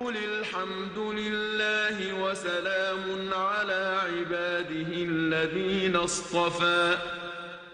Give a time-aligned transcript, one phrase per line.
[0.00, 6.96] قل الحمد لله وسلام على عباده الذين اصطفى.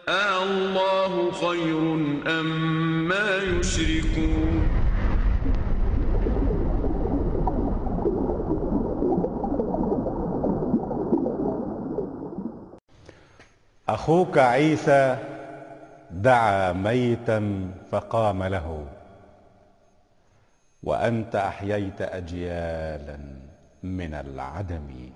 [0.09, 1.79] آه الله خير
[2.27, 4.69] أم ما يشركون.
[13.89, 15.17] أخوك عيسى
[16.11, 18.96] دعا ميتا فقام له.
[20.87, 23.19] وأنت أحييت أجيالا
[23.83, 25.11] من العدم.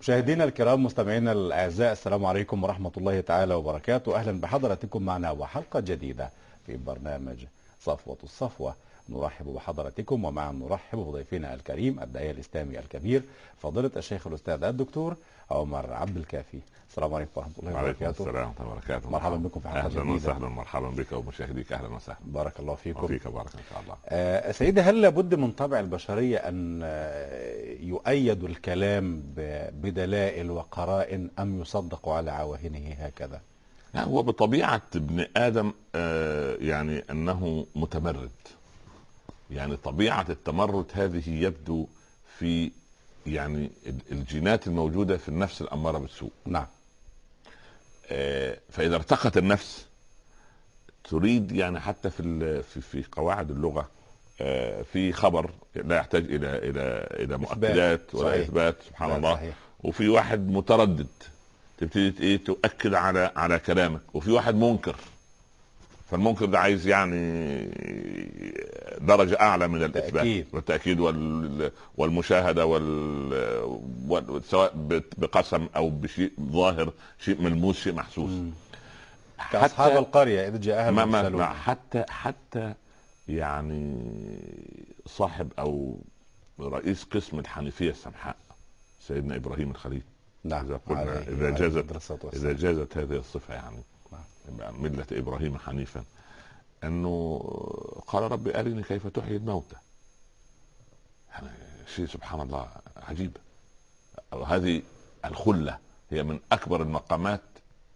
[0.00, 4.16] مشاهدينا الكرام مستمعينا الأعزاء السلام عليكم ورحمة الله تعالى وبركاته.
[4.16, 6.30] أهلا بحضراتكم معنا وحلقة جديدة
[6.66, 7.44] في برنامج
[7.80, 8.74] صفوة الصفوة.
[9.12, 13.22] نرحب بحضراتكم ومعا نرحب بضيفنا الكريم الداعية الإسلامي الكبير
[13.58, 15.16] فضيلة الشيخ الأستاذ الدكتور
[15.50, 16.58] عمر عبد الكافي.
[16.90, 18.22] السلام عليكم ورحمة الله وعليكم وبركاته.
[18.22, 19.10] السلام ورحمة الله وبركاته.
[19.10, 20.12] مرحبا بكم في حلقة أهلا جديدة.
[20.12, 22.18] وسهلا مرحبا بك ومشاهديك أهلا وسهلا.
[22.24, 23.04] بارك الله فيكم.
[23.04, 23.96] وفيك بارك إن شاء الله.
[24.06, 29.22] آه، سيدي هل لابد من طبع البشرية أن آه، يؤيد الكلام
[29.72, 33.40] بدلائل وقرائن أم يصدق على عواهنه هكذا؟
[33.94, 38.30] لا هو بطبيعة ابن آدم آه، يعني أنه متمرد
[39.52, 41.86] يعني طبيعة التمرد هذه يبدو
[42.38, 42.70] في
[43.26, 46.30] يعني ال- الجينات الموجودة في النفس الأمارة بالسوء.
[46.46, 46.66] نعم.
[48.10, 49.86] آه، فإذا ارتقت النفس
[51.04, 53.88] تريد يعني حتى في في, في قواعد اللغة
[54.40, 58.40] آه، في خبر لا يحتاج إلى إلى إلى مؤكدات ولا صحيح.
[58.42, 59.34] إثبات سبحان الله.
[59.34, 59.54] صحيح.
[59.84, 61.06] وفي واحد متردد
[61.78, 64.00] تبتدي إيه تؤكد على على كلامك.
[64.14, 64.96] وفي واحد منكر
[66.12, 67.64] فالمنكر ده عايز يعني
[69.00, 70.46] درجة أعلى من الإثبات تأكيد.
[70.52, 73.32] والتأكيد وال والمشاهدة وال,
[74.08, 74.44] وال...
[74.44, 74.72] سواء
[75.18, 78.30] بقسم أو بشيء ظاهر شيء ملموس شيء محسوس.
[79.52, 82.74] كأصحاب القرية إذ جاءها ما ما ما حتى حتى
[83.28, 83.96] يعني
[85.06, 85.98] صاحب أو
[86.60, 88.36] رئيس قسم الحنيفية السمحاء
[89.00, 90.02] سيدنا إبراهيم الخليل.
[90.44, 91.92] نعم إذا قلنا عليه جازت
[92.24, 92.56] والسلام.
[92.56, 93.82] جازت هذه الصفة يعني.
[94.48, 96.04] ملة إبراهيم حنيفا
[96.84, 97.38] أنه
[98.06, 99.76] قال رب أرني كيف تحيي الموتى.
[101.30, 101.48] يعني
[101.96, 103.36] شيء سبحان الله عجيب.
[104.32, 104.82] وهذه
[105.24, 105.78] الخلة
[106.10, 107.40] هي من أكبر المقامات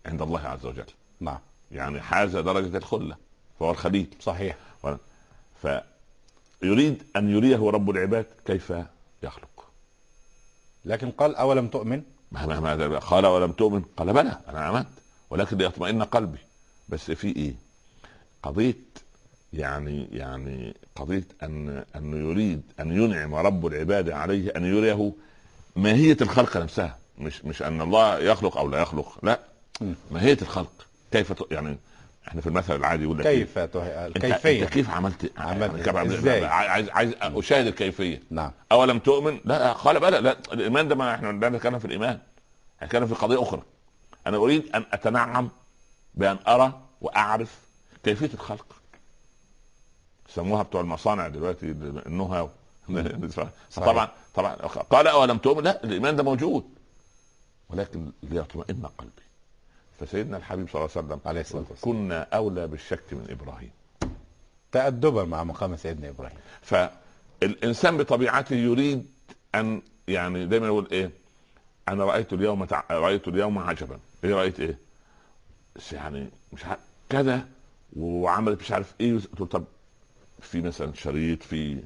[0.06, 0.86] عند الله عز وجل.
[1.20, 1.38] نعم.
[1.70, 3.16] يعني حاز درجة الخلة
[3.60, 4.16] فهو الخليل.
[4.20, 4.56] صحيح.
[5.62, 8.72] فيريد أن يريه رب العباد كيف
[9.22, 9.68] يخلق.
[10.84, 12.02] لكن قال أولم تؤمن؟
[12.32, 14.88] ما ما قال ولم تؤمن؟ قال بلى أنا آمنت.
[15.30, 16.38] ولكن ليطمئن قلبي
[16.88, 17.54] بس في إيه
[18.42, 18.74] قضية
[19.52, 25.12] يعني يعني قضية أن انه يريد أن ينعم رب العباد عليه أن يريه
[25.76, 29.40] ماهية الخلق نفسها مش مش أن الله يخلق أو لا يخلق لا.
[30.10, 31.34] ماهية الخلق كيف.
[31.50, 31.76] يعني
[32.28, 34.24] إحنا في المثل العادي يقول لك إيه؟ كيف ته- أنت,
[34.64, 35.88] كيف عملت عملت
[36.18, 41.14] إزاي؟ عايز عايز أشاهد الكيفية نعم أولم تؤمن؟ لا قال بلى لا الإيمان ده ما
[41.14, 42.18] إحنا لا نتكلم في الإيمان
[42.76, 43.62] إحنا نتكلم في قضية أخرى
[44.26, 45.48] أنا أريد أن أتنعم
[46.14, 47.60] بأن أرى وأعرف
[48.04, 48.66] كيفية الخلق.
[50.28, 51.66] سموها بتوع المصانع دلوقتي
[52.06, 52.48] النو هاو
[53.76, 54.54] طبعا طبعا
[54.90, 56.64] قال اولم تؤمن؟ لا الإيمان ده موجود.
[57.70, 59.22] ولكن ليطمئن قلبي.
[60.00, 61.96] فسيدنا الحبيب صلى الله عليه وسلم عليه الصلاة والسلام.
[61.96, 63.70] كنا أولى بالشك من إبراهيم.
[64.72, 66.38] تأدبا مع مقام سيدنا إبراهيم.
[66.62, 69.06] فالإنسان بطبيعته يريد
[69.54, 71.10] أن يعني دايما يقول إيه؟
[71.88, 72.82] أنا رأيت اليوم تع...
[72.90, 73.98] رأيت اليوم عجبا.
[74.24, 74.78] إيه رأيت إيه؟
[75.92, 77.46] يعني مش عارف كذا
[77.96, 79.18] وعملت مش عارف إيه
[79.50, 79.64] طب
[80.40, 81.78] في مثلا شريط في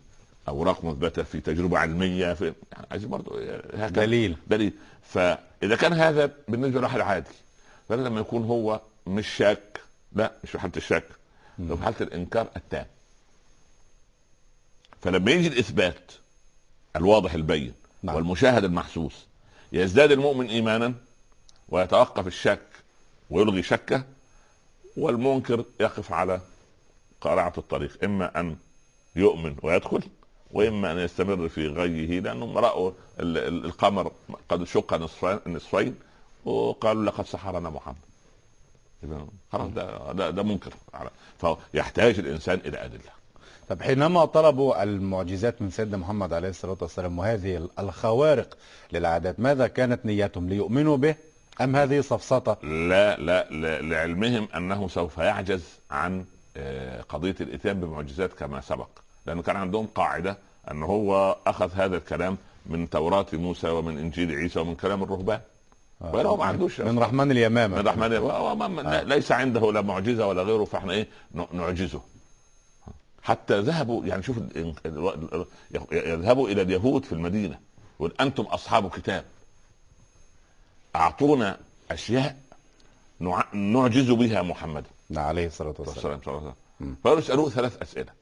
[0.48, 3.42] أوراق مثبتة في تجربة علمية في يعني عايز برضه
[3.74, 3.88] هكذا.
[3.88, 4.36] دليل.
[4.46, 4.72] دليل.
[5.02, 7.30] فإذا كان هذا بالنسبة لواحد عادي
[7.88, 9.80] فلما لما يكون هو مش شاك
[10.12, 11.04] لا مش في حاله الشك
[11.58, 12.86] ده في حالة الإنكار التام.
[15.02, 16.12] فلما يجي الإثبات
[16.96, 17.72] الواضح البين
[18.02, 18.16] نعم.
[18.16, 19.26] والمشاهد المحسوس
[19.72, 20.94] يزداد المؤمن إيمانا
[21.68, 22.60] ويتوقف الشك
[23.30, 24.04] ويلغي شكه
[24.96, 26.40] والمنكر يقف على
[27.20, 28.56] قارعة الطريق إما أن
[29.16, 30.02] يؤمن ويدخل
[30.52, 32.90] وإما أن يستمر في غيه لانهم راوا
[33.20, 34.12] ال- ال- القمر
[34.48, 34.94] قد شق
[35.46, 35.94] نصفين
[36.44, 37.96] وقالوا لقد سحرنا محمد.
[39.52, 40.72] خلاص ده, ده, منكر
[41.40, 43.19] فيحتاج الإنسان إلى أدلة.
[43.70, 48.56] طب حينما طلبوا المعجزات من سيدنا محمد عليه الصلاة والسلام وهذه الخوارق
[48.92, 51.14] للعادات ماذا كانت نيتهم ليؤمنوا به
[51.60, 53.46] أم هذه سفسطة لا لا,
[53.82, 56.24] لعلمهم أنه سوف يعجز عن
[56.56, 58.88] آه، قضية الإتيان بمعجزات كما سبق.
[59.26, 60.36] لأنه كان عندهم قاعدة
[60.70, 62.36] أن هو أخذ هذا الكلام
[62.66, 65.40] من توراة موسى ومن إنجيل عيسى ومن كلام الرهبان.
[66.00, 67.76] ولا هو ما عندوش من رحمن اليمامة.
[67.76, 68.18] من رحمن
[68.54, 71.06] ما- ما- ليس عنده لا معجزة ولا غيره فإحنا إيه
[71.52, 72.00] نعجزه.
[73.22, 74.36] حتى ذهبوا يعني شوف
[75.92, 77.58] يذهبوا إلى اليهود في المدينة
[77.96, 79.24] يقول أنتم أصحاب كتاب.
[80.96, 81.58] أعطونا
[81.90, 82.36] أشياء
[83.20, 85.94] نع- نعجز بها محمدا نعم عليه الصلاة والسلام.
[87.04, 88.12] فقالوا اسالوه ثلاث أسئلة.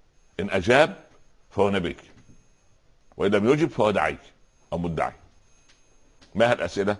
[0.40, 1.04] إن أجاب
[1.50, 2.02] فهو نبيك.
[3.16, 4.20] وإن لم يجب فهو دعيك
[4.72, 5.12] أو مدعي.
[6.34, 6.96] ما هي الأسئلة؟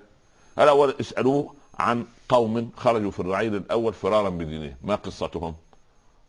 [0.59, 5.55] الأول اسألوه عن قوم خرجوا في الرعيل الأول فرارا بدينهم ما قصتهم؟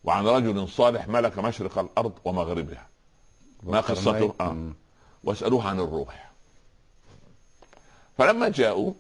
[0.04, 2.88] وعن رجل صالح ملك مشرق الأرض ومغربها
[3.64, 4.72] ما قصته؟ آه.
[5.24, 6.32] واسألوه عن الروح
[8.18, 8.94] فلما جاءوا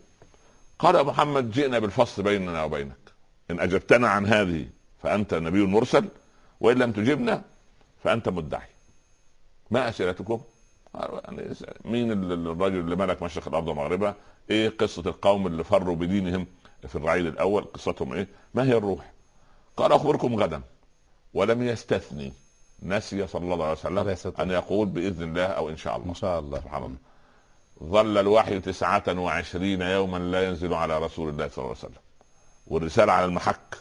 [0.79, 2.97] قال يا محمد جئنا بالفصل بيننا وبينك
[3.51, 4.67] إن أجبتنا عن هذه
[5.03, 6.07] فأنت نبي مرسل
[6.59, 7.41] وإن لم تجبنا
[8.03, 8.67] فأنت مدعي
[9.71, 10.41] ما أسئلتكم؟
[10.95, 11.53] يعني
[11.85, 14.15] مين ال- الرجل اللي ملك مشرق الأرض ومغربها؟
[14.49, 16.47] إيه قصة القوم اللي فروا بدينهم
[16.87, 19.11] في الرعيل الأول قصتهم إيه؟ ما هي الروح؟
[19.77, 20.61] قال أخبركم غدا
[21.33, 22.33] ولم يستثني
[22.83, 26.09] نسي صلى الله عليه وسلم أن يقول بإذن الله أو إن شاء الله.
[26.09, 26.59] إن شاء الله.
[26.59, 26.97] سبحان الله.
[27.83, 32.01] ظل الوحي تسعة وعشرين يوما لا ينزل على رسول الله صلى الله عليه وسلم.
[32.67, 33.75] والرسالة على المحك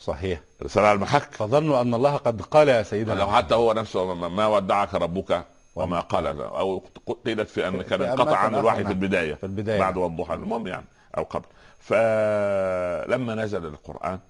[0.00, 0.40] صحيح.
[0.60, 4.46] الرسالة على المحك فظنوا أن الله قد قال يا سيدنا لو حتى هو نفسه ما-
[4.46, 5.44] ودعك ربك
[5.76, 6.26] وما قال.
[6.42, 6.82] أو
[7.24, 9.34] قيلت في أن كان انقطع عن الوحي في البداية.
[9.34, 9.78] في البداية.
[9.80, 10.34] بعد والضحى.
[10.34, 10.86] المهم يعني
[11.18, 11.44] أو قبل.
[11.80, 14.20] فلما نزل القرآن آه،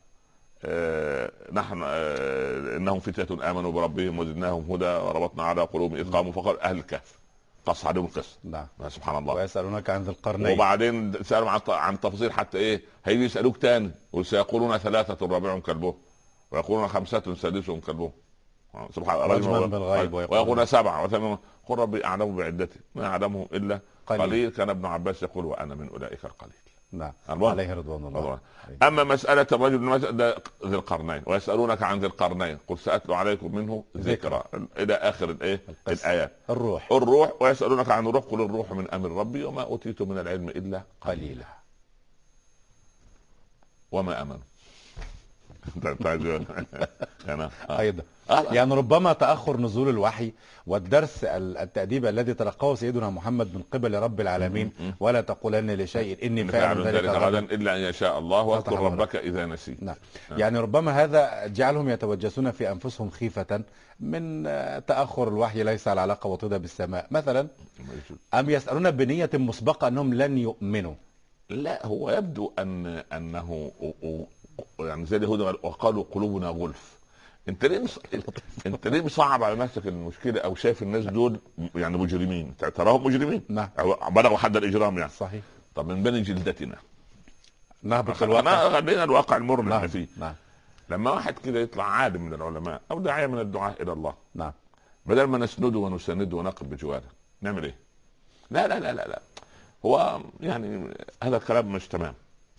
[1.52, 6.76] نحن آه، إنهم فتية آمنوا بربهم وزدناهم هدى وربطنا على قلوبهم إذ قاموا فقال أهل
[6.78, 7.18] الكهف
[7.66, 8.66] قص عليهم القصة نعم.
[8.88, 9.34] سبحان الله.
[9.34, 10.52] ويسألونك عن ذي القرنين.
[10.52, 13.90] وبعدين سالوا عن عن تفاصيل حتى إيه هيجي يسألوك تاني.
[14.12, 15.94] وسيقولون ثلاثة رابعهم كلبهم
[16.50, 18.10] ويقولون خمسة سادسهم كلبهم
[18.94, 19.66] سبحان الله.
[19.66, 21.04] بالغيب ويقولون- سبعة.
[21.04, 23.80] وثمانيه قل ربي أعلم بعدتهم ما يعلمهم إلا.
[24.06, 24.22] قليل.
[24.22, 24.50] قليل.
[24.50, 26.65] كان ابن عباس يقول وأنا من أولئك القليل.
[26.92, 27.12] نعم.
[27.28, 28.18] عليه رضوان الله.
[28.20, 28.38] الله.
[28.66, 28.76] عليه.
[28.88, 30.00] أما مسألة الرجل
[30.66, 34.42] ذي القرنين ويسألونك عن ذي القرنين قل سأتلو عليكم منه ذكرى
[34.78, 35.60] إلى آخر الإيه.
[35.88, 36.32] الآيات.
[36.50, 36.92] الروح.
[36.92, 41.44] الروح ويسألونك عن الروح قل الروح من أمر ربي وما أوتيت من العلم إلا قليلا.
[43.92, 44.38] وما أمنوا.
[45.76, 46.42] انت أنت عايز-
[47.28, 47.50] أنا
[48.30, 48.52] آه.
[48.54, 50.32] يعني ربما تأخر نزول الوحي
[50.66, 54.72] والدرس ال- التأديب الذي تلقاه سيدنا محمد من قبل رب العالمين.
[55.00, 59.46] ولا تقولن لشيء إني إن فاعل ذلك غدا إلا أن يشاء الله واذكر ربك إذا
[59.46, 59.82] نسيت.
[59.82, 59.96] نعم.
[60.30, 60.38] نعم.
[60.40, 63.60] يعني ربما هذا جعلهم يتوجسون في أنفسهم خيفة
[64.00, 67.06] من آه، تأخر الوحي ليس على علاقة وطيدة بالسماء.
[67.10, 67.46] مثلا
[68.34, 70.94] أم يسألون بنية مسبقة أنهم لن يؤمنوا؟
[71.50, 76.95] لا هو يبدو أن أنه و- و- يعني زي اليهود وقالوا قلوبنا غلف.
[77.48, 77.98] انت ليه مص...
[78.66, 81.40] انت ليه مصعب على نفسك المشكلة أو شايف الناس دول
[81.74, 82.56] يعني مجرمين.
[82.56, 83.68] تراهم مجرمين؟ نعم
[84.10, 85.10] بلغوا حد الإجرام يعني.
[85.10, 85.42] صحيح.
[85.74, 86.76] طب من بني جلدتنا؟
[87.82, 88.70] نهبط الواقع.
[88.70, 90.06] خلينا الواقع المر اللي إحنا نعم فيه.
[90.16, 90.34] نعم
[90.90, 94.14] لما واحد كده يطلع عالم من العلماء أو داعية من الدعاء إلى الله.
[94.34, 94.52] نعم
[95.06, 97.10] بدل ما نسنده ونسانده ونقف بجواره.
[97.40, 97.74] نعمل إيه؟
[98.50, 99.20] لا لا لا لا لا.
[99.86, 102.14] هو يعني هذا الكلام مش تمام.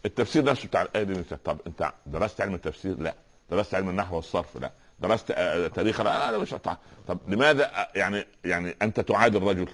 [0.06, 3.14] التفسير نفسه بتاع الآية دي طب أنت درست علم التفسير؟ لا.
[3.50, 4.72] درست علم النحو والصرف؟ لا.
[5.00, 6.78] درست آه، تاريخ لا لا مش طب,
[7.08, 9.70] طب لماذا آه، يعني يعني أنت تعادي الرجل؟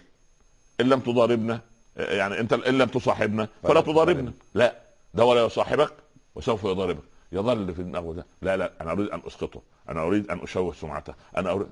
[0.81, 1.61] إن لم تضاربنا
[1.97, 4.33] آه، يعني أنت إن لم تصاحبنا فلا تضاربنا.
[4.53, 4.81] لا.
[5.13, 5.93] ده ولا يصاحبك
[6.35, 7.03] وسوف يضاربك.
[7.31, 8.25] يظل في دماغه ده.
[8.41, 9.61] لا لا أنا أريد أن أسقطه.
[9.89, 11.13] أنا أريد أن أشوه سمعته.
[11.37, 11.67] أنا أريد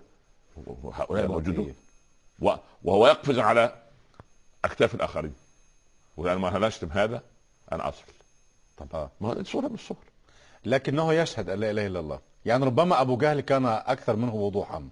[0.93, 1.73] هؤلاء موجودون.
[2.39, 2.51] و-
[2.83, 3.75] وهو يقفز على
[4.65, 5.33] أكتاف الآخرين.
[6.17, 7.21] وأنا ما هنشتم هذا
[7.71, 8.03] أنا أصل.
[8.77, 9.11] طب آه.
[9.21, 9.97] ما هو صوره من الصور
[10.65, 12.19] لكنه يشهد أن لا إله إلا الله.
[12.45, 14.89] يعني ربما أبو جهل كان أكثر منه وضوحا.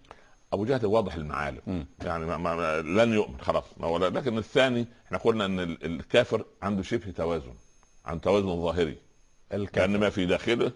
[0.54, 1.62] أبو جهل واضح المعالم.
[1.68, 1.86] مم.
[2.06, 3.64] يعني ما ما لن يؤمن خلاص.
[4.02, 7.54] لكن الثاني إحنا قلنا إن ال- الكافر عنده شبه توازن
[8.06, 8.98] عن توازن ظاهري.
[9.50, 10.72] كان الكافر ما في داخله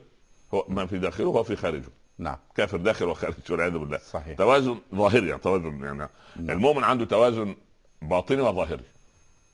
[0.53, 1.89] هو ما في داخله هو في خارجه.
[2.17, 2.37] نعم.
[2.55, 3.97] كافر داخل وخارج والعياذ بالله.
[3.97, 4.37] صحيح.
[4.37, 6.09] توازن ظاهري يعني توازن يعني نعم.
[6.49, 7.55] المؤمن عنده توازن
[8.01, 8.83] باطني وظاهري.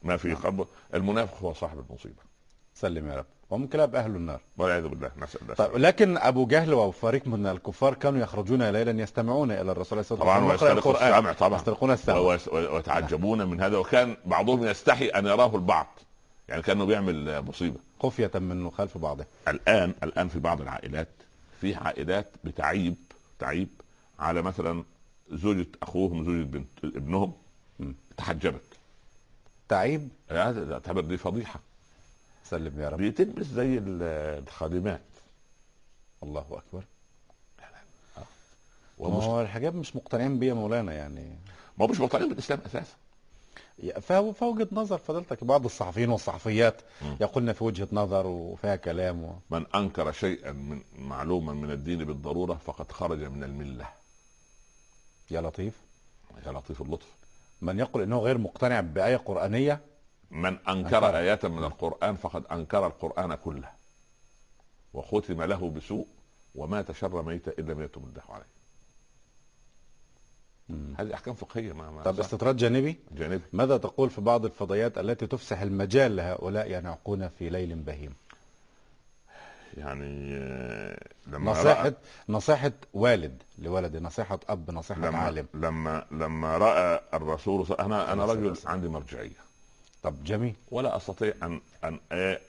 [0.04, 2.29] ما في قلبه المنافق هو صاحب المصيبة.
[2.82, 3.26] سلم يا رب.
[3.50, 4.42] ومن كلاب أهل النار.
[4.58, 5.12] والعياذ بالله.
[5.22, 5.54] نسال الله.
[5.54, 10.26] طيب لكن أبو جهل وفريق من الكفار كانوا يخرجون ليلا يستمعون إلى الرسول صلى الله
[10.26, 11.14] طبعا عليه وسلم يقرأ ويسترقوا القرآن.
[11.14, 11.60] السمع طبعا.
[11.60, 12.18] يسترقون السمع.
[12.52, 13.78] ويتعجبون من هذا.
[13.78, 15.88] وكان بعضهم يستحي أن يراه البعض.
[16.50, 17.80] يعني كأنه بيعمل مصيبة.
[18.00, 19.26] خفية من خلف بعضه.
[19.48, 21.10] الآن الآن في بعض العائلات
[21.62, 22.96] في عائلات بتعيب
[23.40, 23.70] تعيب
[24.20, 24.84] على مثلا
[25.32, 27.34] زوجة أخوهم زوجة بنت ابنهم.
[28.18, 28.62] تحجبت
[29.70, 31.60] تعيب؟ هذا تعتبر دي فضيحة.
[32.50, 32.98] سلم يا رب.
[33.02, 35.02] دي تلبس زي ال- الخادمات.
[36.24, 36.84] الله أكبر.
[39.00, 41.36] ما ومش هو الحجاب مش مقتنعين بيه يا مولانا يعني.
[41.78, 42.96] ما مش مقتنعين بالإسلام أساسا.
[44.02, 47.18] فهو فوجهة نظر فضيلتك بعض الصحفيين والصحفيات مم.
[47.22, 49.36] يقولن في وجهة نظر وفيها كلام و...
[49.50, 53.88] من أنكر شيئا من معلوما من الدين بالضرورة فقد خرج من الملة.
[55.32, 55.74] يا لطيف.
[56.46, 57.08] يا لطيف اللطف.
[57.62, 59.82] من يقول إنه غير مقتنع بآية قرآنية
[60.32, 60.72] من أنكر.
[60.72, 61.18] أنكر.
[61.18, 63.70] آيات من القرآن فقد أنكر القرآن كله.
[64.94, 66.08] وختم له بسوء
[66.56, 68.60] ومات شر ميت إن لم يتب الله عليه.
[70.98, 72.20] هذه أحكام فقهية ما ما طب.
[72.20, 73.44] استطراد جانبي؟ جانبي.
[73.54, 78.14] ماذا تقول في بعض الفضائيات التي تفسح المجال لهؤلاء ينعقون في ليل بهيم؟
[79.78, 81.94] يعني آه، لما نصيحة رأى
[82.30, 85.48] نصيحة والد لولده نصيحة أب نصيحة لما عالم.
[85.54, 89.49] لما لما رأى الرسول أنا عليه رجل عندي مرجعية.
[90.04, 90.56] طب جميل.
[90.72, 92.00] ولا أستطيع ان ان,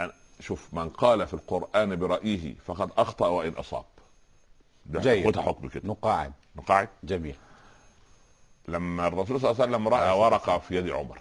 [0.00, 3.84] أن شوف من قال في القرآن برأيه فقد أخطأ وإن أصاب.
[4.86, 5.26] ده جيد.
[5.26, 5.88] خدها حكم كده.
[5.88, 7.36] نقاعد نقاعد جميل.
[8.68, 11.18] لما الرسول صلى الله عليه وسلم رأى ورقة في يد عمر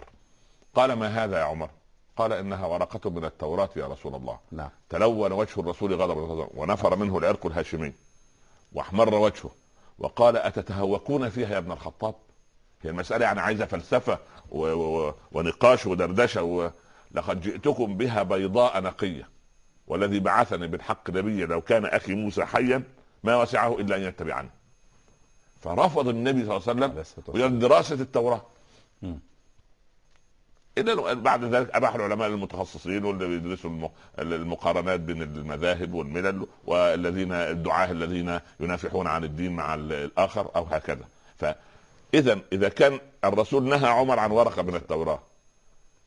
[0.74, 1.70] قال ما هذا يا عمر؟
[2.16, 4.38] قال إنها ورقة من التوراة يا رسول الله.
[4.52, 7.92] نعم تلون وجه الرسول غضبا ونفر منه العرق الهاشمي
[8.72, 9.50] واحمر وجهه
[9.98, 12.14] وقال أتتهوكون فيها يا ابن الخطاب؟
[12.82, 14.18] هي المسألة يعني عايزة فلسفة
[14.50, 14.66] و...
[14.66, 15.14] و...
[15.32, 16.70] ونقاش ودردشة و...
[17.12, 19.28] لقد جئتكم بها بيضاء نقية
[19.86, 22.82] والذي بعثني بالحق نبيا لو كان أخي موسى حيا
[23.24, 24.50] ما وسعه إلا أن يتبعني
[25.60, 26.86] فرفض النبي صلى الله عليه
[27.30, 27.58] وسلم.
[27.58, 28.42] دراسة التوراة.
[30.78, 37.90] الا بعد ذلك أباح العلماء المتخصصين واللي بيدرسوا الم- المقارنات بين المذاهب والملل والذين الدعاة
[37.90, 41.04] الذين ينافحون عن الدين مع ال- الآخر أو هكذا
[41.38, 41.58] فاذا
[42.14, 45.22] إذا كان الرسول نهى عمر عن ورقة من التوراة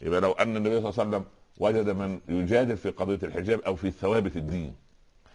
[0.02, 1.26] يبقى لو أن النبي صلى الله عليه وسلم
[1.58, 4.76] وجد من يجادل في قضية الحجاب أو في ثوابت الدين.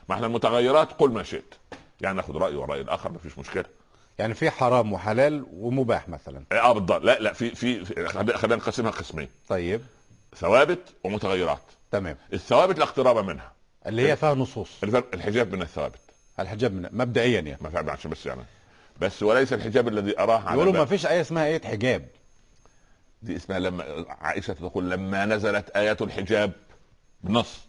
[0.09, 1.55] ما إحنا المتغيرات قل ما شئت.
[2.01, 3.65] يعني ناخذ رأي ورأي الآخر ما فيش مشكلة.
[4.19, 6.43] يعني في حرام وحلال ومباح مثلا.
[6.53, 7.03] آه بالضبط.
[7.03, 7.85] لا لا في في,
[8.37, 9.29] خلينا نقسمها قسمين.
[9.49, 9.81] طيب.
[10.37, 11.63] ثوابت ومتغيرات.
[11.91, 12.17] تمام.
[12.33, 13.53] الثوابت لا اقتراب منها.
[13.87, 14.85] اللي هي فيها نصوص.
[14.85, 16.01] الحجاب من الثوابت.
[16.41, 17.59] الحجاب من مبدئيا يعني.
[17.61, 18.43] ما عشان بس يعني.
[18.99, 20.85] بس وليس الحجاب الذي أراه على يقولوا ما.
[20.85, 22.09] فيش آية اسمها آية؟ حجاب.
[23.23, 26.53] دي اسمها لما عائشة تقول لما نزلت آيات الحجاب
[27.21, 27.61] بنص.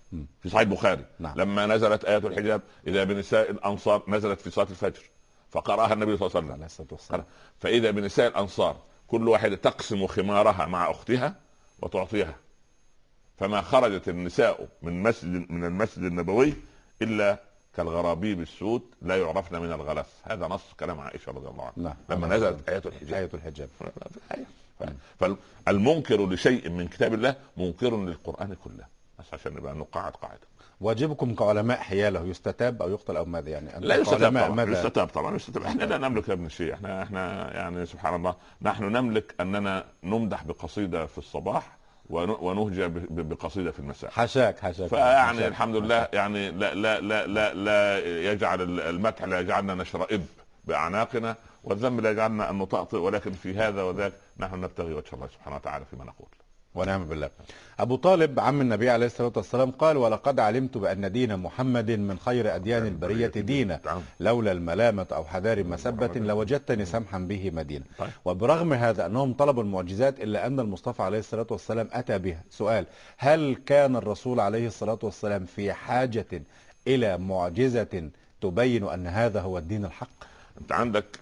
[0.41, 1.05] في صحيح البخاري.
[1.19, 1.38] نعم.
[1.38, 5.03] لما نزلت آيات الحجاب إذا بنساء الأنصار نزلت في صلاة الفجر
[5.51, 7.24] فقرأها النبي صلى الله عليه وسلم.
[7.59, 11.36] فإذا بنساء الأنصار كل واحدة تقسم خمارها مع أختها
[11.81, 12.36] وتعطيها.
[13.38, 16.53] فما خرجت النساء من مسجد من المسجد النبوي
[17.01, 17.39] إلا
[17.79, 21.74] كالغرابيب السود لا يعرفن من الغلف هذا نص كلام عائشة رضي الله عنها.
[21.77, 21.95] نعم.
[22.09, 23.13] لما نزلت ايات الحجاب.
[23.13, 23.69] آية الحجاب.
[25.19, 28.86] فالمنكر لشيء من كتاب الله منكر للقرآن كله.
[29.19, 30.48] بس عشان نبقى نقعد قاعدة.
[30.81, 34.50] واجبكم كعلماء حياله يستتاب أو يقتل أو ماذا يعني؟ لا يستتاب طبعا.
[34.50, 35.36] ماذا؟ يستتاب طبعا.
[35.36, 35.63] يستتاب.
[35.63, 38.36] إحنا لا نملك يا ابن الشيء إحنا إحنا يعني سبحان الله.
[38.62, 41.77] نحن نملك أننا نمدح بقصيدة في الصباح
[42.10, 44.12] ونهجى بقصيدة في المساء.
[44.12, 45.48] حشاك حشاك فيعني حشاك.
[45.51, 48.00] الحمد لله يعني لا لا لا لا, لا
[48.32, 50.25] يجعل المدح لا يجعلنا نشرئب
[50.66, 55.56] بأعناقنا والذنب لا يجعلنا أن نطأطئ ولكن في هذا وذاك نحن نبتغي وجه الله سبحانه
[55.56, 56.28] وتعالى فيما نقول.
[56.75, 57.29] ونعم بالله.
[57.79, 62.55] أبو طالب عم النبي عليه الصلاة والسلام قال ولقد علمت بأن دين محمد من خير
[62.55, 64.01] أديان البرية دينا نعم.
[64.19, 67.85] لولا الملامة أو حذار مسبة لوجدتني سمحا به مدينة.
[67.97, 68.09] طيب.
[68.25, 72.85] وبرغم هذا أنهم طلبوا المعجزات إلا أن المصطفى عليه الصلاة والسلام أتى بها سؤال
[73.17, 76.43] هل كان الرسول عليه الصلاة والسلام في حاجة
[76.88, 78.09] إلى معجزة
[78.41, 80.09] تبين أن هذا هو الدين الحق؟
[80.61, 81.19] أنت عندك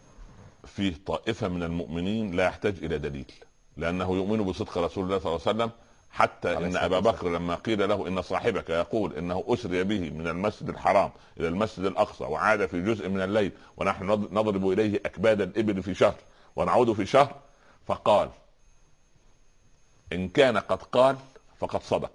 [0.66, 3.32] فيه طائفة من المؤمنين لا يحتاج إلى دليل.
[3.78, 5.72] لأنه يؤمن بصدق رسول الله صلى الله عليه وسلم
[6.12, 10.70] حتى إن أبا بكر لما قيل له إن صاحبك يقول إنه أسري به من المسجد
[10.70, 15.84] الحرام إلى المسجد الأقصى وعاد في جزء من الليل ونحن نض- نضرب إليه أكباد الإبل
[15.84, 16.16] في شهر
[16.56, 17.36] ونعود في شهر
[17.88, 18.30] فقال
[20.14, 21.16] إن كان قد قال
[21.60, 22.12] فقد صدق.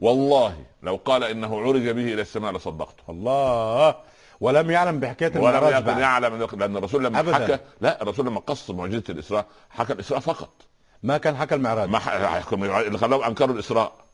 [0.00, 3.02] والله لو قال إنه عرج به إلى السماء لصدقته.
[3.08, 3.94] الله!
[4.40, 7.34] ولم يعلم بحكاية ولم يكن يعلم لأن الرسول لما أبداً.
[7.34, 10.48] حكى لا الرسول لما قص معجزة الإسراء حكى الإسراء فقط.
[11.04, 11.88] ما كان حكى المعراج.
[11.88, 14.04] ما ح- اللي خلاهم أنكروا الإسراء.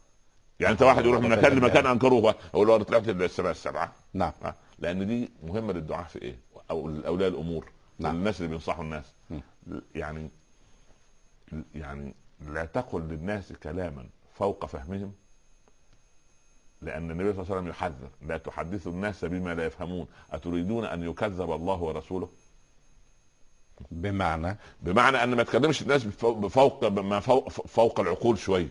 [0.60, 2.34] يعني أنت واحد يروح من مكان لمكان أنكروه.
[2.54, 3.92] يقول له طلعت للسماء السبعة.
[4.14, 4.32] نعم.
[4.44, 4.54] آه.
[4.78, 6.38] لأن دي مهمة للدعاء في إيه؟
[6.70, 7.64] أو لأولياء الأمور.
[7.98, 8.12] نعم.
[8.12, 8.16] نعم.
[8.20, 9.04] الناس اللي بينصحوا الناس.
[9.30, 9.38] م.
[9.94, 10.30] يعني
[11.74, 15.12] يعني لا تقل للناس كلاما فوق فهمهم.
[16.82, 18.08] لأن النبي صلى الله عليه وسلم يحذر.
[18.22, 20.06] لا تحدثوا الناس بما لا يفهمون.
[20.30, 22.28] أتريدون أن يكذب الله ورسوله؟
[23.90, 28.68] بمعنى بمعنى أن ما تكلمش الناس بفوق ما فوق فوق العقول شوية.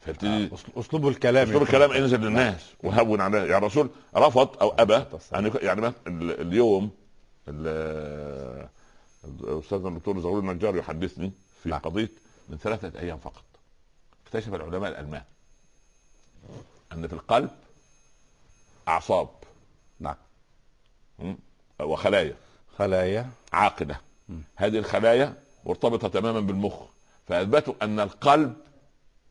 [0.00, 4.68] فبتدي أسل- أسلوب الكلام أسلوب يكون- الكلام انزل للناس وهون عليه يعني الرسول رفض أو
[4.78, 5.04] أبى
[5.62, 6.90] يعني ال- اليوم
[7.48, 8.68] ال-
[9.24, 11.80] الأستاذ الدكتور زغلول النجار يحدثني في نعم.
[11.80, 12.08] قضية
[12.48, 13.42] من ثلاثة أيام فقط.
[14.26, 15.22] اكتشف العلماء الألمان
[16.92, 17.50] أن في القلب
[18.88, 19.28] أعصاب.
[20.00, 20.16] نعم?
[21.80, 22.34] وخلايا.
[22.78, 23.30] خلايا.
[23.52, 24.00] عاقله
[24.56, 25.34] هذه الخلايا
[25.66, 26.74] مرتبطة تماما بالمخ
[27.26, 28.54] فأثبتوا أن القلب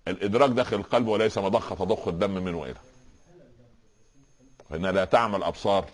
[0.07, 2.79] الإدراك داخل القلب وليس مضخه تضخ الدم من وإلى.
[4.69, 5.85] فإنها لا تعمل أبصار.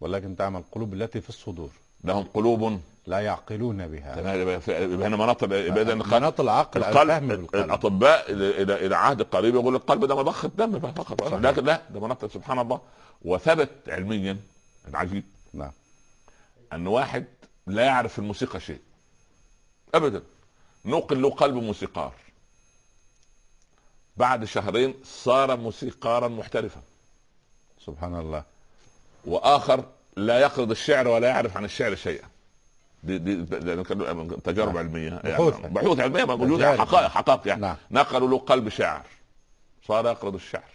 [0.00, 1.70] ولكن تعمل القلوب التي في الصدور.
[2.04, 4.20] لهم قلوب لا يعقلون بها.
[5.06, 10.16] هنا مناط يبقى اذا مناط العقل القلب الأطباء إلى إلى عهد قريب يقول القلب ده
[10.16, 11.34] مضخه دم فقط.
[11.34, 12.80] لكن لا ده مناط سبحان الله.
[13.22, 14.36] وثبت علميا
[14.88, 15.72] العجيب نعم.
[16.72, 17.24] أن واحد
[17.68, 18.80] لا يعرف في الموسيقى شيء.
[19.94, 20.22] ابدا.
[20.84, 22.12] نقل له قلب موسيقار.
[24.16, 26.80] بعد شهرين صار موسيقارا محترفا.
[27.86, 28.44] سبحان الله.
[29.24, 29.84] وآخر
[30.16, 32.28] لا يقرض الشعر ولا يعرف عن الشعر شيئا.
[33.02, 33.44] دي دي
[34.44, 34.78] تجارب نعم.
[34.78, 35.10] علمية.
[35.10, 35.60] بحوث.
[35.60, 36.00] يعني بحوث.
[36.00, 36.76] علمية موجودة.
[36.76, 37.60] حقائق حقائق يعني.
[37.60, 37.76] نعم.
[37.90, 39.06] نقلوا له قلب شاعر
[39.86, 40.70] صار يقرض الشعر.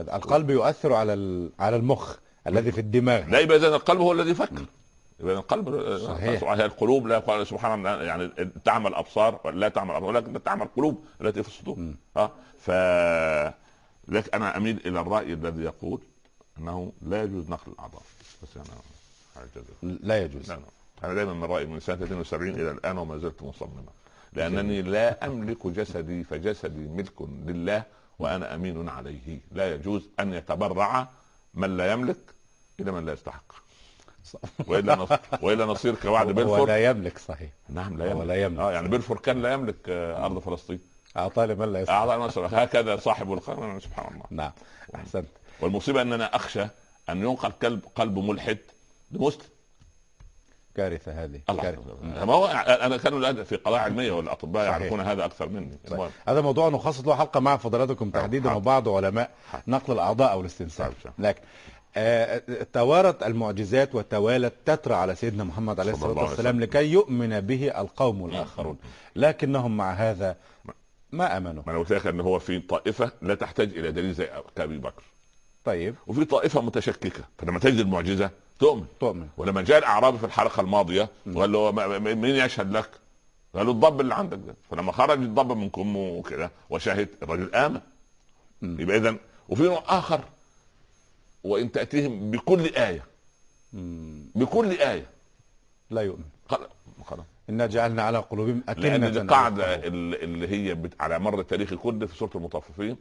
[0.00, 3.26] القلب يؤثر على على المخ الذي في الدماغ.
[3.26, 4.64] لا يبقى اذا القلب هو الذي يفكر.
[5.20, 6.42] يبقى القلب صحيح.
[6.42, 8.30] القلوب لا يقال سبحان الله يعني
[8.64, 11.94] تعمل أبصار لا تعمل أبصار ولكن تعمل قلوب التي في الصدور.
[12.16, 12.70] آه ف
[14.08, 16.00] لك أنا أميل إلى الرأي الذي يقول
[16.58, 18.02] أنه لا يجوز نقل الأعضاء.
[18.42, 18.64] بس أنا.
[19.82, 20.48] لا يجوز.
[20.50, 20.62] لا لا.
[21.04, 23.82] أنا دائما من رأيي من سنة 72 إلى الآن وما زلت مصمما.
[24.32, 27.82] لأنني لا أملك جسدي فجسدي ملك لله
[28.18, 29.38] وأنا أمين عليه.
[29.52, 31.08] لا يجوز أن يتبرع
[31.54, 32.16] من لا يملك
[32.80, 33.52] إلى من لا يستحق.
[34.68, 35.08] والا نص...
[35.42, 37.50] وإلا نصير كوعد بلفور لا يملك صحيح.
[37.68, 38.26] نعم لا يملك.
[38.26, 38.60] لا يملك.
[38.60, 40.80] آه يعني بلفور كان لا يملك آه، أرض فلسطين.
[41.16, 44.26] اعطى لمن لا يستحق اعضاء مصر هكذا صاحب القرن سبحان الله.
[44.30, 44.52] نعم
[44.94, 45.28] أحسنت.
[45.60, 46.62] والمصيبة أننا أخشى
[47.08, 48.58] أن ينقل قلب قلب ملحد
[49.10, 49.42] لمسلم.
[50.76, 51.62] كارثة هذه الله.
[51.62, 52.24] كارثة.
[52.24, 54.64] ما هو أنا كانوا الآن في قضايا علمية والأطباء.
[54.64, 55.78] يعرفون هذا أكثر مني.
[56.28, 58.60] هذا موضوع نخصص له حلقة مع فضلاتكم تحديدا حاضر.
[58.60, 59.30] وبعض علماء.
[59.68, 60.86] نقل الأعضاء أو الاستنساخ.
[60.86, 61.12] حاضر.
[61.18, 61.77] لكن آه،
[62.72, 66.60] توارت المعجزات وتوالت تترى على سيدنا محمد عليه عليه والسلام.
[66.60, 68.78] لكي يؤمن به القوم الآخرون.
[69.16, 70.36] لكنهم مع هذا
[71.12, 74.28] ما آمنوا؟ ما أنا قلت لك أن هو في طائفة لا تحتاج إلى دليل زي
[74.56, 75.02] كابي بكر.
[75.64, 75.94] طيب.
[76.06, 77.24] وفي طائفة متشككة.
[77.38, 78.84] فلما تجد المعجزة تؤمن.
[79.00, 79.28] تؤمن.
[79.36, 82.90] ولما جاء الاعرابي في الحلقة الماضية وقال له مين يشهد لك؟
[83.54, 84.54] قال له الضب اللي عندك ده.
[84.70, 87.80] فلما خرج الضب من كمه وكده وشهد الرجل آمن.
[88.62, 89.16] يبقى اذا
[89.48, 90.20] وفي نوع آخر.
[91.44, 93.04] وإن تأتيهم بكل آية.
[94.34, 95.06] بكل آية.
[95.90, 96.24] لا يؤمن.
[97.04, 101.00] خلاص إنا جعلنا على قلوبهم أكنة لأن القاعدة اللي هي بت...
[101.00, 102.96] على مر التاريخ كله في سورة المطففين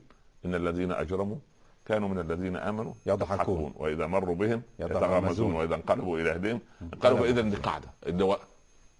[0.45, 1.38] إن الذين أجرموا
[1.86, 3.73] كانوا من الذين آمنوا يضحكون.
[3.76, 5.04] وإذا مروا بهم يتغامزون.
[5.04, 6.60] يتغامزون وإذا انقلبوا إلى اهلهم
[6.93, 8.39] انقلبوا اذا دي قاعدة اللي هو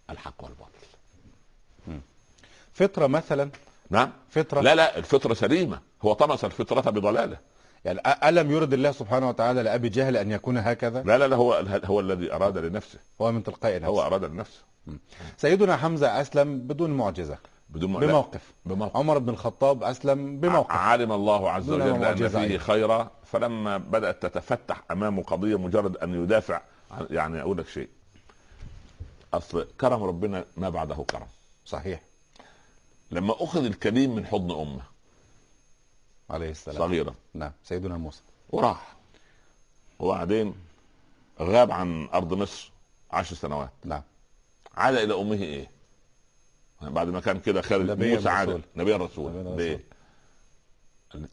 [0.10, 0.72] الحق والباطل.
[2.74, 3.50] فطرة مثلا؟
[3.90, 4.12] نعم.
[4.30, 5.82] فطرة؟ لا لا الفطرة سليمة.
[6.02, 7.38] هو طمس الفطرة بضلالة.
[7.88, 11.36] يعني أ- ألم يرد الله سبحانه وتعالى لأبي جهل أن يكون هكذا؟ لا لا لا
[11.36, 11.54] هو
[11.86, 13.00] هو الذي أراد لنفسه.
[13.22, 13.88] هو من تلقاء نفسه.
[13.88, 14.60] هو أراد لنفسه.
[15.38, 17.38] سيدنا حمزة أسلم بدون معجزة.
[17.70, 18.54] بدون لا، بموقف.
[18.66, 18.98] بموقف.
[18.98, 20.72] عمر بن الخطاب أسلم بموقف.
[20.72, 22.58] علم الله عز وجل معجزة فيه.
[22.58, 27.90] خيرا فلما بدأت تتفتح امامه قضية مجرد أن يدافع عن- يعني أقول لك شيء.
[29.34, 31.28] أصل كرم ربنا ما بعده كرم.
[31.66, 32.02] صحيح.
[33.12, 34.82] لما أخذ الكليم من حضن أمه
[36.30, 36.78] عليه السلام.
[36.78, 37.16] صغيرة.
[37.34, 38.22] نعم سيدنا موسى.
[38.50, 38.96] وراح.
[40.00, 40.56] وبعدين
[41.40, 42.72] غاب عن أرض مصر
[43.12, 43.70] عشر سنوات.
[43.86, 44.02] نعم.
[44.76, 45.72] عاد إلى أمه إيه؟
[46.82, 48.62] بعد ما كان كده خالد موسى عاد.
[48.76, 49.32] نبي الرسول.
[49.32, 49.84] نبيا ليه؟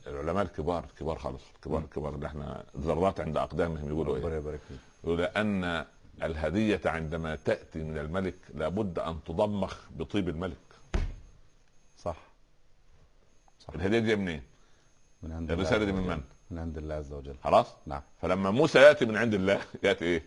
[0.07, 1.43] العلماء الكبار كبار خالص.
[1.63, 2.15] كبار كبار.
[2.15, 4.79] اللي إحنا ذرات عند أقدامهم يقولوا ربنا إيه؟ يبارك فيك.
[5.05, 5.85] يقولوا لأن
[6.23, 10.57] الهدية عندما تأتي من الملك لابد أن تضمخ بطيب الملك.
[11.99, 12.17] صح.
[13.61, 13.75] صح.
[13.75, 14.43] الهدية دي منين؟
[15.25, 16.07] من عند الرسالة الله دي من.
[16.09, 17.35] من؟ من عند الله عز وجل.
[17.45, 18.01] خلاص؟ نعم.
[18.23, 20.23] فلما موسى يأتي من عند الله يأتي إيه؟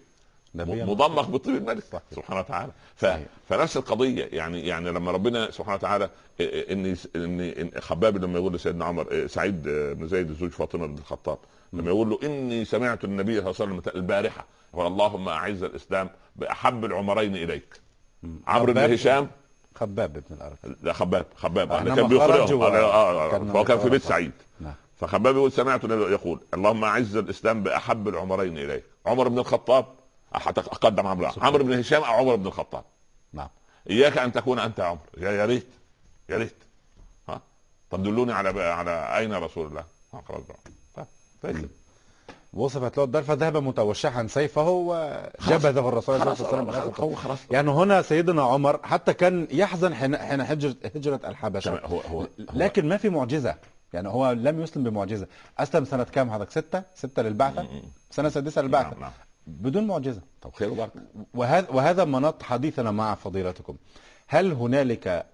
[0.55, 1.83] مضمخ بطيب الملك.
[2.11, 2.71] سبحانه وتعالى.
[2.95, 3.05] ف...
[3.49, 6.09] فنفس القضية يعني يعني لما ربنا سبحانه وتعالى
[6.41, 10.97] إني إني إن خباب لما يقول لسيدنا عمر إيه، سعيد بن زيد زوج فاطمة بن
[10.97, 11.37] الخطاب
[11.73, 16.09] لما يقول له إني سمعت النبي صلى الله عليه وسلم البارحة يقول اللهم أعز الإسلام
[16.35, 17.81] بأحب العمرين إليك.
[18.47, 18.93] عمرو بن.
[18.93, 19.27] هشام؟
[19.75, 21.71] خباب بن الارك لا خباب خباب.
[21.71, 22.59] آه، كان خرج بيخرجهم.
[22.59, 24.01] و- آه، آه، آه، كان كان في بيت.
[24.01, 24.31] سعيد.
[24.59, 24.73] نعم.
[24.97, 28.83] فخباب يقول سمعت النبي يقول اللهم أعز الإسلام بأحب العمرين إليك.
[29.05, 29.85] عمر بن الخطاب
[30.33, 32.83] أقدم عمرو عمرو بن هشام أو عمر بن الخطاب؟
[33.33, 33.49] نعم.
[33.89, 34.99] إياك أن تكون أنت عمر.
[35.17, 35.67] يا ريت
[36.29, 36.55] يا ريت.
[37.29, 37.41] ها؟
[37.91, 39.83] طب دلوني على على أين رسول الله؟
[40.27, 41.05] خلاص بقى.
[41.43, 41.69] طيب،
[42.53, 47.15] وصفت له الدار فذهب متوشحا سيفه وجبذه الرسول صلى الله عليه وسلم.
[47.15, 51.69] خلاص يعني هنا سيدنا عمر حتى كان يحزن حين حين هجرة الحبشة.
[51.75, 53.55] تمام، هو هو لكن ما في معجزة.
[53.93, 55.27] يعني هو لم يسلم بمعجزة.
[55.57, 57.81] أسلم سنة كام حضرتك ستة؟ ستة للبعثة؟ م- م.
[58.11, 58.89] سنة سادسة للبعثة.
[58.89, 59.11] نعم، نعم.
[59.47, 60.21] بدون معجزة.
[60.41, 61.01] طب خير وبركة.
[61.33, 63.75] وهذا وهذا مناط حديثنا مع فضيلتكم.
[64.27, 65.25] هل هنالك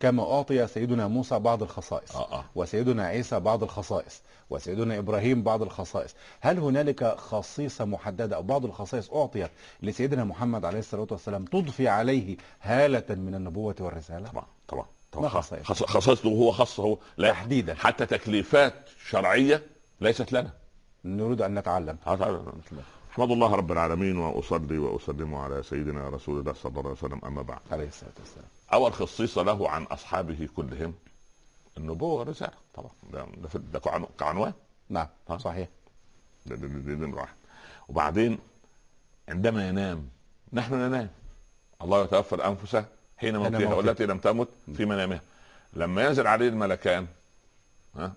[0.00, 2.44] كما أعطي سيدنا موسى بعض الخصائص آه آه.
[2.54, 9.10] وسيدنا عيسى بعض الخصائص وسيدنا إبراهيم بعض الخصائص؟ هل هنالك خصيصة محددة أو بعض الخصائص
[9.10, 9.50] أعطيت
[9.82, 14.86] لسيدنا محمد عليه الصلاة والسلام تضفي عليه هالة من النبوة والرسالة؟ طبعا طبعا.
[15.14, 16.98] ما طبعا خصائص؟ خص- خصائصه هو خاصة هو.
[17.16, 17.74] لا تحديدا.
[17.74, 18.74] حتى تكليفات
[19.08, 19.62] شرعية
[20.00, 20.50] ليست لنا.
[21.04, 21.98] نريد أن نتعلم.
[23.12, 27.42] أحمد الله رب العالمين وأصلي وأسلم على سيدنا رسول الله صلى الله عليه وسلم أما
[27.42, 27.58] بعد.
[27.70, 28.46] عليه الصلاة والسلام.
[28.72, 30.94] أول خصيصه له عن أصحابه كلهم
[31.78, 32.52] النبوة والرسالة.
[32.74, 32.90] طبعا.
[33.12, 33.80] ده ده,
[34.18, 34.52] كعنوان.
[34.88, 35.06] نعم.
[35.38, 35.68] صحيح.
[36.46, 37.34] ده- ده- ده- ده- ده واحد
[37.88, 38.38] وبعدين
[39.28, 40.08] عندما ينام
[40.52, 41.10] نحن ننام.
[41.82, 42.84] الله يتوفى الأنفس
[43.16, 43.74] حين موتها.
[43.74, 45.20] والتي لم تمت في منامها.
[45.72, 47.06] لما ينزل عليه الملكان
[47.96, 48.12] ها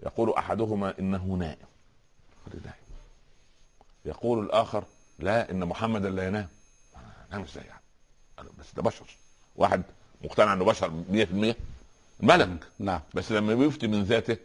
[0.00, 1.66] يقول أحدهما إنه نائم.
[4.04, 4.84] يقول الآخر
[5.18, 6.48] لا إن محمدا لا ينام.
[7.30, 7.80] نام إزاي يعني؟
[8.58, 9.06] بس ده بشر.
[9.56, 9.82] واحد
[10.24, 11.54] مقتنع إنه بشر 100%
[12.22, 13.00] الملك نعم.
[13.14, 14.36] بس لما بيفتي من ذاته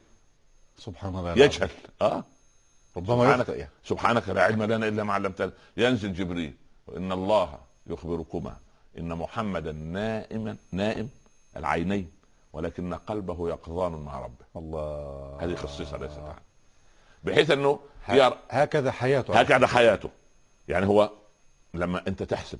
[0.77, 1.31] سبحان الله.
[1.31, 1.69] يجهل.
[2.01, 2.23] آه.
[2.97, 3.69] ربما سبحانك يعني.
[3.85, 5.51] سبحانك لا علم لنا إلا ما علمتنا.
[5.77, 6.53] ينزل جبريل
[6.87, 8.57] وإن الله يخبركما.
[8.97, 11.09] إن محمدا نائما نائم
[11.57, 12.11] العينين
[12.53, 14.45] ولكن قلبه يقظان مع ربه.
[14.55, 15.37] الله.
[15.41, 16.35] هذه خصيصة ليست عنه
[17.23, 19.39] بحيث إنه ه- هكذا حياته.
[19.39, 20.09] هكذا حياته.
[20.67, 21.11] يعني هو
[21.73, 22.59] لما أنت تحسب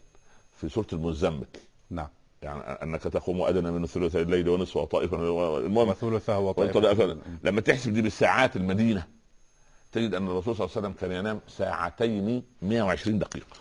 [0.54, 1.46] في سورة المزمل
[1.90, 2.08] نعم.
[2.42, 5.18] يعني أنك تقوم أدنى من ثلثي الليل ونصفه وطائفه
[5.58, 6.80] المهم وثلثه وطائفة.
[6.80, 9.08] وطائفة لما تحسب دي بالساعات المدينة
[9.92, 13.56] تجد أن الرسول صلى الله عليه وسلم كان ينام ساعتين 120 دقيقة.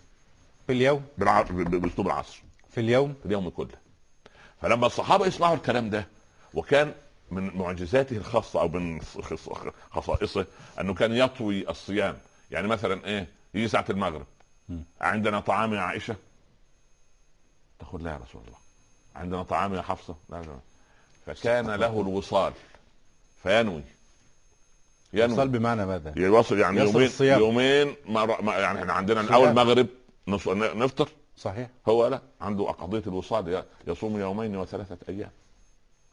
[0.66, 1.42] في اليوم؟ بالع...
[1.42, 2.42] بأسلوب العصر.
[2.70, 3.74] في اليوم؟ في اليوم كله.
[4.62, 6.06] فلما الصحابة يسمعوا الكلام ده
[6.54, 6.94] وكان
[7.30, 9.48] من معجزاته الخاصة أو من خص-
[9.90, 10.46] خصائصه
[10.80, 12.18] أنه كان يطوي الصيام.
[12.50, 14.26] يعني مثلا إيه؟ يجي ساعة المغرب.
[15.00, 16.16] عندنا طعام يا عائشة؟
[17.78, 18.58] تقول لا يا رسول الله.
[19.16, 20.58] عندنا طعام يا حفصة؟ لا لا
[21.26, 22.52] فكان له الوصال.
[23.42, 23.82] فينوي.
[25.14, 27.40] وصل ينوي بمعنى ماذا؟ يوصل يعني يومين الصيام.
[27.40, 29.34] يومين ما يعني إحنا عندنا صيام.
[29.34, 29.86] اول مغرب
[30.28, 31.08] نص- نفطر
[31.40, 31.68] صحيح.
[31.88, 35.30] هو لا عنده قضية الوصال يصوم يومين وثلاثة أيام.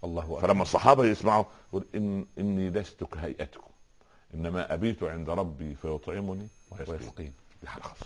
[0.04, 0.42] الله أكبر.
[0.42, 3.72] فلما الصحابة يسمعوا يقول إن إني لست كهيئتكم
[4.34, 7.34] إنما أبيت عند ربي فيطعمني ويسقيني.
[7.66, 8.06] خاصه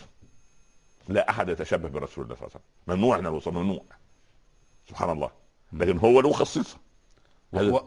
[1.07, 2.95] لا أحد يتشبه برسول الله صلى الله عليه وسلم.
[2.95, 3.83] ممنوع ان الوصول ممنوع.
[4.89, 5.31] سبحان الله.
[5.73, 6.77] لكن هو له خصيصة.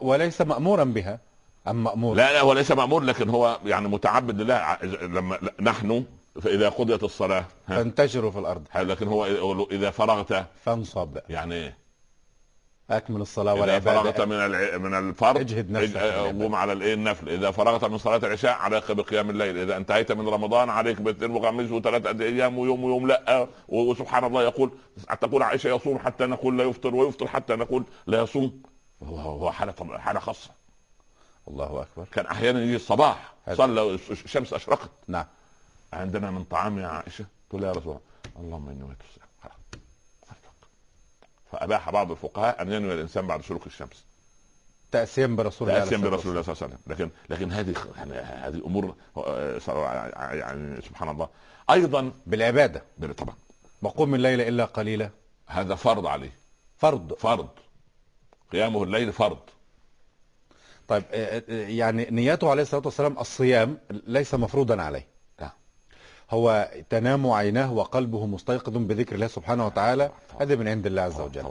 [0.01, 1.19] وليس مأمورا بها.
[1.67, 4.83] أم مأمور؟ لا لا هو ليس مأمور لكن هو يعني متعبد لله.
[4.83, 6.05] لما نحن
[6.41, 8.63] فإذا قضيت الصلاة ها، فانتشروا في الأرض.
[8.75, 11.17] لكن هو إذا فرغت فانصب.
[11.29, 11.77] يعني إيه؟
[12.89, 14.77] أكمل الصلاة إذا فرغت من الع...
[14.77, 15.97] من الفرض اجهد نفسك.
[15.97, 17.29] قوم على الإيه؟ النفل.
[17.29, 19.57] إذا فرغت من صلاة العشاء عليك بقيام الليل.
[19.57, 23.47] إذا انتهيت من رمضان عليك باثنين وخميس وثلاثة أيام ويوم ويوم لأ.
[23.67, 24.71] وسبحان الله يقول
[25.21, 28.61] تقول عائشة يصوم حتى نقول لا يفطر ويفطر حتى نقول لا يصوم.
[29.03, 30.49] هو هو حالة حالة خاصة.
[31.47, 32.07] الله أكبر.
[32.11, 33.33] كان أحيانا يجي الصباح.
[33.53, 34.89] صلى الشمس أشرقت.
[35.07, 35.25] نعم.
[35.95, 37.25] عندنا من طعام يا عائشة.
[37.49, 38.01] تقول يا رسول الله
[38.39, 39.55] اللهم إني نويت الصيام خلاص.
[41.51, 44.05] فأباح بعض الفقهاء أن ينوي الإنسان بعد شروق الشمس.
[44.91, 46.93] تأسيا برسول الله تأسيا الصلاة برسول الله صلى الله عليه وسلم.
[46.93, 51.29] لكن لكن هذه يعني هذه أمور آه، يعني سبحان الله.
[51.69, 52.11] أيضا.
[52.27, 52.83] بالعبادة.
[53.17, 53.35] طبعا.
[53.81, 55.09] وقم الليل إلا قليلا
[55.47, 56.31] هذا فرض عليه.
[56.77, 57.13] فرض.
[57.13, 57.49] فرض.
[58.51, 59.39] قيامه الليل فرض.
[60.87, 65.14] طيب آه، آه، يعني نيته عليه الصلاة والسلام الصيام ليس مفروضا عليه.
[66.31, 71.43] هو تنام عيناه وقلبه مستيقظ بذكر الله سبحانه وتعالى هذا من عند الله عز وجل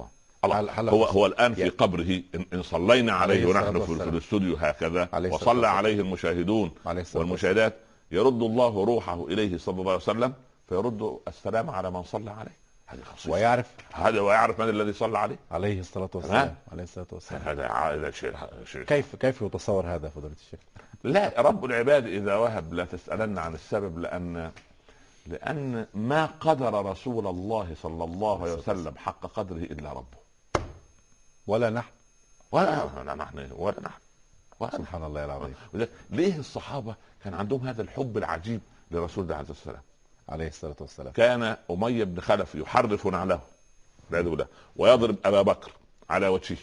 [0.42, 1.04] طبعا الله هو.
[1.04, 2.20] هو الآن في قبره
[2.52, 3.92] ان صلينا عليه ونحن في.
[3.92, 5.66] الاستوديو هكذا وصلى.
[5.68, 7.74] عليه المشاهدون عليه والمشاهدات
[8.10, 10.32] يرد الله روحه إليه صلى الله عليه وسلم
[10.68, 13.30] فيرد السلام على من صلى عليه هذه خصيصة.
[13.30, 13.70] ويعرف.
[13.92, 16.54] هذا ويعرف من الذي صلى عليه؟ عليه الصلاة والسلام.
[16.72, 17.42] عليه الصلاة والسلام.
[17.42, 18.82] هذا هذا شيء شيء.
[18.82, 20.60] كيف كيف يتصور هذا فضيلة الشيخ؟
[21.04, 24.52] لا رب العباد إذا وهب لا تسألن عن السبب لأن
[25.26, 30.18] لأن ما قدر رسول الله صلى الله عليه وسلم حق قدره إلا ربه.
[31.46, 31.90] ولا نحن.
[32.52, 34.00] ولا نحن ولا نحن
[34.60, 35.54] ولا سبحان الله العظيم.
[36.10, 36.94] ليه الصحابة
[37.24, 39.82] كان عندهم هذا الحب العجيب لرسول الله عليه السلام
[40.28, 41.12] عليه الصلاة والسلام.
[41.12, 43.40] كان أمية بن خلف يحرف نعله
[44.10, 45.72] والعياذ بالله ويضرب أبا بكر
[46.10, 46.56] على وجهه.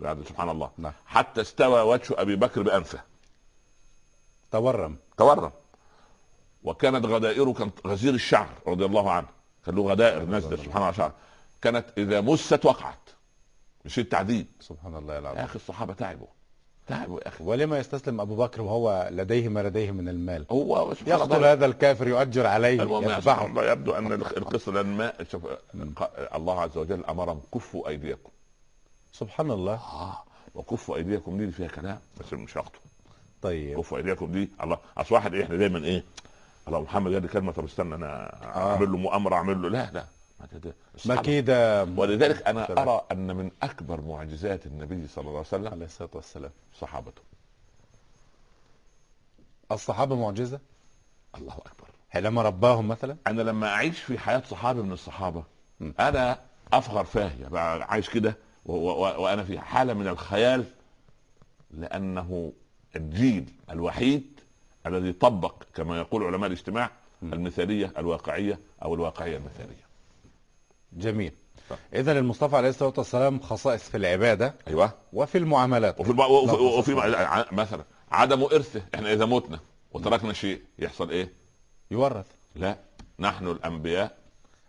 [0.00, 0.70] والعياذ- سبحان الله.
[0.78, 0.92] نعم.
[1.06, 3.00] حتى استوى وجه أبي بكر بأنفه.
[4.50, 4.96] تورم.
[5.18, 5.52] تورم.
[6.64, 9.26] وكانت غدائره كانت غزير الشعر رضي الله عنه.
[9.66, 11.12] كان له غدائر نازلة سبحان الله شعر
[11.62, 12.98] كانت إذا مست وقعت.
[13.84, 16.26] مش التعذيب سبحان الله يا العظيم أخي الصحابة تعبوا.
[16.88, 21.44] تعبوا يا أخي ولما يستسلم أبو بكر وهو لديه ما لديه من المال؟ هو يقتل
[21.44, 23.46] هذا الكافر يؤجر عليه يذبحه.
[23.46, 25.42] الله يبدو أن القصة لما شوف
[26.34, 28.30] الله عز وجل أمرهم كفوا أيديكم.
[29.12, 29.74] سبحان الله.
[29.74, 30.22] آه
[30.54, 32.78] وكفوا أيديكم دي فيها كلام بس مش وقته
[33.42, 33.78] طيب.
[33.78, 36.04] كفوا أيديكم دي الله أصل واحد إيه، إحنا دايما إيه
[36.68, 40.04] الله محمد قال لي كلمة طب استنى أنا أعمل له مؤامرة أعمل له لا لا.
[41.06, 42.88] مكيدة ولذلك أنا تمام.
[42.88, 46.50] أرى أن من أكبر معجزات النبي صلى الله عليه وسلم عليه الصلاة والسلام.
[46.80, 47.22] صحابته.
[49.72, 50.60] الصحابة معجزة؟
[51.38, 51.88] الله أكبر.
[52.10, 55.44] حينما رباهم مثلا؟ أنا لما أعيش في حياة صحابي من الصحابة
[55.80, 55.90] م.
[56.00, 56.40] أنا
[56.72, 60.64] أفخر فاهية عايش كده وأنا في حالة من الخيال
[61.70, 62.52] لأنه
[62.96, 64.40] الجيل الوحيد
[64.86, 66.90] الذي طبق كما يقول علماء الاجتماع
[67.22, 69.87] المثالية الواقعية أو الواقعية المثالية.
[70.92, 71.32] جميل.
[71.94, 74.92] إذا المصطفى عليه الصلاة والسلام خصائص في العبادة أيوه.
[75.12, 76.00] وفي المعاملات.
[76.00, 76.18] وفي الب...
[76.18, 79.60] وفي, وفي ع- مثلا عدم إرثه إحنا إذا متنا
[79.92, 81.32] وتركنا شيء يحصل إيه؟
[81.90, 82.26] يورث.
[82.54, 82.78] لا.
[83.18, 84.18] نحن الأنبياء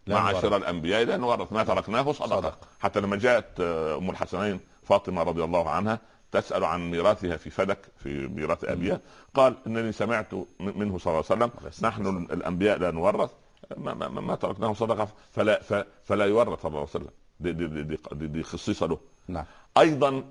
[0.08, 0.56] لا معاشر.
[0.58, 1.54] الأنبياء لا نورث.
[1.54, 2.28] ما تركناه صدقة.
[2.42, 2.58] صدقة.
[2.80, 6.00] حتى لما جاءت آه، أم الحسنين فاطمة رضي الله عنها
[6.32, 9.00] تسأل عن ميراثها في فدك في ميراث أبيها.
[9.34, 11.52] قال إنني سمعت منه صلى الله عليه وسلم
[11.90, 13.30] نحن الأنبياء لا نورث.
[13.78, 17.10] ما, ما, ما- تركناه صدقة فلا فلا يورث صلى الله عليه وسلم.
[17.40, 19.00] دي, دي, دي, دي, دي, خصيصة له.
[19.28, 19.46] نعم.
[19.78, 20.24] أيضا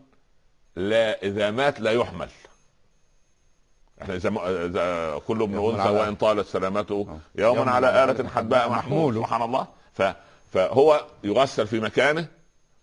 [0.77, 2.29] لا إذا مات لا يحمل.
[4.03, 4.29] إحنا إذا
[4.67, 7.41] إذا كل ابن أنثى وإن طالت سلامته آه.
[7.41, 9.15] يوما يوم على آلة حدباء محمول.
[9.15, 9.67] سبحان الله.
[9.93, 10.03] ف
[10.53, 12.29] فهو يغسل في مكانه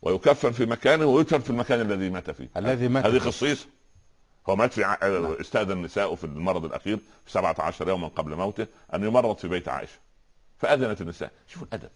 [0.01, 2.49] ويكفن في مكانه ويدفن في المكان الذي مات فيه.
[2.57, 3.19] الذي مات هذه.
[3.19, 3.65] خصيصة.
[4.49, 4.97] هو مات في ع...
[5.41, 10.04] استاذن النساء في المرض الأخير في 17 يوما قبل موته أن يمرض في بيت عائشة.
[10.59, 11.31] فأذنت النساء.
[11.47, 11.89] شوفوا الأدب.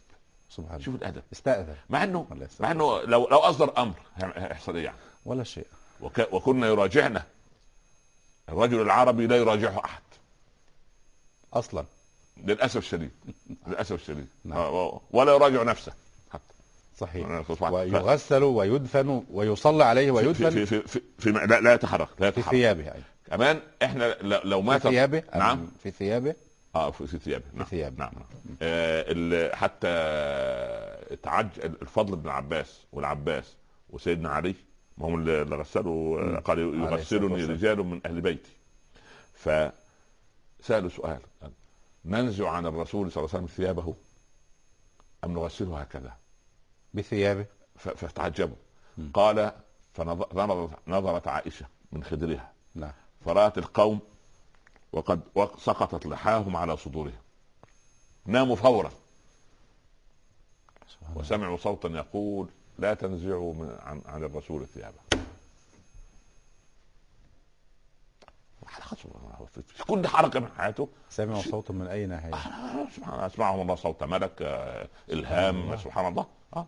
[0.50, 0.86] سبحان الله.
[0.86, 1.24] شوفوا الأدب.
[1.34, 2.28] استأذن مع انه
[2.60, 4.98] مع إنه لو لو أصدر أمر هيحصل إيه يعني.
[5.26, 5.68] ولا شيء.
[6.02, 6.34] وك...
[6.34, 7.24] وكنا يراجعنا.
[8.50, 10.02] الرجل العربي لا يراجعه أحد.
[11.54, 11.86] أصلا.
[12.38, 13.12] للأسف الشديد.
[13.68, 14.28] للأسف الشديد.
[14.44, 14.92] نعم.
[15.12, 15.94] ولا يراجع نفسه.
[16.32, 16.54] حتى.
[16.98, 17.44] صحيح.
[17.62, 20.50] ويغسل ويدفن ويصلى عليه في ويدفن.
[20.50, 22.10] في في, في, في لا, لا يتحرك.
[22.20, 22.56] لا في يتحرك.
[22.56, 23.02] ثيابه أي.
[23.28, 25.68] كمان إحنا لو في مات ثيابه؟ نعم.
[25.84, 26.36] في ثيابه؟
[26.76, 27.64] آه في, في ثيابه نعم.
[27.66, 27.96] ثيابه.
[27.98, 28.12] نعم
[28.62, 33.56] آه ال- حتى تعج الفضل بن عباس والعباس
[33.90, 34.56] وسيدنا علي
[34.98, 37.44] ما هم اللي غسلوا آه، قال يغسلني.
[37.46, 38.52] رجال من أهل بيتي.
[39.34, 41.52] فسألوا سؤال قال،
[42.06, 43.96] ننزع عن الرسول صلى الله عليه وسلم ثيابه
[45.24, 46.14] أم نغسله هكذا؟
[46.94, 47.46] بثيابه.
[47.76, 48.56] ف- فتعجبوا.
[49.14, 49.52] قال
[49.94, 52.52] فنظرت نظرت عائشة من خدرها.
[52.76, 52.92] نعم.
[53.26, 54.00] فرأت القوم
[54.94, 57.18] وقد وق- سقطت لحاهم على صدورهم.
[58.26, 58.92] ناموا فورا.
[61.16, 62.50] وسمعوا صوتا يقول
[62.80, 64.98] لا تنزعوا من عن, عن الرسول ثيابه
[69.54, 70.90] في في كل حركة من حياته.
[71.10, 72.32] سمعوا صوتا من أي ناحية؟
[72.96, 75.78] سبحان الله أسمعهم الله صوت ملك آه، إلهام.
[75.78, 76.26] سبحان الله.
[76.56, 76.68] آه.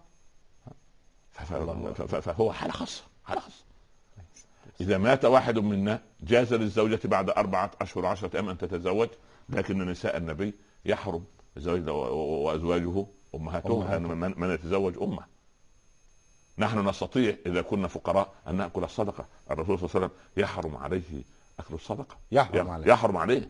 [2.21, 3.63] فهو حاله خاصة حاله خاصة.
[4.81, 9.07] إذا مات واحد منا جاز للزوجة بعد أربعة أشهر وعشره أيام أن تتزوج
[9.49, 10.53] لكن نساء النبي
[10.85, 11.23] يحرم
[11.57, 13.99] الزواج و- و- وأزواجه أمهاته أمهاته.
[13.99, 15.23] من, من يتزوج أمه.
[16.57, 19.25] نحن نستطيع إذا كنا فقراء أن نأكل الصدقة.
[19.51, 21.23] الرسول صلى الله عليه وسلم يحرم عليه
[21.59, 22.17] أكل الصدقة.
[22.31, 22.87] يحرم عليه.
[22.87, 23.49] يحرم عليه.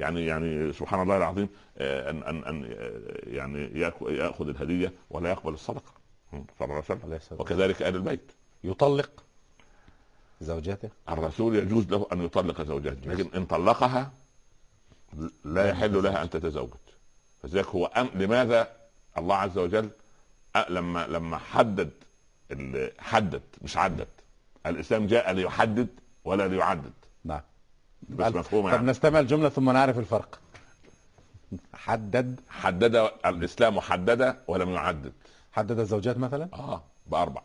[0.00, 5.30] يعني يعني سبحان الله العظيم آه، ان ان أن آه، يعني ياخ- يأخذ الهدية ولا
[5.30, 5.92] يقبل الصدقة.
[6.32, 7.40] صلى الله عليه وسلم.
[7.40, 8.32] وكذلك أهل البيت.
[8.64, 9.24] يطلق
[10.40, 14.10] زوجته؟ الرسول يجوز له أن يطلق زوجته لكن إن طلقها
[15.44, 16.70] لا يحل لها أن تتزوج.
[17.42, 18.68] فذلك هو أم لماذا
[19.18, 19.90] الله عز وجل
[20.68, 21.90] لما لما حدد
[22.98, 24.08] حدد مش عدد.
[24.66, 25.88] الإسلام جاء ليحدد
[26.24, 26.92] ولا ليعدد.
[27.24, 27.40] نعم.
[28.08, 30.40] بس مفهوم طب يعني نستمع الجملة ثم نعرف الفرق.
[31.74, 32.40] حدد.
[32.48, 35.12] حدد الإسلام حدد ولم يعدد.
[35.52, 37.42] حدد الزوجات مثلا؟ آه بأربع.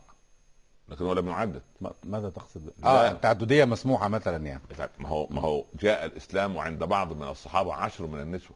[0.91, 1.61] لكن هو لم يعدد.
[1.81, 2.73] ما- ماذا تقصد.
[2.83, 3.11] آه.
[3.11, 4.61] التعددية مسموحة مثلا يعني.
[4.99, 8.55] ما هو ما هو جاء الإسلام وعند بعض من الصحابة عشر من النسوة.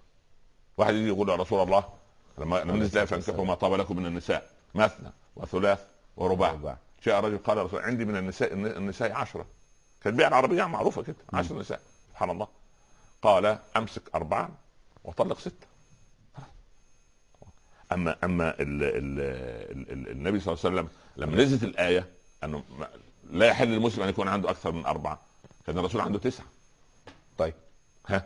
[0.77, 1.85] واحد يجي يقول يا رسول الله
[2.37, 5.79] لما لما نزل فانكحوا ما طاب لكم من النساء مثنى وثلاث
[6.17, 6.77] ورباع.
[7.03, 9.45] جاء رجل قال رسول عندي من النساء النساء عشرة.
[10.03, 11.79] كانت بيئة العربية معروفة كده عشر نساء.
[12.09, 12.47] سبحان الله.
[13.21, 14.49] قال أمسك أربعا
[15.03, 15.67] وطلق ستة.
[17.91, 19.19] اما أما ال ال
[19.91, 22.09] ال النبي صلى الله عليه وسلم لما نزلت الآية
[22.45, 22.63] أنه
[23.31, 25.19] لا يحل للمسلم أن يكون عنده أكثر من أربعة
[25.67, 26.45] كان الرسول عنده تسعة
[27.37, 27.53] طيب
[28.07, 28.25] ها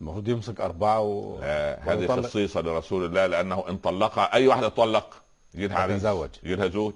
[0.00, 1.38] المفروض يمسك أربعة و...
[1.42, 2.22] آه هذه.
[2.22, 5.22] خصيصة لرسول الله لأنه إن طلقها أي واحدة تطلق
[5.54, 6.30] يجي لها عريس تتزوج.
[6.42, 6.94] يجي لها زوج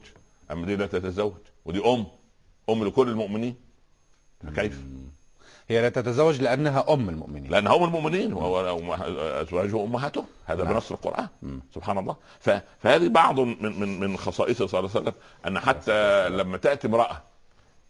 [0.50, 1.32] أما دي لا تتزوج
[1.64, 2.06] ودي أم
[2.70, 3.56] أم لكل المؤمنين
[4.54, 4.80] كيف؟
[5.70, 7.50] هي لا تتزوج لأنها أم المؤمنين.
[7.50, 10.72] لأن هم المؤمنين وازواجه امهاتهم هذا نعم.
[10.72, 11.28] بنص القرآن.
[11.42, 11.60] مم.
[11.74, 12.16] سبحان الله.
[12.40, 12.50] ف...
[12.78, 15.14] فهذه بعض من من من خصائصه صلى الله عليه وسلم
[15.46, 17.22] أن حتى لما تأتي امرأة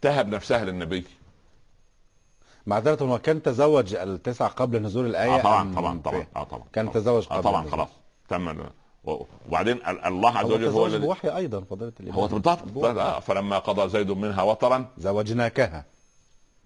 [0.01, 1.05] تهب نفسها للنبي.
[2.67, 6.65] معذرة هو كان تزوج التسعة قبل نزول الآية آه طبعا طبعا طبعا آه طبعا.
[6.73, 7.79] كان تزوج آه قبل طبعا النزول.
[7.79, 7.89] خلاص.
[8.29, 8.65] تم
[9.49, 12.19] وبعدين ال- الله عز وجل هو الذي بوحي أيضا فضيلة الإمام.
[12.19, 12.85] هو بالضبط.
[12.85, 15.85] آه، فلما قضى زيد منها وطرا زوجناكها.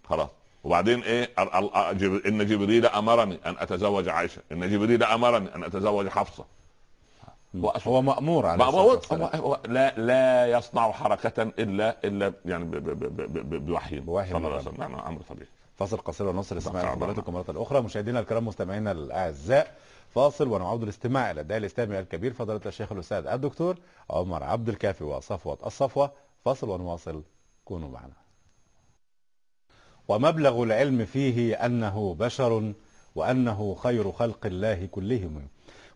[0.08, 0.28] خلاص.
[0.64, 1.90] وبعدين إيه؟ آه،.
[2.26, 4.42] إن جبريل أمرني أن أتزوج عائشة.
[4.52, 6.44] إن جبريل أمرني أن أتزوج حفصة.
[7.86, 12.64] هو مأمور عليه ما هو, لا لا يصنع حركة الا إلا يعني
[13.58, 14.00] بوحي.
[14.00, 14.80] بوحي صلى الله من عليه وسلم.
[14.80, 15.48] نعم أمر طبيعي.
[15.76, 16.56] فاصل قصير ونصل.
[16.56, 16.92] استماع نعم.
[16.92, 17.80] حضراتكم مرة أخرى.
[17.80, 19.74] مشاهدينا الكرام مستمعينا الأعزاء
[20.14, 23.76] فاصل ونعود الاستماع إلى الداعي الإسلامي الكبير فضيلة الشيخ الأستاذ الدكتور
[24.10, 26.10] عمر عبد الكافي وصفوة الصفوة.
[26.44, 27.22] فاصل ونواصل.
[27.64, 28.23] كونوا معنا.
[30.08, 32.72] ومبلغ العلم فيه أنه بشر
[33.14, 35.48] وأنه خير خلق الله كلهم.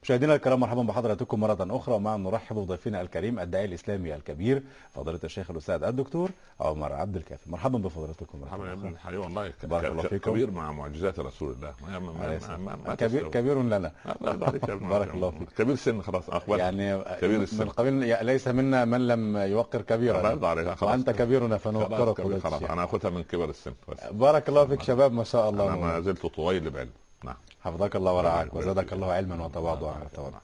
[0.02, 5.50] مشاهدينا الكرام مرحبا بحضراتكم مرة أخرى ومع نرحب بضيفنا الكريم الداعي الإسلامي الكبير فضيلة الشيخ
[5.50, 6.30] الأستاذ الدكتور
[6.60, 10.30] عمر عبد الكافي مرحبا بفضيلتكم مرحبا يا ابن والله بارك الله فيكم.
[10.30, 12.56] كبير مع معجزات رسول الله ما ما ما.
[12.56, 13.28] ما ما كبير.
[13.28, 15.14] كبير لنا بارك.
[15.14, 15.48] الله فيك.
[15.58, 17.68] كبير سن خلاص أخبار يعني كبير من السن.
[17.68, 22.70] قبيل ليس منا من لم يوقر الله كبيرا وأنت كبيرنا فنوقرك خلاص الشيخ.
[22.70, 23.72] أنا اخذها من كبر السن
[24.10, 26.90] بارك الله فيك شباب ما شاء أنا ما الله زلت طويل بعلم
[27.24, 27.36] نعم.
[27.64, 30.02] حفظك الله ورعاك وزادك الله علما وتواضعا نعم.
[30.06, 30.40] وتواضعا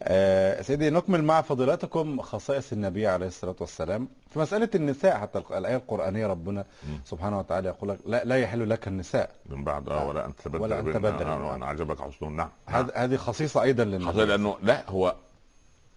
[0.00, 5.76] آه سيدي نكمل مع فضيلتكم خصائص النبي عليه الصلاة والسلام في مسألة النساء حتى الآية
[5.76, 7.00] القرآنية ربنا مم.
[7.04, 9.30] سبحانه وتعالى يقول لك لا, لا يحل لك النساء.
[9.46, 11.26] من بعد آه، ولا انت تبدل ولا أن تبدل.
[11.26, 12.50] آه، وأنا عجبك حسنهم نعم.
[12.68, 12.84] نعم.
[12.86, 14.06] هذ- هذه خصيصة أيضا للنبي.
[14.06, 15.14] حصل لأنه لا هو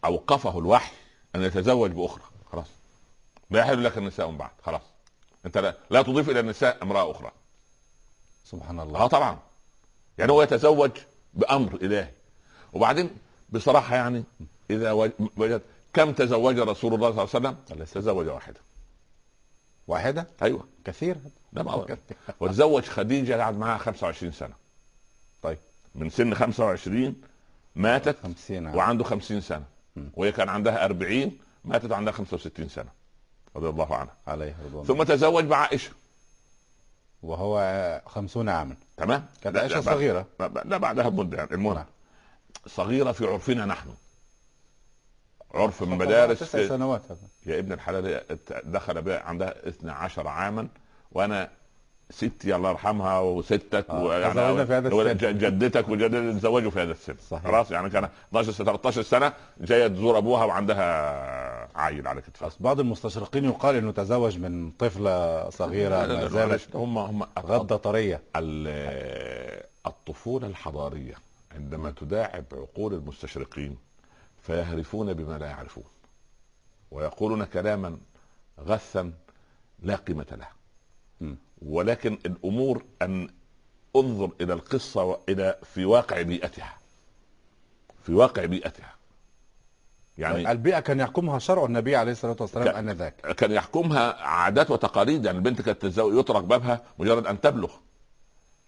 [0.05, 0.91] أوقفه الوحي
[1.35, 2.23] أن يتزوج بأخرى.
[2.51, 2.67] خلاص.
[3.49, 4.51] لا يحل لك النساء من بعد.
[4.63, 4.81] خلاص.
[5.45, 7.31] أنت لا, لا تضيف إلى النساء امرأة أخرى.
[8.45, 9.37] سبحان آه الله طبعا.
[10.17, 10.91] يعني هو يتزوج
[11.33, 12.07] بأمر إلهي.
[12.73, 13.09] وبعدين
[13.49, 14.23] بصراحة يعني
[14.69, 15.61] إذا وج- وجد
[15.93, 18.59] كم تزوج رسول الله صلى الله عليه وسلم؟ تزوج واحدة.
[19.87, 21.17] واحدة؟ أيوه كثير.
[21.53, 21.87] لا ما هو
[22.39, 24.53] وتزوج خديجة قعد معاها 25 سنة.
[25.41, 25.57] طيب
[25.95, 27.15] من سن 25
[27.75, 28.75] ماتت 50 عام.
[28.75, 29.63] وعنده 50 سنة.
[30.13, 32.89] وهي كان عندها 40 ماتت وعندها 65 سنة.
[33.55, 34.13] رضي الله عنها.
[34.27, 34.85] عليه رضوان.
[34.85, 35.91] ثم تزوج بعائشة.
[37.23, 38.75] وهو خمسون عاما.
[38.97, 40.23] تمام؟ كانت لا- عائشة
[40.65, 41.75] لا بعدها بمدة يعني المهم.
[41.75, 41.85] نعم.
[42.67, 43.89] صغيرة في عرفنا نحن.
[45.53, 47.01] عرف من فقط مدارس تسع سنوات
[47.45, 48.21] يا ابن الحلال
[48.63, 50.67] دخل بها عندها 12 عاما
[51.11, 51.49] وأنا
[52.09, 55.17] ستي الله يرحمها وستك آه، تزوجنا في هذا السن.
[55.17, 57.15] ج- جدتك وجدتك تزوجوا في هذا السن.
[57.29, 57.43] صحيح.
[57.43, 62.57] خلاص يعني كان 12 سنه 13 سنة جاية تزور أبوها وعندها عيل على كتفها أصل
[62.59, 68.21] بعض المستشرقين يقال إنه تزوج من طفلة صغيرة ما زالت هم هم غدة طرية.
[68.35, 71.15] ال- الطفولة الحضارية
[71.51, 73.77] عندما تداعب عقول المستشرقين
[74.41, 75.83] فيهرفون بما لا يعرفون
[76.91, 77.97] ويقولون كلاما
[78.59, 79.13] غثا
[79.79, 80.47] لا قيمة له.
[81.61, 83.29] ولكن الأمور أن
[83.95, 86.77] انظر إلى القصة وإلى في واقع بيئتها.
[88.03, 88.93] في واقع بيئتها.
[90.17, 93.15] يعني البيئة كان يحكمها شرع النبي عليه الصلاة والسلام آنذاك.
[93.15, 97.71] كان يحكمها عادات وتقاليد يعني البنت كانت تتزوج يطرق بابها مجرد أن تبلغ.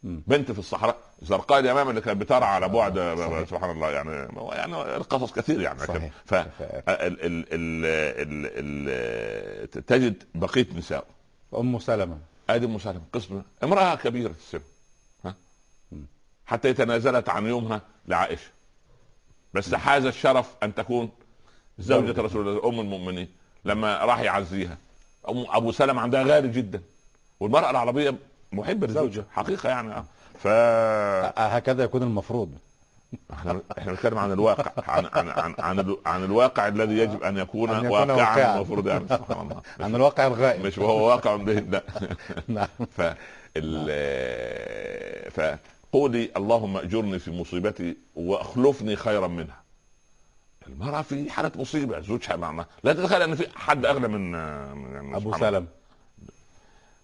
[0.03, 0.23] مم.
[0.27, 3.49] بنت في الصحراء زرقاء اليمامة اللي كانت بترعى على بعد صحيح.
[3.49, 6.11] سبحان الله يعني يعني القصص كثير يعني صحيح.
[6.25, 6.45] ف ال
[6.89, 7.85] ال ال
[8.15, 8.89] ال
[9.75, 11.05] ال تجد بقية نساء
[11.55, 12.17] أم سلمة.
[12.49, 14.61] ادي أم سلمة قسم امرأة كبيرة في السن.
[15.25, 15.35] ها؟
[15.91, 16.05] مم.
[16.45, 18.49] حتى تنازلت عن يومها لعائشة.
[19.53, 21.09] بس حاز الشرف أن تكون
[21.79, 22.21] زوجة.
[22.21, 23.27] رسول الله أم المؤمنين
[23.65, 24.77] لما راح يعزيها.
[25.29, 26.81] أم أبو سلمة عندها غالي جدا.
[27.39, 28.15] والمرأة العربية
[28.51, 29.23] محبة لزوجها زوجة.
[29.31, 30.05] حقيقة يعني آه.
[30.39, 32.51] ف آه، هكذا يكون المفروض.
[33.33, 37.69] إحنا إحنا بنتكلم عن الواقع عن عن عن عن, عن الواقع الذي يجب أن يكون,
[37.69, 38.55] أن يكون واقعا.
[38.55, 39.61] المفروض يعني سبحان الله.
[39.79, 40.65] عن الواقع الغائب.
[40.65, 41.83] مش وهو واقع به لا.
[42.47, 42.67] نعم.
[42.97, 43.01] ف
[45.31, 49.59] فقولي اللهم أجرني في مصيبتي وأخلفني خيرا منها.
[50.73, 51.99] المرأة في حالة مصيبة.
[51.99, 55.59] زوجها مع لا تتخيل أن في حد اغلى من من- أبو سبحان الله.
[55.59, 55.67] سلم.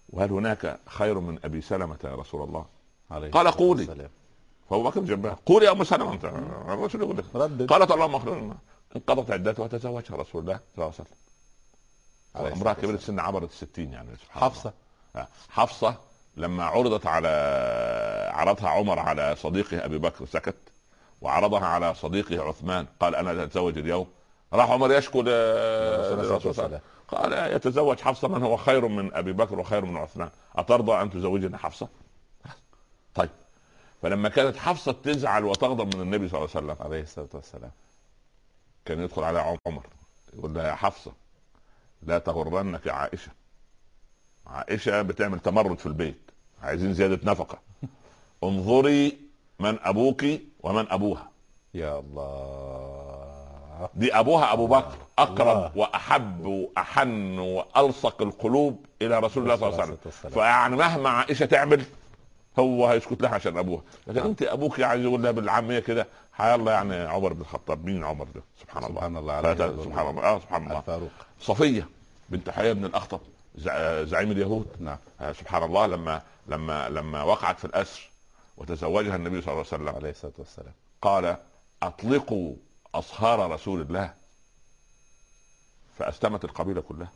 [0.08, 2.66] وهل هناك خير من أبي سلمة يا رسول الله؟
[3.10, 4.08] عليه قال قولي.
[4.70, 6.12] فابو بكر جنبها قولي يا ام سلمة.
[6.12, 7.24] أنت الرسول يقول لك
[7.72, 8.56] قالت اللهم اخبرنا
[8.96, 10.92] انقضت عدتها وتزوجها رسول الله صلى الله
[12.38, 12.56] عليه وسلم.
[12.60, 14.54] امرأة كبيرة السن عبرت الستين يعني سبحان الله.
[14.54, 14.72] حفصة.
[15.50, 15.96] حفصة
[16.36, 17.28] لما عرضت على
[18.34, 20.56] عرضها عمر على صديقه أبي بكر سكت.
[21.20, 24.06] وعرضها على صديقه عثمان قال أنا أتزوج اليوم.
[24.52, 26.80] راح عمر يشكو للرسول صلى الله.
[27.08, 31.58] قال يتزوج حفصة من هو خير من أبي بكر وخير من عثمان؟ أترضى أن تزوجني
[31.58, 31.88] حفصة؟
[33.14, 33.30] طيب.
[34.02, 37.70] فلما كانت حفصة تزعل وتغضب من النبي صلى الله عليه وسلم عليه الصلاة والسلام
[38.84, 39.86] كان يدخل على عمر
[40.34, 41.12] يقول لها يا حفصة
[42.02, 43.30] لا تغرنك عائشة.
[44.46, 46.30] عائشة بتعمل تمرد في البيت
[46.62, 47.58] عايزين زيادة نفقة.
[48.44, 49.18] انظري
[49.60, 50.24] من أبوك
[50.62, 51.28] ومن أبوها.
[51.74, 53.88] يا الله.
[53.94, 54.96] دي أبوها أبو بكر الله.
[55.18, 60.30] أقرب وأحب وأحن وألصق القلوب إلى رسول الله صلى الله عليه وسلم.
[60.30, 61.84] فيعني مهما عائشة تعمل
[62.58, 63.82] هو هيسكت لها عشان أبوها.
[64.06, 64.26] لكن نعم.
[64.26, 66.06] أنت أبوك عايز يقول لها بالعامية كده
[66.40, 67.84] الله يعني عمر بن الخطاب.
[67.84, 68.94] مين عمر ده؟ سبحان الله.
[68.94, 70.22] سبحان الله عليه سبحان الله.
[70.22, 70.78] آه سبحان الله.
[70.78, 71.10] الفاروق.
[71.40, 71.88] صفية
[72.28, 73.20] بنت حيي بن الأخطب
[73.58, 74.66] زع- زعيم اليهود.
[74.80, 74.98] نعم.
[75.20, 78.10] آه، سبحان الله لما لما لما وقعت في الأسر
[78.56, 79.88] وتزوجها النبي صلى الله عليه وسلم.
[79.88, 80.72] عليه الصلاة والسلام.
[81.02, 81.36] قال
[81.82, 82.54] أطلقوا
[82.94, 84.12] أصهار رسول الله.
[85.98, 87.08] فأستمت القبيلة كلها.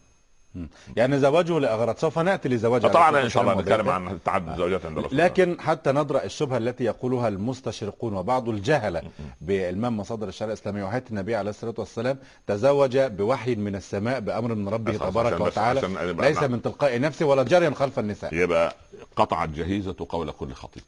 [0.97, 3.89] يعني زواجه لاغراض سوف نأتي لزواجه طبعا إن شاء الله نتكلم.
[3.89, 9.03] عن تعدد زوجات عند الرسول لكن حتى ندرأ الشبهة التي يقولها المستشرقون وبعض الجهلة
[9.41, 10.85] بإلمام مصادر الشريعة الإسلامية.
[10.85, 15.81] وحياة النبي عليه الصلاة والسلام تزوج بوحي من السماء بأمر من ربه تبارك وتعالى.
[16.13, 16.43] ليس.
[16.43, 18.35] من تلقاء نفسه ولا جريا خلف النساء.
[18.35, 18.75] يبقى
[19.17, 20.83] قطعت جهيزه قول كل خطيب.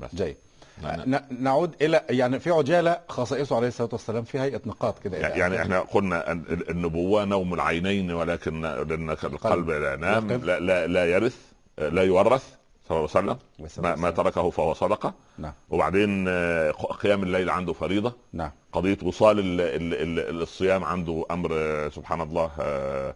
[0.00, 0.36] بس جيد
[0.82, 1.20] نعم.
[1.40, 5.62] نعود إلى يعني في عجالة خصائصه عليه الصلاة والسلام في هيئة نقاط كده يعني آخره.
[5.62, 10.32] إحنا قلنا أن النبوة نوم العينين ولكن لأن القلب لا ينام.
[10.32, 11.36] لا, لا, لا يرث
[11.78, 12.44] لا يورث
[12.88, 14.10] صلى الله عليه وسلم ما, ما.
[14.10, 20.18] تركه فهو صدقة نعم وبعدين آه، قيام الليل عنده فريضة نعم قضية وصال ال ال
[20.18, 23.14] ال الصيام عنده أمر آه، سبحان الله آه،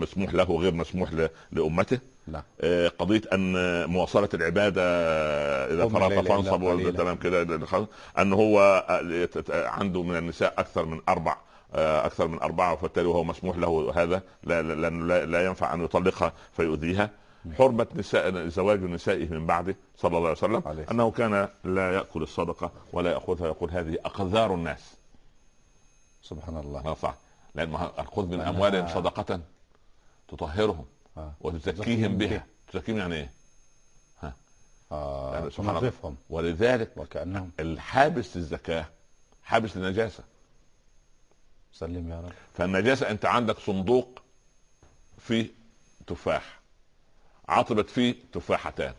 [0.00, 1.10] مسموح له وغير مسموح
[1.52, 1.98] لأمته.
[2.26, 3.54] نعم آه، قضية أن
[3.90, 4.82] مواصلة العبادة
[5.74, 6.96] إذا إلا فانصب.
[6.96, 7.42] تمام كده.
[8.18, 11.36] أن هو آه، عنده من النساء أكثر من أربع
[11.74, 15.84] آه، أكثر من أربعة وبالتالي وهو مسموح له هذا لا لا, لا, لا ينفع أن
[15.84, 17.10] يطلقها فيؤذيها.
[17.58, 22.22] حرمة نساء زواج نسائه من بعده صلى الله عليه وسلم عليه أنه كان لا يأكل
[22.22, 24.94] الصدقة ولا يأخذها يقول هذه أقذار الناس.
[26.22, 26.94] سبحان الله.
[26.94, 27.14] صح.
[27.54, 29.40] لأن خذ من أموالهم صدقة
[30.28, 30.86] تطهرهم
[31.16, 31.32] آه.
[31.40, 33.30] وتزكيهم بها تزكيهم يعني إيه؟
[34.92, 35.34] آه.
[35.34, 35.50] يعني.
[35.50, 38.86] تنظفهم ولذلك وكأنهم الحابس للزكاة
[39.42, 40.24] حابس للنجاسة
[41.72, 44.22] سلم يا رب فالنجاسة أنت عندك صندوق
[45.18, 45.48] فيه
[46.06, 46.60] تفاح
[47.48, 48.94] عطبت فيه تفاحتان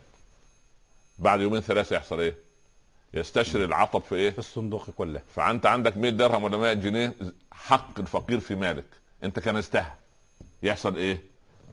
[1.18, 2.34] بعد يومين ثلاثة يحصل إيه؟
[3.14, 5.20] يستشري العطب في إيه؟ في الصندوق كله.
[5.34, 7.14] فأنت عندك 100 درهم ولا 100 جنيه
[7.52, 8.84] حق الفقير في مالك.
[9.24, 9.94] أنت كنستها
[10.62, 11.22] يحصل إيه؟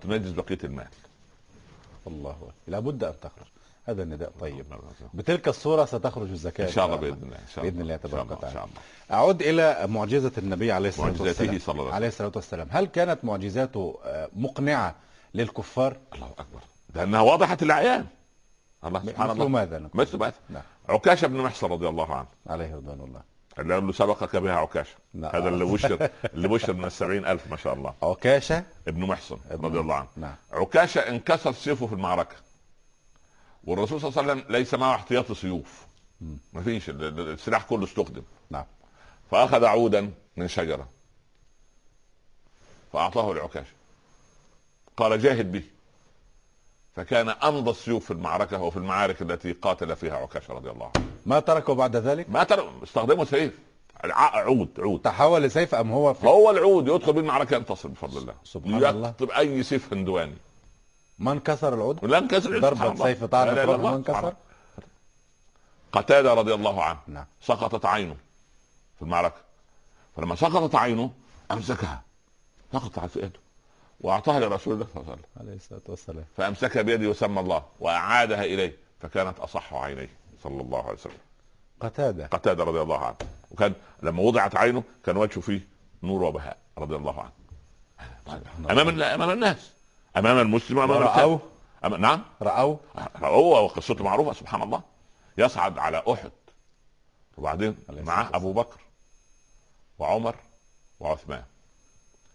[0.04, 0.88] تنجز بقية المال.
[2.08, 2.52] الله أكبر.
[2.68, 3.46] لابد أن تخرج.
[3.86, 4.66] هذا النداء طيب.
[5.14, 7.36] بتلك الصورة ستخرج الزكاة إن شاء الله بإذن الله.
[7.36, 8.32] إن شاء الله بإذن الله إن تبارك.
[8.32, 8.68] إن وتعالى.
[9.12, 11.60] أعود إلى معجزة النبي عليه الصلاة والسلام.
[11.60, 12.68] صلى الله عليه الصلاة والسلام.
[12.72, 14.96] هل كانت معجزاته آه، مقنعة
[15.34, 16.60] للكفار؟ الله أكبر.
[16.96, 18.06] لأنها واضحة الاعيان
[18.86, 20.64] الله سبحان مثل الله ماذا نقول؟ مثل ماذا؟ نعم.
[20.90, 22.28] عكاشة بن محصن رضي الله عنه.
[22.48, 23.22] عليه رضوان الله.
[23.60, 24.96] اللي قال له سبقك بها عكاشة.
[25.14, 25.32] نعم.
[25.36, 27.94] هذا اللي بشر اللي بشر من السبعين ألف ما شاء الله.
[28.04, 30.08] عكاشة؟ ابن محصن ابن رضي الله عنه.
[30.18, 30.36] نعم.
[30.52, 32.36] عكاشة انكسر سيفه في المعركة.
[33.64, 35.86] والرسول صلى الله عليه وسلم ليس معه احتياطي سيوف.
[36.54, 38.24] ما فيش ال- ال- السلاح كله استخدم.
[38.50, 38.66] نعم.
[39.32, 40.90] فأخذ عودا من شجرة.
[42.94, 43.74] فأعطاه لعكاشة.
[44.98, 45.64] قال جاهد به.
[47.02, 51.06] فكان أمضى السيوف في المعركة وفي المعارك التي قاتل فيها عكاشة رضي الله عنه.
[51.26, 53.60] ما تركه بعد ذلك؟ ما ترى استخدموا سيف.
[54.04, 55.02] عود عود.
[55.02, 58.34] تحول لسيف أم هو في هو العود يدخل بالمعركة ينتصر بفضل الله.
[58.44, 59.08] سبحان الله.
[59.08, 60.36] يقطب أي سيف هندواني.
[61.20, 62.96] من كسر العود؟ لا انكسر ضربة.
[62.96, 63.98] سيف طعنة لا إله إلا فرق الله.
[63.98, 64.38] من سبحان كسر؟ الله.
[65.92, 67.00] قتادة رضي الله عنه.
[67.08, 67.26] نعم.
[67.42, 68.16] سقطت عينه
[68.96, 69.42] في المعركة.
[70.16, 71.12] فلما سقطت عينه
[71.52, 72.02] أمسكها.
[72.74, 73.40] سقطت في يده
[74.02, 75.42] وأعطاها لرسول الله صلى الله عليه وسلم.
[75.48, 76.26] عليه الصلاة والسلام.
[76.38, 80.10] فأمسكها بيده وسمى الله وأعادها إليه فكانت أصح عينيه
[80.44, 81.18] صلى الله عليه وسلم.
[81.80, 82.26] قتادة.
[82.28, 83.16] قتادة رضي الله عنه.
[83.52, 83.74] وكان
[84.04, 85.68] لما وضعت عينه كان وجهه فيه
[86.04, 87.32] نور وبهاء رضي الله عنه.
[88.70, 89.72] أمام ال- أمام الناس.
[90.18, 91.40] أمام المسلم وأمام رأوه؟
[91.86, 92.24] أمام- نعم.
[92.42, 92.80] رأوه؟
[93.16, 94.82] هو وقصته معروفة سبحان الله.
[95.38, 96.32] يصعد على أحد.
[97.38, 98.80] وبعدين معاه أبو بكر
[100.00, 100.36] وعمر
[101.00, 101.44] وعثمان.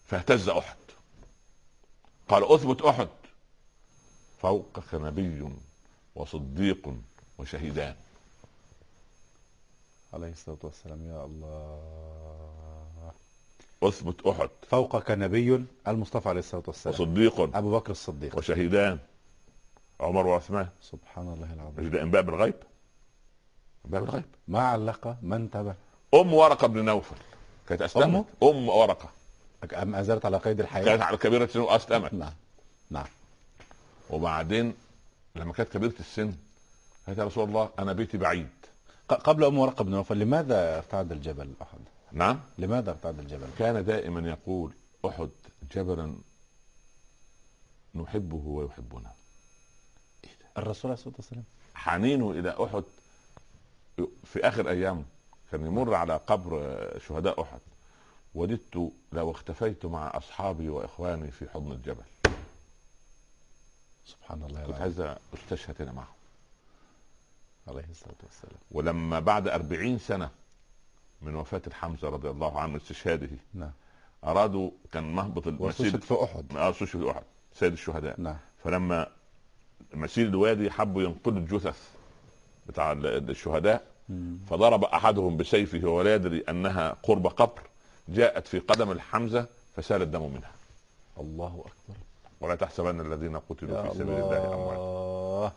[0.07, 0.77] فاهتز أحد.
[2.29, 3.09] قال أثبت أحد.
[4.39, 5.49] فوقك نبي
[6.15, 6.95] وصديق
[7.39, 7.95] وشهيدان.
[10.13, 13.13] عليه الصلاة والسلام يا الله.
[13.83, 14.49] أثبت أحد.
[14.69, 16.95] فوقك نبي المصطفى عليه الصلاة والسلام.
[16.95, 18.39] وصديق أبو بكر الصديق.
[18.39, 18.99] وشهيدان.
[20.01, 20.69] عمر وعثمان.
[20.81, 21.85] سبحان الله العظيم.
[21.85, 22.55] مش ده انباء بالغيب
[23.85, 25.75] انباء بالغيب ما علق من تبع.
[26.15, 27.17] أم ورقة بن نوفل.
[27.69, 29.11] كانت أسلمت؟ أم ورقة.
[29.85, 32.33] ما زالت على قيد كانت الحياة على كبيرة السن واسلمت نعم
[32.91, 33.07] نعم.
[34.11, 34.75] وبعدين
[35.37, 36.35] لما كانت كبيرة السن
[37.07, 38.49] قالت يا رسول الله أنا بيتي بعيد.
[39.09, 41.79] قبل أم ورقة بن نوفل لماذا ارتعد الجبل أحد؟
[42.13, 42.41] نعم.
[42.59, 44.73] لماذا ارتعد الجبل؟ كان دائما يقول
[45.07, 45.31] أحد
[45.73, 46.15] جبلا
[47.95, 49.13] نحبه ويحبنا.
[50.59, 51.45] الرسول عليه الصلاة والسلام؟
[51.75, 52.85] حنينه إلى أحد
[54.25, 55.05] في آخر ايامه
[55.53, 56.79] كان يمر على قبر
[57.09, 57.61] شهداء أحد.
[58.37, 62.05] وددت لو اختفيت مع أصحابي وإخواني في حضن الجبل.
[64.07, 66.07] سبحان الله كنت عايز استشهد هنا معهم.
[67.69, 68.59] عليه الصلاة والسلام.
[68.71, 70.31] ولما بعد أربعين سنة
[71.23, 73.71] من وفاة حمزة رضي الله عنه استشهاده نعم.
[74.25, 76.57] أرادوا كان مهبط المسير في أحد.
[76.57, 77.23] آه في أحد.
[77.55, 78.21] سيد الشهداء.
[78.21, 78.37] نعم.
[78.65, 79.07] فلما
[79.95, 81.91] مسير الوادي حبوا ينقلوا الجثث
[82.69, 84.39] بتاع ال- الشهداء مم.
[84.51, 87.63] فضرب أحدهم بسيفه ولا يدري أنها قرب قبر
[88.09, 89.47] جاءت في قدم الحمزة
[89.77, 90.51] فسال الدم منها.
[91.21, 91.99] الله أكبر.
[92.41, 95.53] ولا تحسبن الذين قتلوا في سبيل الله اموات الله.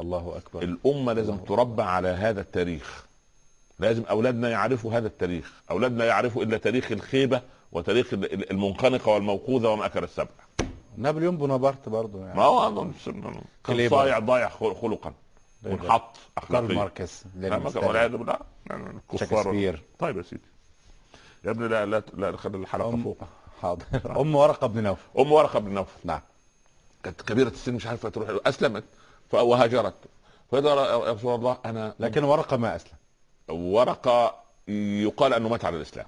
[0.00, 0.62] الله أكبر.
[0.62, 3.06] الأمة لازم تربى على هذا التاريخ.
[3.78, 5.52] لازم أولادنا يعرفوا هذا التاريخ.
[5.70, 7.42] أولادنا يعرفوا إلا تاريخ الخيبة
[7.72, 10.28] وتاريخ ال- ال- المنخنقه والموقوذة وما أكل السبع.
[10.96, 12.36] نابليون بونابرت برضه يعني.
[12.36, 12.60] ما هو
[13.64, 13.88] كان.
[13.88, 15.12] صايع ضايع خل- خلقا.
[15.62, 15.82] كليبر.
[15.82, 17.24] منحط كارل اخلاقيا ماركس.
[17.36, 18.40] لا
[19.12, 19.82] الكفار شكسبير.
[19.98, 20.42] طيب يا سيدي.
[21.44, 23.18] يا ابني لا لا لا خلي الحلقة أم فوق.
[23.62, 23.84] حاضر.
[24.20, 26.20] أم ورقة بن نوفل أم ورقة بن نوفل نعم.
[27.02, 28.28] كانت كبيرة السن مش عارفة تروح.
[28.46, 28.84] أسلمت.
[29.32, 29.94] وهاجرت
[30.50, 32.92] فقال يا رسول الله أنا لكن ورقة ما أسلم.
[33.48, 34.34] ورقة
[34.68, 36.06] يقال أنه مات على الإسلام.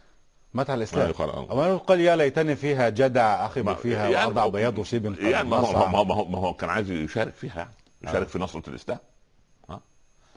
[0.55, 1.30] مات على الإسلام؟ يقال.
[1.51, 5.57] أما قال يا ليتني فيها جدع أخي ما- فيها يعني وأضع بياض وشيب يعني ما
[5.57, 5.72] هو.
[5.89, 7.70] ما هو, ما هو, كان عايز يشارك فيها يعني
[8.03, 8.30] يشارك آه.
[8.30, 8.99] في نصرة الإسلام.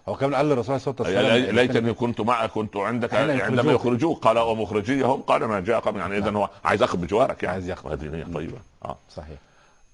[0.09, 4.23] هو كمان قال للرسول عليه الصلاة والسلام لي- ليتني كنت معك كنت عندك عندما يخرجوك.
[4.23, 7.53] قال ومخرجيهم قال ما جاء قبل يعني اذا هو عايز ياخذ بجوارك يعني.
[7.53, 7.91] عايز ياخذ.
[7.91, 8.57] هذه طيبة.
[8.85, 8.97] آه.
[9.09, 9.37] صحيح.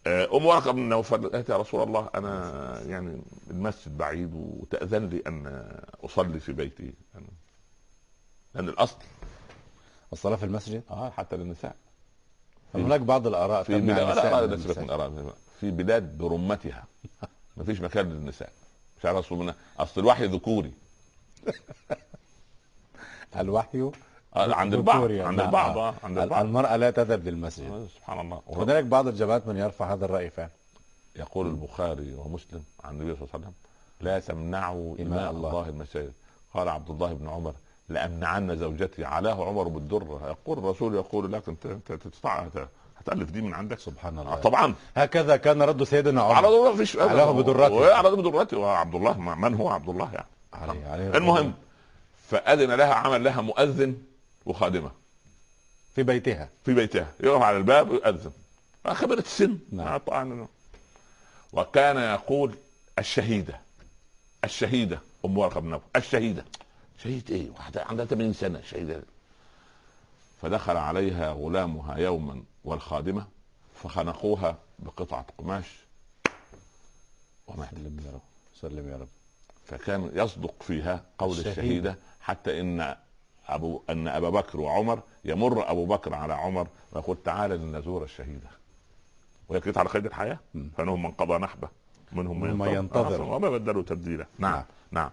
[0.08, 5.22] آه، أم ورقه بن نوفل قالت يا رسول الله أنا يعني المسجد بعيد وتأذن لي
[5.28, 5.66] أن
[6.06, 6.94] أصلي في بيتي.
[7.14, 7.28] يعني
[8.56, 8.98] لأن الأصل.
[10.14, 11.76] الصلاة في المسجد؟ آه حتى للنساء.
[12.76, 14.84] هناك بعض الآراء في بلاد النساء لا من لا سيبك من المساجد.
[14.84, 15.34] الآراء.
[15.60, 16.84] في بلاد برمتها.
[17.58, 18.50] ما فيش مكان للنساء.
[19.02, 20.72] مش عارف اصل منها أصل الوحي ذكوري.
[23.40, 23.92] الوحي
[24.36, 25.22] آه، عند البعض ذكوري.
[25.22, 25.40] عند.
[25.40, 26.46] البعض آه، عند البعض.
[26.46, 27.72] المرأة لا تذهب للمسجد.
[27.72, 28.42] آه، سبحان الله.
[28.48, 30.50] وهناك بعض الجماعات من يرفع هذا الرأي فعلا.
[31.16, 33.54] يقول البخاري ومسلم عن النبي صلى الله عليه وسلم
[34.02, 35.50] لا تمنعوا إماء الله.
[35.50, 36.14] الله المساجد.
[36.54, 37.54] قال عبد الله بن عمر
[37.90, 41.92] لأمنعن زوجتي علاه عمر بالدرة يقول الرسول يقول لك انت أنت
[43.02, 44.36] هتألف دي من عندك؟ سبحان آه، الله.
[44.36, 44.76] طبعا.
[44.98, 46.48] هكذا كان رد سيدنا على عمر.
[46.48, 47.74] طول مفيش علاه بدرته.
[47.74, 51.54] وعلى بدرته وعبد الله من هو عبد الله يعني؟ عليه عليه المهم
[52.30, 53.98] فأذن لها عمل لها مؤذن
[54.46, 54.92] وخادمة.
[55.96, 56.50] في بيتها.
[56.66, 57.08] في بيتها.
[57.20, 58.32] يقف على الباب ويؤذن.
[58.88, 59.58] خبرة السن.
[59.72, 59.88] نعم.
[59.88, 60.48] آه، طبعا.
[61.54, 62.56] وكان يقول
[63.00, 63.60] الشهيدة.
[64.44, 65.84] الشهيدة أم ورقة بن نوفل.
[65.96, 66.46] الشهيدة.
[67.04, 69.02] شهيدة إيه؟ واحدة عندها 80 سنة شهيدة.
[70.42, 73.28] فدخل عليها غلامها يوما والخادمة
[73.76, 75.66] فخنقوها بقطعة قماش.
[77.48, 78.22] وماتت سلم يا رب.
[78.56, 79.08] سلم يا رب.
[79.66, 81.52] فكان يصدق فيها قول الشهيدة.
[81.52, 82.96] الشهيدة حتى إن
[83.48, 88.50] أبو أن أبا بكر وعمر يمر أبو بكر على عمر ويقول تعالى لنزور الشهيدة.
[89.50, 90.72] وهي كانت على قيد الحياة مم.
[90.78, 91.70] فمنهم من قضى نحبة.
[92.12, 93.22] منهم من ومن ينتظر.
[93.22, 94.26] وما بدلوا تبديلا.
[94.40, 94.52] نعم.
[94.54, 94.64] نعم.
[94.92, 95.10] نعم.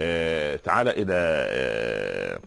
[0.00, 2.40] آه تعالى إلى آه آه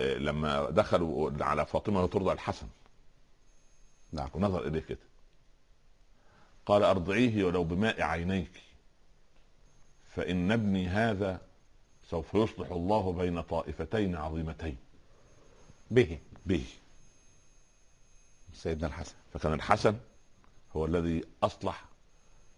[0.00, 2.66] لما دخلوا على فاطمة وترضع الحسن.
[4.12, 4.98] نعم ونظر إليه كده.
[6.66, 8.62] قال أرضعيه ولو بماء عينيك
[10.14, 11.40] فإن ابني هذا
[12.10, 14.76] سوف يصلح الله بين طائفتين عظيمتين.
[15.90, 16.18] به.
[16.46, 16.64] به.
[18.54, 19.14] سيدنا الحسن.
[19.32, 19.96] فكان الحسن
[20.76, 21.84] هو الذي أصلح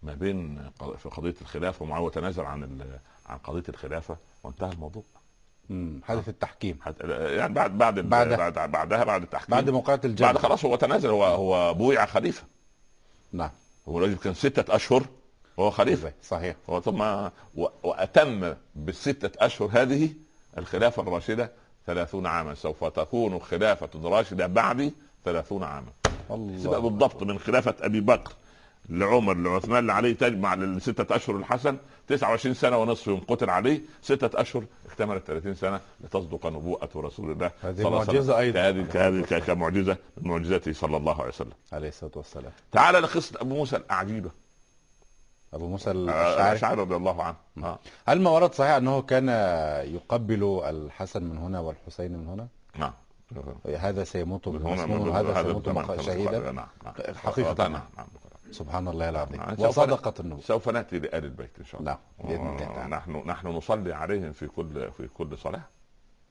[0.02, 4.16] ما بين في قضية الخلافة ومعاويه تنازل عن عن قضية الخلافة.
[4.42, 5.02] وانتهى الموضوع.
[6.04, 6.78] حدث التحكيم.
[7.10, 9.54] يعني بعد بعد بعد- بعد بعدها بعد التحكيم.
[9.54, 11.08] بعد موقعة الجنة بعد خلاص هو تنازل.
[11.10, 12.42] هو هو بويع خليفة.
[13.32, 13.50] نعم.
[13.88, 15.02] هو الراجل كان ستة أشهر
[15.56, 16.12] وهو خليفة.
[16.22, 16.56] صحيح.
[16.70, 17.00] هو ثم
[17.54, 20.10] و- وأتم بالستة أشهر هذه
[20.58, 21.52] الخلافة الراشدة
[21.86, 22.54] ثلاثون عاما.
[22.54, 24.92] سوف تكون خلافة راشدة بعدي
[25.24, 25.92] ثلاثون عاما.
[26.30, 28.32] الله بالضبط من خلافة أبي بكر.
[28.88, 31.76] لعمر لعثمان لعلي تجمع للستة أشهر الحسن
[32.08, 37.50] 29 سنة ونصف يوم قتل عليه ستة أشهر اكتملت 30 سنة لتصدق نبوءة رسول الله.
[37.62, 37.90] هذه.
[37.90, 38.82] معجزة أيضا.
[39.22, 41.52] ك- كمعجزة من معجزاته صلى الله عليه وسلم.
[41.72, 42.52] عليه الصلاة والسلام.
[42.72, 44.30] تعال لقصة أبو موسى الأعجيبة.
[45.54, 46.80] أبو موسى آه، الأشعري.
[46.80, 47.36] رضي الله عنه.
[47.62, 47.78] آه.
[48.08, 49.28] هل ما ورد صحيح أنه كان
[49.94, 52.46] يقبل الحسن من هنا والحسين من هنا؟
[52.78, 52.92] نعم.
[53.76, 56.66] هذا سيموت وهذا سيموت شهيدا؟
[57.24, 57.68] حقيقة.
[57.68, 58.06] نعم نعم.
[58.52, 59.40] سبحان الله العظيم.
[59.40, 59.56] نعم.
[59.56, 61.98] سوف وصدقت النبوة سوف نأتي لآل البيت إن شاء الله.
[62.18, 62.96] نعم بإذن الله تعالى.
[62.96, 65.62] نحن نحن نصلي عليهم في كل في كل صلاة.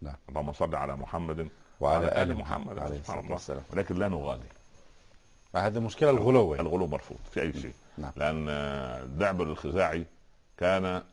[0.01, 0.15] نعم.
[0.29, 1.49] اللهم صل على محمد
[1.79, 3.63] وعلى آل آل محمد عليه الصلاة والسلام.
[3.73, 4.43] ولكن لا نغالي.
[5.55, 6.53] هذه مشكلة الغلو.
[6.53, 6.67] يعني.
[6.67, 7.73] الغلو مرفوض في أي شيء.
[7.97, 8.11] نعم.
[8.15, 8.45] لأن
[9.17, 10.05] دعبر الخزاعي
[10.57, 11.03] كان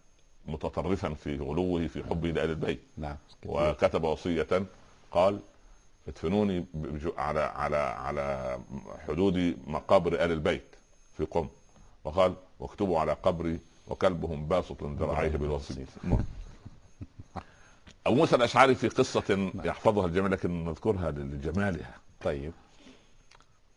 [0.46, 2.80] متطرفا في غلوه في حبه لآل البيت.
[2.96, 4.66] نعم وكتب وصية
[5.10, 5.40] قال
[6.08, 6.66] ادفنوني
[7.18, 8.58] على على على
[9.08, 10.76] حدود مقابر آل البيت.
[11.18, 11.48] في قم.
[12.04, 15.86] وقال واكتبوا على قبري وكلبهم باسط ذراعيه بالوصية
[18.06, 21.94] أبو موسى الأشعري في قصة يحفظها الجميع لكن نذكرها لجمالها.
[22.20, 22.52] طيب.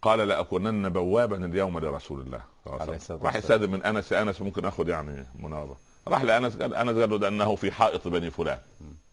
[0.01, 2.41] قال لأكونن بوابا اليوم لرسول الله.
[2.67, 3.35] راح.
[3.35, 4.13] يستاذن من أنس.
[4.13, 5.77] أنس ممكن أخذ يعني مناظرة.
[6.07, 8.59] راح لأنس قال أنس قال له إنه في حائط بني فلان.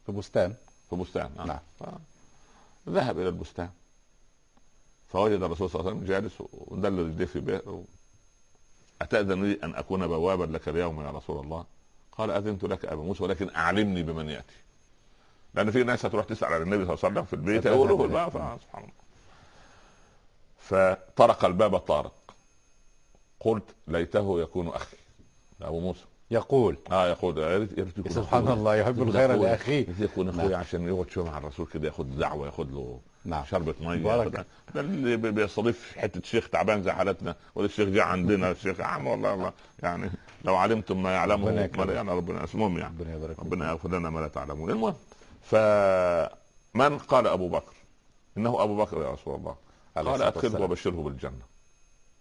[0.06, 0.54] في بستان؟
[0.90, 1.44] في بستان آه.
[1.44, 1.58] نعم.
[1.82, 1.98] آه.
[2.88, 3.70] ذهب إلى البستان.
[5.08, 7.82] فوجد الرسول صلى الله عليه وسلم جالس ودل رجليه في بئر
[9.00, 9.04] و...
[9.04, 11.64] أتأذن لي أن أكون بوابا لك اليوم يا رسول الله؟
[12.12, 14.54] قال أذنت لك أبا موسى ولكن أعلمني بمن يأتي.
[15.54, 17.66] لأن في ناس هتروح تسأل على النبي صلى الله عليه وسلم في البيت.
[18.12, 18.92] بقى ف- سبحان الله.
[20.58, 22.12] فطرق الباب الطارق
[23.40, 24.96] قلت ليته يكون أخي.
[25.62, 26.04] أبو موسى.
[26.30, 26.76] يقول.
[26.92, 27.38] آه يقول.
[27.38, 28.48] يا ريت يا ريت يكون سبحان.
[28.48, 29.30] الله يحب الخير
[29.88, 30.60] ريت يكون أخوي نعم.
[30.60, 33.44] عشان يقعد شوية مع الرسول كده ياخد دعوة ياخد له نعم.
[33.44, 34.44] شربة مية بركة.
[34.74, 37.36] ده اللي بي- بيستضيف حتة شيخ تعبان زي حالتنا.
[37.54, 38.50] ولا الشيخ جه عندنا.
[38.50, 39.52] الشيخ يا عم والله الله.
[39.82, 40.10] يعني
[40.44, 42.94] لو علمتم ما يعلمه ربنا يعني ربنا المهم يعني.
[43.00, 43.38] ربنا يبارك.
[43.38, 44.70] ربنا يغفر لنا ما لا تعلمون.
[44.70, 44.94] المهم
[45.42, 47.72] فمن قال أبو بكر؟
[48.36, 49.56] إنه أبو بكر يا رسول الله.
[49.96, 50.62] قال والسلام.
[50.62, 51.42] وبشره بالجنة.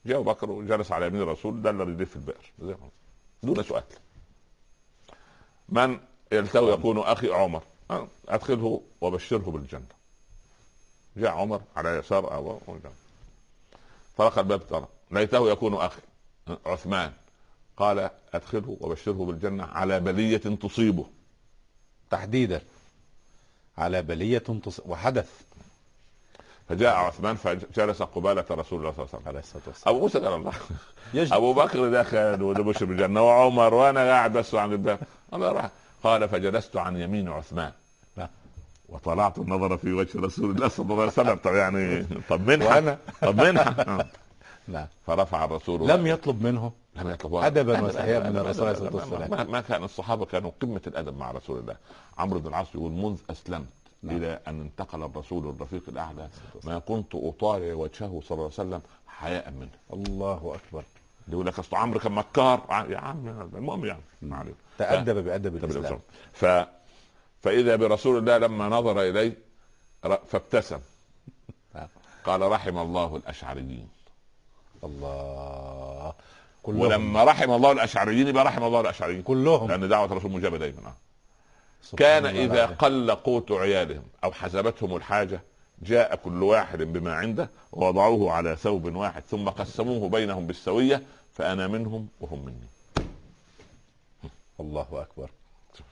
[0.05, 1.61] جاء أبو بكر وجلس على يمين الرسول.
[1.61, 2.51] دل رجليه في البئر.
[2.61, 2.89] زي ما.
[3.43, 3.83] دون سؤال.
[5.69, 5.99] من
[6.31, 9.96] يلتوي يكون أخي عمر؟ أه، أدخله وبشره بالجنة.
[11.17, 12.91] جاء عمر على يسار والجنة.
[14.17, 16.01] طرق الباب طرق ليته يكون أخي
[16.47, 17.11] أه، عثمان.
[17.77, 21.05] قال أدخله وبشره بالجنة على بلية تصيبه.
[22.09, 22.61] تحديدا.
[23.77, 24.79] على بلية تص...
[24.85, 25.29] وحدث.
[26.69, 29.73] فجاء عثمان فجلس قبالة رسول الله صلى الله عليه وسلم.
[29.85, 30.53] أبو موسى قال الله.
[31.13, 33.21] يجب أبو بكر دخل وده بشر بالجنة.
[33.27, 34.99] وعمر وأنا قاعد بس عند الباب
[35.33, 35.71] الله راح.
[36.03, 37.71] قال فجلست عن يمين عثمان.
[38.89, 41.35] وطلعت النظر في وجه رسول الله صلى الله عليه وسلم.
[41.35, 42.67] طب يعني طب منحة.
[42.75, 43.71] وأنا؟ طب منحة.
[43.81, 44.05] آه.
[44.67, 46.71] نعم فرفع الرسول لم يطلب منه.
[46.95, 47.31] لم يطلب.
[47.31, 48.95] واستحياء أبداً، من الرسول عليه أبداً.
[48.95, 49.51] والسلام.
[49.51, 51.75] ما- كان الصحابة كانوا قمة الأدب مع رسول الله.
[52.17, 53.65] عمرو بن العاص يقول منذ أسلمت
[54.03, 54.17] نعم.
[54.17, 56.29] إلى أن انتقل الرسول الرفيق الأعلى.
[56.63, 59.69] ما كنت اطالع وجهه صلى الله عليه وسلم حياء منه.
[59.93, 60.83] الله أكبر.
[61.27, 64.35] يقول لك اصل عمرو كان مكار ع- يا عم المهم يعني ما
[65.59, 65.99] طب الإسلام.
[66.33, 66.65] الإسلام.
[66.65, 66.67] ف
[67.41, 69.37] فإذا برسول الله لما نظر إليه
[70.27, 70.79] فابتسم.
[72.25, 73.89] قال رحم الله الأشعريين.
[74.83, 76.13] الله.
[76.63, 76.79] كلهم.
[76.79, 79.21] ولما رحم الله الأشعريين يبقى رحم الله الأشعريين.
[79.21, 79.67] كلهم.
[79.67, 80.95] لأن دعوة الرسول مجابة دايما آه.
[81.97, 82.65] كان إذا.
[82.65, 85.41] قل قوت عيالهم أو حسبتهم الحاجة
[85.81, 92.07] جاء كل واحد بما عنده ووضعوه على ثوب واحد ثم قسموه بينهم بالسوية فأنا منهم
[92.21, 92.67] وهم مني.
[94.59, 95.29] الله أكبر.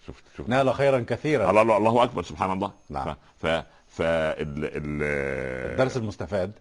[0.06, 0.50] شوف شوف.
[0.50, 1.50] نال خيرا كثيرا.
[1.50, 2.72] الله الله, الله أكبر سبحان الله.
[2.90, 3.16] نعم.
[3.38, 3.48] ف ف
[3.88, 5.04] ف ال ال
[5.72, 6.52] الدرس المستفاد.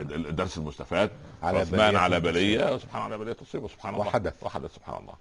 [0.00, 1.10] ال- الدرس المستفاد.
[1.42, 2.20] على عثمان بلية على.
[2.20, 4.06] بلية سبحان على بلية تصيبه سبحان الله.
[4.06, 4.42] وحدث.
[4.42, 5.14] وحدث سبحان الله.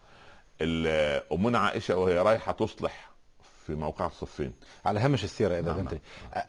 [0.62, 3.12] ال- أمنا عائشة وهي رايحة تصلح
[3.68, 4.54] في موقع الصفين.
[4.86, 6.02] على هامش السيرة إذا نعم، بنت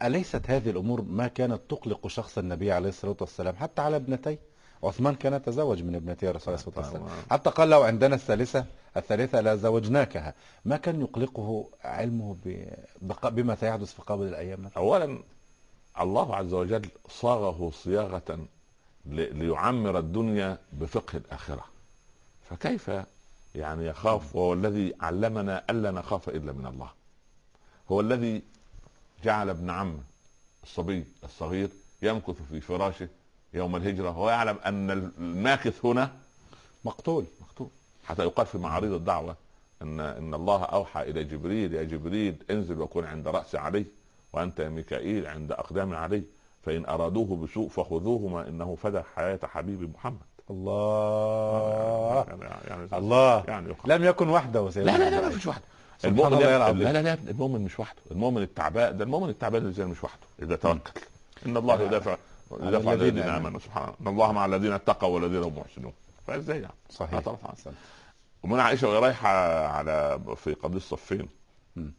[0.03, 4.39] أليست هذه الأمور ما كانت تقلق شخص النبي عليه الصلاة والسلام حتى على ابنتيه؟
[4.85, 7.17] عثمان كان يتزوج من ابنتي الرسول عليه الصلاة والسلام نعم.
[7.31, 8.65] حتى قال لو عندنا الثالثة
[8.97, 10.35] الثالثة لا زوجناكها.
[10.65, 12.37] ما كان يقلقه علمه
[13.31, 15.23] بما سيحدث في قابل الأيام اولا
[16.01, 18.39] الله عز وجل صاغه صياغة
[19.07, 21.65] ل- ليعمر الدنيا بفقه الآخرة.
[22.51, 22.91] فكيف
[23.55, 26.91] يعني يخاف؟ وهو الذي علمنا ألا نخاف إلا من الله.
[27.93, 28.43] هو الذي
[29.25, 29.99] جعل ابن عم
[30.63, 31.69] الصبي الصغير
[32.03, 33.09] يمكث في فراشه
[33.55, 36.11] يوم الهجرة وهو يعلم أن الماكث هنا
[36.85, 37.71] مقتول مكتوب
[38.07, 39.37] حتى يقال في معارض الدعوة
[39.83, 43.85] أن إن الله أوحى إلى جبريل يا جبريل انزل وكن عند رأس علي
[44.33, 46.23] وأنت يا ميكائيل عند أقدام علي
[46.67, 50.19] فإن أرادوه بسوء فخذوهما إنه فدى حياة حبيبي محمد.
[50.51, 52.25] الله.
[52.29, 53.45] يعني يعني الله.
[53.49, 54.01] يعني يقال.
[54.01, 55.65] لم يكن وحده لا سيدنا لا لا ما فيش وحده.
[56.05, 56.93] المؤمن الله لا.
[56.93, 57.99] لا لا المؤمن مش وحده.
[58.11, 61.01] المؤمن التعبان ده المؤمن التعبان الذي مش وحده إذا توكل.
[61.47, 62.17] إن الله يدافع
[62.61, 63.23] يدافع عن الذين.
[63.23, 63.61] آمنوا.
[63.61, 63.97] سبحان الله.
[64.01, 65.93] إن الله مع الذين اتقوا والذين هم محسنون.
[66.27, 67.35] فإزاي يعني؟ صحيح.
[68.43, 69.29] ومن عائشة وهي رايحة
[69.67, 71.29] على في قضيه الصفين
[71.77, 71.93] مم.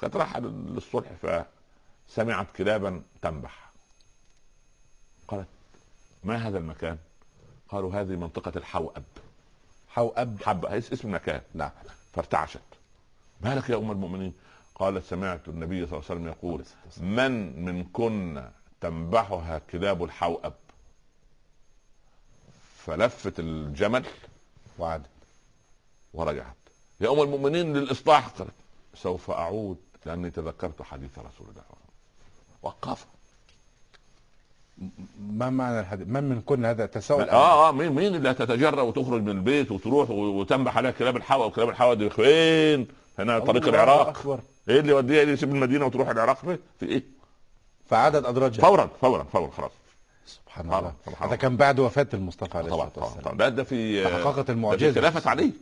[0.00, 1.10] كانت رايحة للصلح
[2.08, 3.70] سمعت كلابا تنبح.
[5.28, 5.48] قالت
[6.24, 6.98] ما هذا المكان؟
[7.68, 9.04] قالوا هذه منطقة الحوأب.
[9.88, 11.40] حوأب حب اسم المكان.
[11.54, 11.70] نعم
[12.12, 12.60] فارتعشت.
[13.40, 14.32] ما لك يا أم المؤمنين؟
[14.74, 16.64] قالت سمعت النبي صلى الله عليه وسلم يقول
[17.00, 18.44] من منكن
[18.80, 20.54] تنبحها كلاب الحوأب.
[22.86, 24.04] فلفت الجمل
[24.78, 25.02] وعد
[26.14, 26.56] ورجعت.
[27.00, 28.28] يا أم المؤمنين للإصلاح.
[28.28, 28.50] قالت
[28.94, 29.76] سوف أعود
[30.06, 31.62] لأني تذكرت حديث رسول الله.
[32.62, 33.06] وقف.
[35.20, 39.22] ما معنى الحديث؟ من من كل هذا تساؤل؟ آه آه مين مين اللي هتتجرأ وتخرج
[39.22, 44.08] من البيت وتروح وتنبح عليها كلاب الحوا وكلاب الحوا دي؟ فين؟ هنا طريق العراق.
[44.08, 44.40] أكبر.
[44.68, 47.02] إيه اللي يوديها يسيب المدينة وتروح العراق؟ في إيه؟
[47.90, 49.70] فعدد ادراجها فورا فورا فورا خلاص.
[50.26, 50.94] سبحان الله.
[51.06, 51.36] سبحان هذا.
[51.36, 53.22] كان بعد وفاة المصطفى عليه الصلاة والسلام.
[53.36, 53.48] طبعا.
[53.48, 55.00] ده في تحققت ده في المعجزة.
[55.00, 55.52] خلافة علي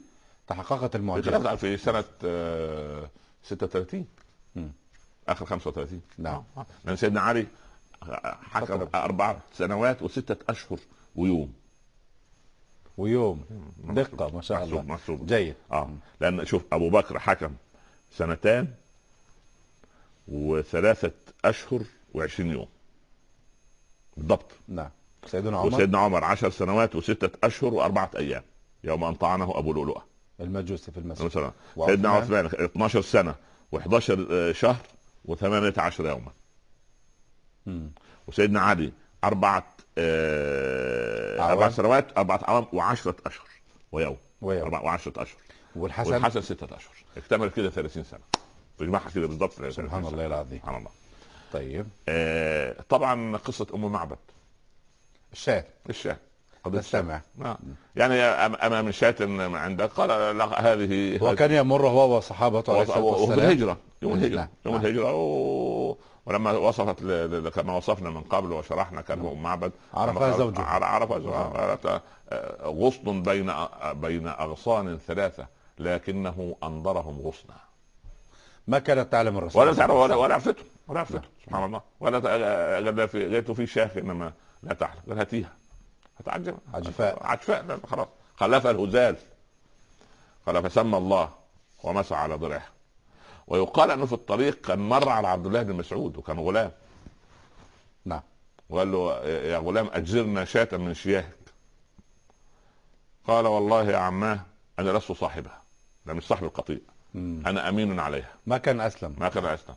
[0.46, 3.10] تحققت في المعجزه في سنة آه،
[3.42, 4.06] 36
[4.56, 4.72] مم.
[5.28, 6.42] آخر 35 نعم.
[6.56, 7.46] آه، لأن سيدنا علي
[8.42, 8.88] حكم.
[8.94, 10.78] أربع سنوات وستة أشهر
[11.16, 11.52] ويوم.
[12.98, 13.44] ويوم.
[13.84, 14.82] دقة ما شاء الله.
[14.82, 15.26] محسوب.
[15.26, 15.54] جيد.
[15.72, 17.50] آه لأن شوف أبو بكر حكم
[18.10, 18.68] سنتان
[20.28, 21.12] وثلاثة
[21.44, 21.80] أشهر
[22.38, 22.68] يوم.
[24.16, 24.52] بالضبط.
[24.68, 24.90] نعم.
[25.26, 28.42] سيدنا عمر؟ وسيدنا عمر عشر سنوات وستة أشهر وأربعة أيام
[28.84, 30.04] يوم أن طعنه أبو لؤلؤة.
[30.40, 31.52] المجوسي في المسجد.
[31.76, 33.34] وعثمان؟ سيدنا عثمان 12 سنة
[33.76, 34.86] و11 شهر
[35.28, 36.32] و18 يوما.
[37.66, 37.90] مم.
[38.26, 38.92] وسيدنا علي
[39.24, 39.66] أربعة
[39.98, 43.48] آه؟ أربع سنوات أربعة أعوام وعشرة أشهر
[43.92, 44.16] ويوم.
[44.40, 44.62] ويوم.
[44.62, 45.38] أربعة وعشرة أشهر.
[45.76, 46.94] والحسن؟ والحسن ستة أشهر.
[47.16, 48.20] اكتمل كده 30 سنة.
[48.78, 50.06] تجمعها كده بالضبط 30 سبحان.
[50.06, 50.58] الله العظيم.
[50.58, 50.90] سبحان الله.
[51.52, 51.86] طيب.
[52.08, 54.16] آه طبعا قصة أم معبد.
[55.32, 55.64] الشاة.
[56.64, 57.00] قضية الشاة.
[57.00, 57.58] نستمع آه.
[57.96, 58.14] يعني
[58.66, 59.14] امام شاة
[59.56, 63.38] عندك؟ قال لا هذه وكان يمر هو وصحابته عليه الصلاة وفي والسلام.
[63.50, 64.36] الهجرة يوم الهجرة.
[64.36, 64.48] نعم.
[64.66, 64.84] يوم نعم.
[64.86, 65.12] الهجرة.
[65.14, 65.96] و...
[66.26, 67.48] ولما وصفت ل...
[67.48, 70.62] كما وصفنا من قبل وشرحنا كان هو معبد عرفها زوجها.
[70.62, 71.42] عر- عرفها زوجها.
[71.42, 73.52] قالت آه، غصن بين
[73.92, 75.46] بين أغصان ثلاثة
[75.78, 77.56] لكنه أنظرهم غصنا.
[78.66, 79.62] ما كانت تعلم الرسول.
[79.62, 80.62] ولا تعرف ولا ولا عرفته.
[80.88, 81.80] عرفته سبحان الله.
[82.00, 84.32] ولا ت- قال لها في شاة إنما
[84.62, 85.52] لا تعلم قال هاتيها.
[86.20, 86.58] هتعجب.
[86.74, 87.26] عجفاء.
[87.26, 87.64] عجفاء.
[87.64, 88.08] لا خلاص.
[88.36, 89.16] خلفها الهزال.
[90.46, 91.30] قال فسمى الله
[91.84, 92.66] ومسى على ضلعه
[93.46, 96.70] ويقال أنه في الطريق كان مر على عبد الله بن مسعود وكان غلام.
[98.04, 98.22] نعم.
[98.70, 101.34] وقال له يا غلام أجرنا شاة من شياهك.
[103.26, 104.40] قال والله يا عماه
[104.78, 105.62] أنا لست صاحبها.
[106.06, 106.78] ده مش صاحب القطيع.
[107.14, 108.32] أنا أمين عليها.
[108.46, 109.16] ما كان أسلم.
[109.18, 109.74] ما كان أسلم.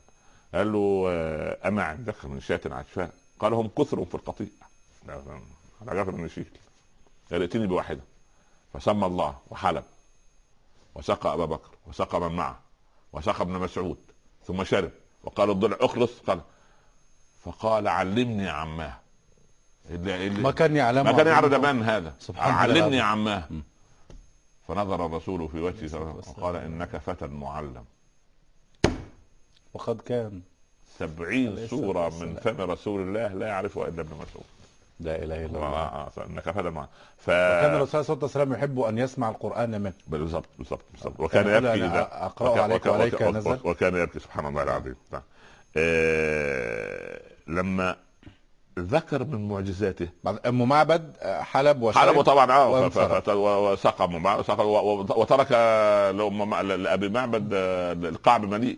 [0.53, 4.47] قال له آه، أما عندك من شاة عشفاء قال هم كثر في القطيع.
[5.87, 6.45] على جفر من نشيل
[7.31, 8.01] قال ائتني بواحدة.
[8.73, 9.83] فسمى الله وحلب
[10.95, 12.59] وسقى أبا بكر وسقى من معه
[13.13, 13.97] وسقى ابن مسعود
[14.45, 14.91] ثم شرب
[15.23, 16.11] وقال الضلع اخلص.
[16.27, 16.41] قال
[17.43, 18.93] فقال علمني عماه.
[19.89, 22.15] اللي اللي ما كان يعلم ما كان يعرض من هذا.
[22.19, 23.49] سبحان علمني عماه.
[24.67, 27.85] فنظر الرسول في وجهه وقال إنك فتى معلم.
[29.73, 30.41] وقد كان.
[30.99, 32.35] سبعين سورة من.
[32.35, 34.45] فم رسول الله لا يعرفها إلا ابن مسعود.
[34.99, 35.59] لا إله إلا الله.
[35.67, 39.29] آه، آه، إنك فتى معلم ف كان الرسول صلى الله عليه وسلم يحب أن يسمع
[39.29, 39.93] القرآن منه.
[40.07, 43.59] بالضبط بالضبط بالضبط وكان يقول يبكي أنا إذا أقرأه وك- عليك وعليك وك- نزل.
[43.63, 44.95] وكان يبكي سبحان الله العظيم.
[45.11, 45.21] نعم.
[45.77, 47.95] آه، لما
[48.79, 50.07] ذكر من معجزاته.
[50.45, 53.25] أم معبد آه، حلب وشرب حلبه طبعا آه ف- وانصرف.
[53.25, 55.47] ف- و- وسقى من بعد- سقى و- و- وترك
[56.31, 58.77] مع- لأبي معبد آه، القعب مليء.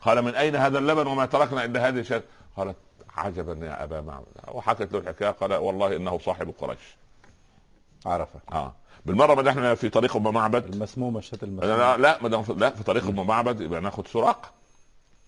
[0.00, 2.22] قال من أين هذا اللبن وما تركنا الا هذه الشاة
[2.56, 2.76] قالت
[3.16, 6.96] عجبا يا أبا معبد وحكت له الحكاية قال والله إنه صاحب قريش.
[8.06, 8.40] عرفة.
[8.52, 8.72] آه.
[9.06, 10.64] بالمرة ما إحنا في طريق أم معبد.
[10.74, 13.60] المسمومه الشاة لا المسمومه لا ما دام في- لا في طريق أم معبد.
[13.60, 14.50] يبقى ناخد سراقة.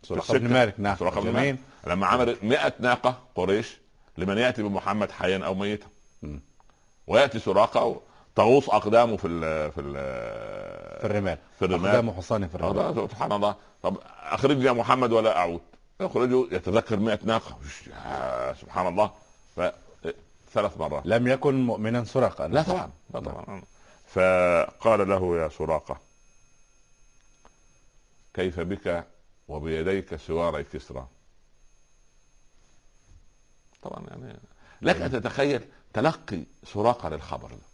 [0.02, 0.74] سراقة بن مالك.
[0.78, 1.58] نعم سراقة بن مالك.
[1.86, 3.78] لما عمل 100 ناقة قريش
[4.18, 5.86] لمن يأتي بمحمد حيا أو ميتا.
[6.22, 6.40] مم.
[7.06, 8.00] ويأتي سراقة
[8.34, 9.92] تغوص أقدامه في ال في ال
[11.00, 11.38] في الرمال.
[11.58, 11.86] في الرمال.
[11.86, 12.78] اقدام حصان في الرمال.
[12.78, 13.56] آه، سبحان الله.
[13.82, 15.60] طب اخرجني يا محمد ولا أعود؟
[16.00, 17.58] يخرجه يتذكر 100 ناقة.
[18.60, 19.10] سبحان الله.
[19.56, 19.60] ف
[20.52, 21.02] ثلاث مرات.
[21.06, 22.48] لم يكن مؤمنا سرقا.
[22.48, 23.62] لا طبعا لا طبعا.
[24.06, 26.00] فقال له يا سراقة
[28.34, 29.04] كيف بك
[29.48, 31.06] وبيديك سواري كسرى
[33.82, 34.38] طبعا يعني
[34.82, 37.71] لك أن تتخيل تلقي سراقة للخبر ده.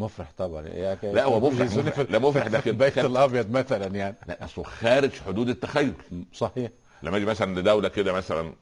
[0.00, 0.62] مفرح طبعا.
[0.94, 1.94] ك- لا، هو مفرح، مفرح.
[1.94, 4.16] في- لا، مفرح، في لكن البيت الأبيض مثلا يعني.
[4.28, 5.92] لا اصله خارج حدود التخيل.
[6.34, 6.70] صحيح.
[7.02, 8.52] لما أجي مثلا لدولة كده مثلا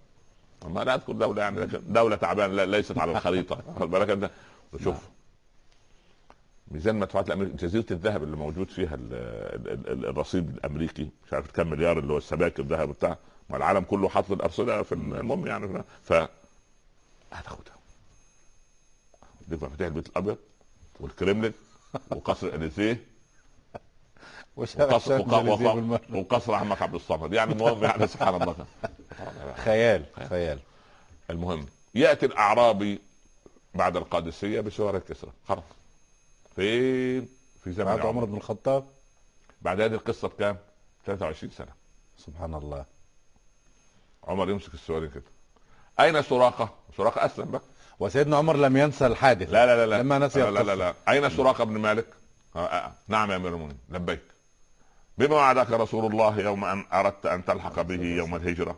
[0.66, 3.62] ما لا أذكر دولة يعني لكن دولة تعبانة لا- ليست على الخريطة.
[3.80, 4.30] خد بالك أنت؟
[4.72, 4.96] وشوف
[6.70, 9.08] ميزان مدفوعات الأمريكي جزيرة الذهب اللي موجود فيها ال
[9.68, 13.16] ال ال الرصيد الأمريكي مش عارف كم مليار اللي هو السبائك الذهب بتاع
[13.50, 15.82] والعالم كله حاطط الأرصدة في المهم يعني.
[16.04, 16.12] ف
[17.32, 17.74] هتاخدها.
[19.48, 20.36] دي مفاتيح البيت الأبيض.
[21.00, 21.52] والكريملين
[22.10, 22.70] وقصر
[24.56, 25.20] وشارع وقصر
[26.14, 27.32] وقصر عمك عبد الصمد.
[27.32, 28.66] يعني المهم يعني سبحان الله.
[29.56, 30.58] خيال خيال.
[31.30, 33.00] المهم يأتي الأعرابي
[33.74, 35.32] بعد القادسية بسوار كسرى.
[35.48, 35.64] خلاص.
[36.56, 37.28] فين؟
[37.64, 38.08] في زمن بعد عمر.
[38.08, 38.86] عمر بن الخطاب؟
[39.62, 40.56] بعد هذه القصة بكام؟
[41.06, 41.72] 23 سنة.
[42.18, 42.84] سبحان الله.
[44.24, 45.22] عمر يمسك السواري كده.
[46.00, 47.62] أين سراقة؟ سراقة أسلم بقى.
[48.00, 49.50] وسيدنا عمر لم ينسى الحادث.
[49.50, 50.02] لا لا لا لا.
[50.02, 50.76] لما نسي لا لا, لا.
[50.76, 50.94] لا.
[51.08, 52.06] أين سراقة بن مالك؟
[52.56, 52.92] آه آه.
[53.08, 53.78] نعم يا أمير المؤمنين.
[53.90, 54.20] لبيك.
[55.18, 58.76] بما وعدك رسول الله يوم أن أردت أن تلحق به يوم الهجرة؟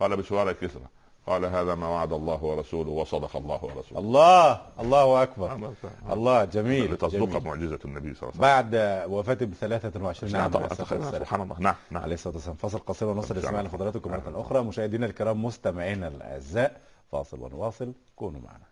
[0.00, 0.86] قال بسوار كسرى
[1.26, 3.98] قال هذا ما وعد الله ورسوله وصدق الله ورسوله.
[4.00, 5.72] الله الله أكبر.
[6.10, 7.42] الله جميل لتصدق.
[7.42, 8.70] معجزة النبي صلى الله عليه وسلم.
[8.70, 8.74] بعد
[9.10, 10.68] وفاته ب 23 نعم عام.
[11.12, 11.56] سبحان الله.
[11.60, 12.02] نعم نعم.
[12.02, 12.56] عليه الصلاة والسلام.
[12.56, 13.42] فاصل قصير ونصل نعم.
[13.42, 14.62] الاسماء لحضراتكم مرة أخرى.
[14.62, 16.80] مشاهدينا الكرام مستمعينا الأعزاء.
[17.12, 17.92] فاصل ونواصل.
[18.16, 18.64] كونوا معنا.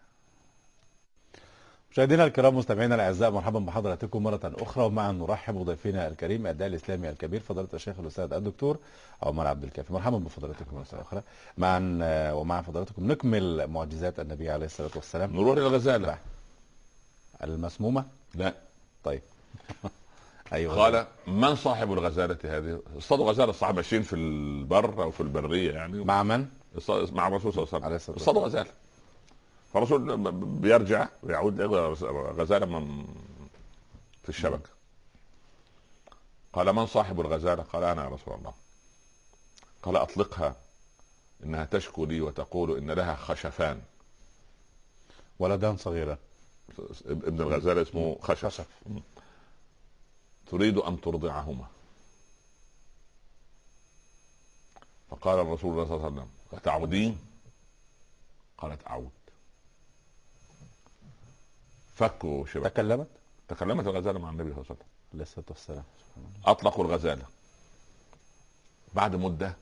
[1.91, 7.41] مشاهدينا الكرام مستمعينا الأعزاء مرحبا بحضراتكم مرة أخرى ومعا نرحب بضيفنا الكريم الداعي الإسلامي الكبير
[7.41, 8.78] فضيلة الشيخ الأستاذ الدكتور
[9.22, 9.93] عمر عبد الكافي.
[9.93, 11.22] مرحبا بفضلاتكم مرة أخرى.
[11.59, 15.37] معا آه، ومع فضلاتكم نكمل معجزات النبي عليه الصلاة والسلام.
[15.37, 16.18] نروح للغزاله
[17.43, 18.55] المسمومة؟ لا.
[19.05, 19.22] طيب.
[20.53, 20.74] أيوه.
[20.74, 26.05] قال من صاحب الغزالة هذه؟ اصطادوا غزالة الصحابه ماشيين في البر أو في البرية يعني.
[26.05, 26.47] مع من؟
[27.12, 28.16] مع الرسول صلى الله عليه وسلم.
[28.16, 28.70] اصطادوا غزالة.
[29.72, 31.61] فالرسول بيرجع ويعود
[32.41, 33.07] غزالة من
[34.22, 34.70] في الشبكه
[36.53, 38.55] قال من صاحب الغزالة؟ قال أنا يا رسول الله.
[39.83, 40.57] قال أطلقها
[41.45, 43.83] إنها تشكو لي وتقول إن لها خشفان.
[45.39, 46.18] ولدان صغيران
[47.07, 48.47] ابن الغزالة اسمه خشف.
[48.47, 48.66] خشف.
[50.47, 51.66] تريد أن ترضعهما.
[55.20, 57.18] فقال الرسول صلى الله عليه وسلم أتعودين؟
[58.58, 59.10] قالت أعود.
[61.94, 63.06] فكوا شبك تكلمت؟
[63.48, 64.88] تكلمت الغزالة مع النبي صلى الله عليه وسلم.
[65.14, 65.84] عليه الصلاة والسلام.
[66.44, 67.26] أطلقوا الغزالة.
[68.94, 69.56] بعد مدة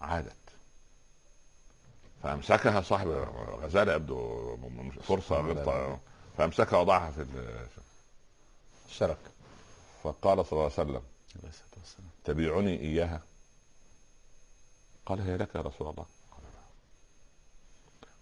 [0.00, 0.36] عادت.
[2.22, 4.56] فأمسكها صاحب الغزالة يبدو
[5.02, 6.00] فرصة غلطة.
[6.38, 7.66] فأمسكها وضعها في ال-
[8.88, 9.18] الشرك
[10.02, 11.02] فقال صلى الله عليه وسلم
[12.24, 13.22] تبيعني إياها.
[15.06, 16.06] قال هي لك يا رسول الله.
[16.30, 16.60] قال لا.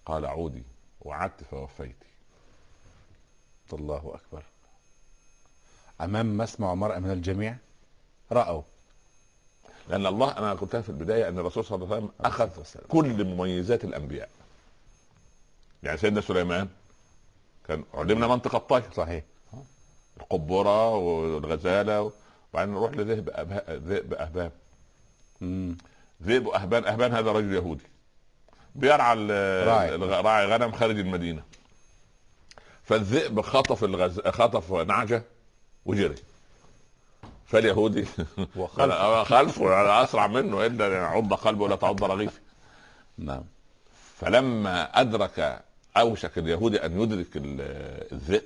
[0.07, 0.63] قال عودي
[1.01, 2.11] وعدت فوفيتي
[3.73, 4.45] الله أكبر.
[6.01, 7.57] أمام مسمع ومرأة من الجميع؟
[8.33, 8.63] رأوا.
[9.89, 12.87] لأن الله أنا قلتها في البداية أن الرسول صلى الله عليه وسلم أخذ والسلام.
[12.89, 14.31] كل مميزات الأنبياء.
[15.83, 16.69] يعني سيدنا سليمان
[17.69, 18.93] كان علمنا منطق الطير.
[18.93, 19.25] صحيح.
[20.21, 22.13] القبورة والغزالة
[22.53, 23.31] وبعدين نروح لذئب
[23.71, 24.53] ذئب أهباب
[25.41, 25.77] مم.
[26.23, 27.85] ذئب أهبان أهبان هذا رجل يهودي.
[28.75, 29.15] بيرعى
[30.23, 30.47] راعي.
[30.47, 31.43] غنم خارج المدينة.
[32.85, 34.21] فالذئب خطف الغز...
[34.21, 35.23] خطف نعجة
[35.87, 36.15] وجري.
[37.47, 38.07] فاليهودي
[38.57, 39.25] وخلفه.
[39.25, 40.67] خلفه أسرع منه.
[40.67, 42.41] الا يعض قلبه ولا تعض رغيفه
[43.19, 43.45] نعم.
[44.17, 45.63] فلما أدرك
[45.97, 48.43] أوشك اليهودي أن يدرك ال- الذئب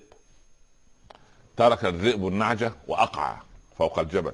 [1.57, 3.37] ترك الذئب النعجة واقع
[3.79, 4.33] فوق الجبل.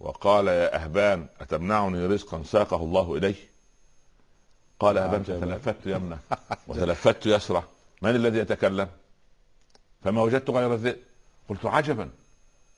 [0.00, 3.34] وقال يا أهبان أتمنعني رزقا ساقه الله الي
[4.80, 5.40] قال أهبان عجبا.
[5.58, 6.18] فتلفت يمنة.
[6.68, 7.62] وتلفت يسرى
[8.02, 8.88] من الذي يتكلم؟
[10.04, 10.96] فما وجدت غير الذئب.
[11.48, 12.10] قلت عجبا.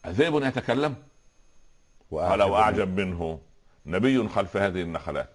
[0.06, 0.94] الذئب يتكلم؟
[2.12, 3.40] قال وأعجب منه.
[3.86, 5.30] نبي خلف هذه النخلات.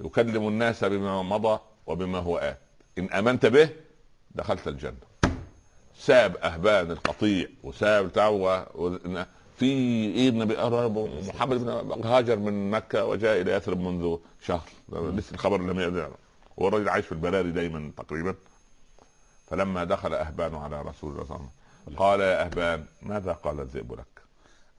[0.00, 2.58] يكلم الناس بما مضى وبما هو آت.
[2.98, 3.70] إن آمنت به
[4.30, 5.08] دخلت الجنة.
[5.98, 8.10] ساب أهبان القطيع وساب
[8.74, 8.98] و-
[9.58, 9.66] في
[10.14, 10.56] إيه النبي
[11.34, 14.68] محمد بن هاجر من مكة وجاء إلى يثرب منذ شهر.
[14.92, 16.08] لسه الخبر لم يدع
[16.58, 18.34] هو الراجل عايش في البراري دايما تقريبا.
[19.50, 21.50] فلما دخل أهبان على رسول الله صلى الله عليه
[21.86, 24.22] وسلم قال يا أهبان ماذا قال الذئب لك؟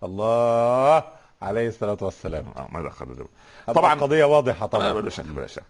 [0.03, 1.03] الله
[1.41, 2.45] عليه الصلاة والسلام.
[2.57, 3.27] آه، ماذا قال الذئب؟
[3.67, 4.91] طبعا القضية واضحة طبعا.
[4.91, 5.63] طبعا بلا شك بلا شك.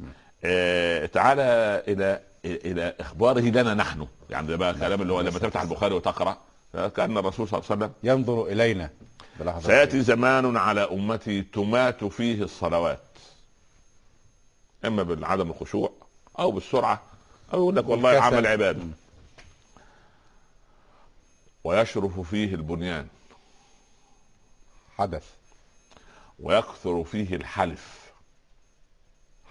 [0.43, 1.43] آه تعالى
[1.88, 4.07] إلى إلى إخباره لنا نحن.
[4.30, 6.38] يعني ده بقى كلام اللي هو لما تفتح البخاري وتقرأ.
[6.74, 8.89] كأن الرسول صلى الله عليه وسلم ينظر إلينا.
[9.39, 13.03] بلحظة سيأتي زمان على أمتي تمات فيه الصلوات.
[14.86, 15.91] إما بالعدم الخشوع
[16.39, 17.01] أو بالسرعة.
[17.53, 18.22] أو يقول لك والله.
[18.22, 18.84] عمل عبادة.
[21.63, 23.07] ويشرف فيه البنيان.
[24.97, 25.26] حدث.
[26.39, 28.11] ويكثر فيه الحلف.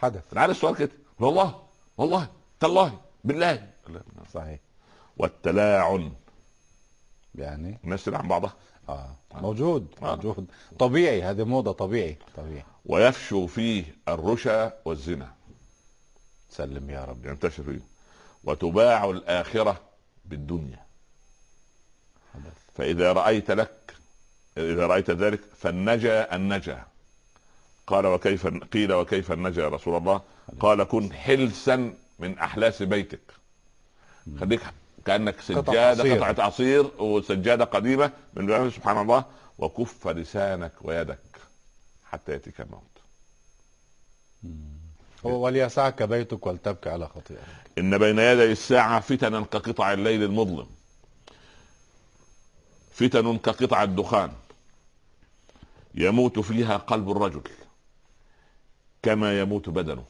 [0.03, 0.23] حدث.
[0.33, 0.91] أنا عارف السؤال كده.
[1.21, 1.63] والله
[1.97, 2.29] والله
[2.61, 3.71] تالله بالله.
[4.35, 4.59] صحيح.
[5.17, 6.13] والتلاعن.
[7.39, 7.79] يعني.
[7.85, 8.55] الناس تلعن بعضها.
[8.89, 9.17] آه.
[9.35, 10.17] موجود آه.
[10.17, 10.47] موجود.
[10.79, 12.65] طبيعي هذه موضة طبيعي طبيعي.
[12.87, 15.33] ويفشو فيه الرشا والزنا.
[16.51, 17.27] سلم يا رب.
[17.27, 17.81] ينتشر فيه.
[18.45, 19.81] وتباع الآخرة
[20.25, 20.87] بالدنيا.
[22.35, 22.55] حدث.
[22.75, 23.95] فإذا رأيت لك
[24.57, 26.83] إذا رأيت ذلك فالنجا النجا.
[27.87, 30.21] قال وكيف قيل وكيف النجا يا رسول الله؟
[30.61, 33.21] قال كن حلسا من أحلاس بيتك.
[34.41, 34.61] خليك
[35.05, 36.25] كأنك سجادة عصير.
[36.25, 39.25] قطعة عصير وسجادة قديمة من سبحان الله
[39.59, 41.19] وكف لسانك ويدك
[42.05, 42.83] حتى يأتيك الموت.
[45.27, 47.43] هو وليسعك بيتك ولتبكي على خطيئتك.
[47.79, 50.67] إن بين يدي الساعة فتنا كقطع الليل المظلم.
[52.93, 54.33] فتن كقطع الدخان.
[55.95, 57.43] يموت فيها قلب الرجل
[59.03, 60.05] كما يموت بدنه.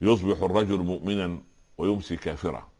[0.00, 1.38] يصبح الرجل مؤمنا
[1.78, 2.71] ويمسي كافرا.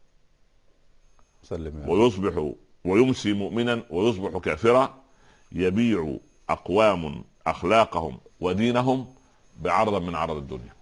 [1.43, 2.51] سلم رب ويصبح
[2.85, 4.93] ويمسي مؤمنا ويصبح كافرا
[5.51, 6.17] يبيع
[6.49, 9.13] أقوام أخلاقهم ودينهم
[9.61, 10.73] بعرض من عرض الدنيا.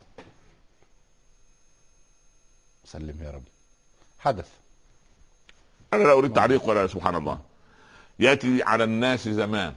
[2.85, 3.43] سلم يا رب.
[4.19, 4.49] حدث.
[5.93, 7.39] أنا لا أريد تعليق ولا سبحان الله.
[8.19, 9.73] يأتي على الناس زمان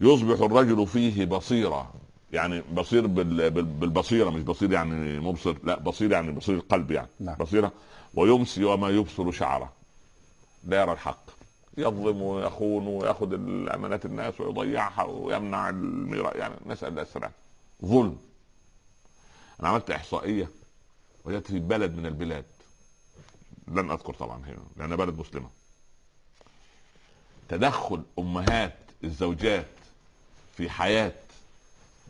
[0.00, 1.92] يصبح الرجل فيه بصيرة.
[2.32, 7.08] يعني بصير بال- بال- بالبصيرة مش بصير يعني مبصر لا بصير يعني بصير القلب يعني.
[7.20, 7.36] نعم.
[7.36, 7.72] بصيرة.
[8.14, 9.72] ويمسي وما يبصر شعره.
[10.64, 11.30] لا يرى الحق.
[11.78, 17.30] يظلم ويخون وياخذ الأمانات الناس ويضيعها ويمنع الميراث يعني نسال الله
[17.84, 18.18] ظلم.
[19.60, 20.50] أنا عملت إحصائية
[21.24, 22.44] وجدت في بلد من البلاد
[23.68, 25.48] لن أذكر طبعا هنا لأنها بلد مسلمة.
[27.48, 29.66] تدخل أمهات الزوجات
[30.56, 31.12] في حياة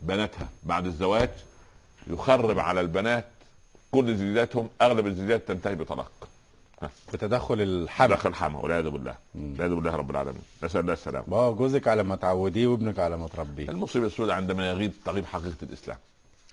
[0.01, 1.29] بناتها بعد الزواج
[2.07, 3.25] يخرب على البنات
[3.91, 6.11] كل زيجاتهم أغلب الزيجات تنتهي بطلاق.
[7.13, 8.07] بتدخل الحمل.
[8.07, 9.15] دخل حما والعياذ بالله.
[9.35, 10.41] والعياذ بالله رب العالمين.
[10.63, 11.25] نسأل الله السلامة.
[11.27, 13.69] ما هو جوزك على ما تعوديه وابنك على ما تربيه.
[13.69, 15.97] المصيبة السوداء عندما يغيب تغيب حقيقة الإسلام.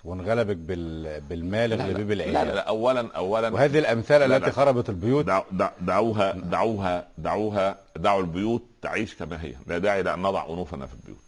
[0.03, 1.21] وانغلبك بال...
[1.21, 2.59] بالمال اغلبيه لا, لا, بالعيال لا.
[2.61, 3.49] اولا اولا.
[3.49, 4.51] وهذه الامثال لا، التي لا.
[4.51, 5.25] خربت البيوت.
[5.25, 9.55] دع دع دعوها دعوها دعوها دعوا البيوت تعيش كما هي.
[9.67, 11.19] لا داعي لأن نضع أنوفنا في البيوت.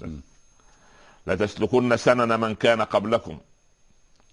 [0.00, 0.20] مم.
[1.26, 3.38] لتسلكن سنن من كان قبلكم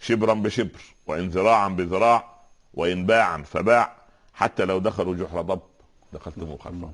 [0.01, 2.30] شبرا بشبر وإن ذراعا بذراع
[2.73, 3.95] وإن باعا فباع
[4.33, 5.61] حتى لو دخلوا جحر ضب.
[6.13, 6.93] دخلتم خلفهم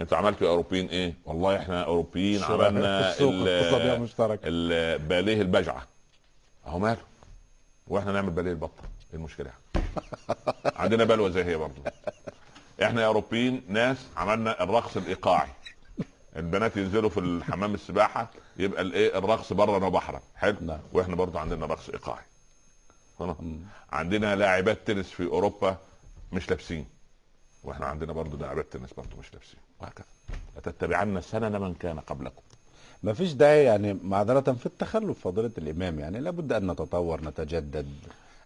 [0.00, 5.86] أنتوا عملتوا أوروبيين إيه؟ والله إحنا أوروبيين عملنا السوق؟ ال- الاقتصادية مشتركة ال- باليه البجعة.
[6.66, 7.00] أهو ماله.
[7.88, 9.50] وإحنا نعمل باليه البطه إيه المشكلة
[10.76, 11.82] عندنا بلوه زي هي برضه.
[12.82, 15.48] إحنا يا أوروبيين ناس عملنا الرقص الإيقاعي.
[16.36, 20.20] البنات ينزلوا في الحمام السباحة يبقى الإيه؟ الرقص برا وبحرا.
[20.36, 20.80] حلو؟ نعم.
[20.92, 22.22] وإحنا برضه عندنا رقص إيقاعي.
[23.18, 23.36] خلاص.
[23.90, 25.76] عندنا لاعبات تنس في أوروبا
[26.32, 26.86] مش لابسين.
[27.64, 29.60] وإحنا عندنا برضه لاعبات تنس برضه مش لابسين.
[29.80, 30.06] وهكذا.
[30.56, 32.42] لتتبعن سنن من كان قبلكم.
[33.02, 35.98] ما فيش داعي يعني معذرة في التخلف فضيلة الإمام.
[35.98, 37.88] يعني لابد أن نتطور نتجدد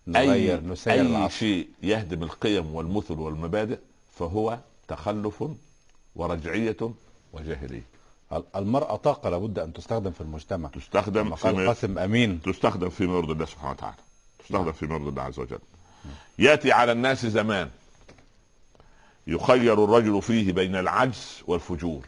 [0.06, 1.34] نغير اي نسير أي العصر.
[1.34, 3.78] شيء يهدم القيم والمثل والمبادئ
[4.18, 4.58] فهو
[4.88, 5.44] تخلف
[6.16, 6.76] ورجعية
[7.32, 7.82] وجاهلية.
[8.32, 10.68] ال- المرأة طاقة لابد أن تستخدم في المجتمع.
[10.68, 12.42] تستخدم في قاسم أمين.
[12.42, 13.96] تستخدم في مرض الله سبحانه وتعالى.
[14.46, 15.58] تستخدم في مرض الله عز وجل.
[16.38, 17.70] يأتي على الناس زمان
[19.26, 22.06] يخير الرجل فيه بين العجز والفجور.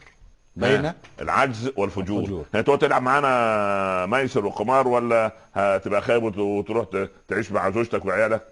[0.56, 2.18] بين العجز والفجور.
[2.20, 2.44] والفجور.
[2.54, 6.86] هتقعد تلعب معانا ميسر وقمار ولا هتبقى خايب وت- وتروح
[7.28, 8.42] تعيش مع زوجتك وعيالك؟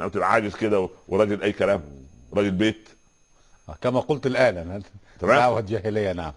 [0.00, 1.82] أو تبقى عاجز كده وراجل أي كلام؟
[2.34, 2.88] راجل بيت؟
[3.82, 4.26] كما قلت
[5.20, 5.36] تمام.
[5.36, 6.32] دعوة جاهلية نعم.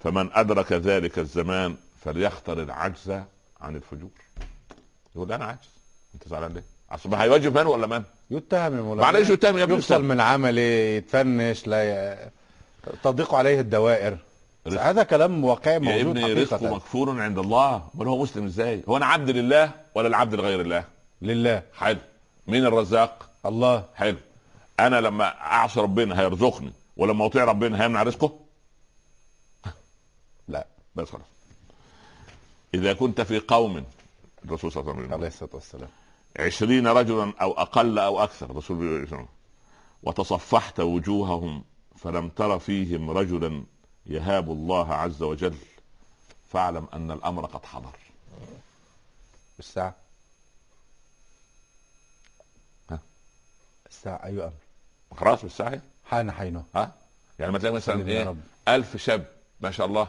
[0.00, 3.10] فمن أدرك ذلك الزمان فليختر العجز
[3.60, 4.10] عن الفجور.
[5.16, 5.73] يقول أنا عاجز.
[6.14, 9.64] انت زعلان ليه؟ اصل ما هيواجه من ولا من؟ يتهم يا مولانا معلش يتهم يا
[9.64, 12.16] ابني يفصل من عمله يتفنش لا ي...
[13.02, 14.16] تضيق عليه الدوائر
[14.66, 14.82] رزق.
[14.82, 18.96] هذا كلام واقعي يا موجود ابني رزقه مكفور عند الله امال هو مسلم إزاي؟ هو
[18.96, 20.84] أنا عبد لله ولا العبد لغير الله؟
[21.22, 21.98] لله حلو
[22.46, 24.16] مين الرزاق؟ الله حلو
[24.80, 28.38] أنا لما اعصي ربنا هيرزقني ولما اطيع ربنا هيمنع رزقه؟
[30.48, 31.22] لا بس خلاص
[32.74, 33.84] إذا كنت في قوم
[34.44, 35.88] الرسول صلى الله عليه وسلم عليه الصلاة والسلام
[36.38, 39.26] عشرين رجلا أو أقل أو أكثر الرسول بيقول إيه؟
[40.02, 41.64] وتصفحت وجوههم
[41.96, 43.64] فلم تر فيهم رجلا
[44.06, 45.54] يهاب الله عز وجل
[46.52, 47.90] فاعلم أن الأمر قد حضر.
[49.58, 49.94] الساعة؟
[52.90, 52.98] ها؟
[53.90, 54.52] الساعة أي أمر؟
[55.16, 56.64] خلاص بالساعة؟ حان حينه.
[56.74, 56.92] ها؟
[57.38, 58.36] يعني ما تلاقي مثلا إيه.
[58.68, 59.26] ألف شاب
[59.60, 60.08] ما شاء الله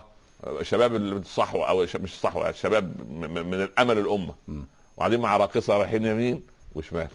[0.61, 1.23] شباب
[1.55, 3.97] أو ش- مش الصحوه شباب م- م- من الأمل
[4.97, 6.43] وقاعدين مع راقصة رايحين يمين
[6.75, 7.07] وشمال.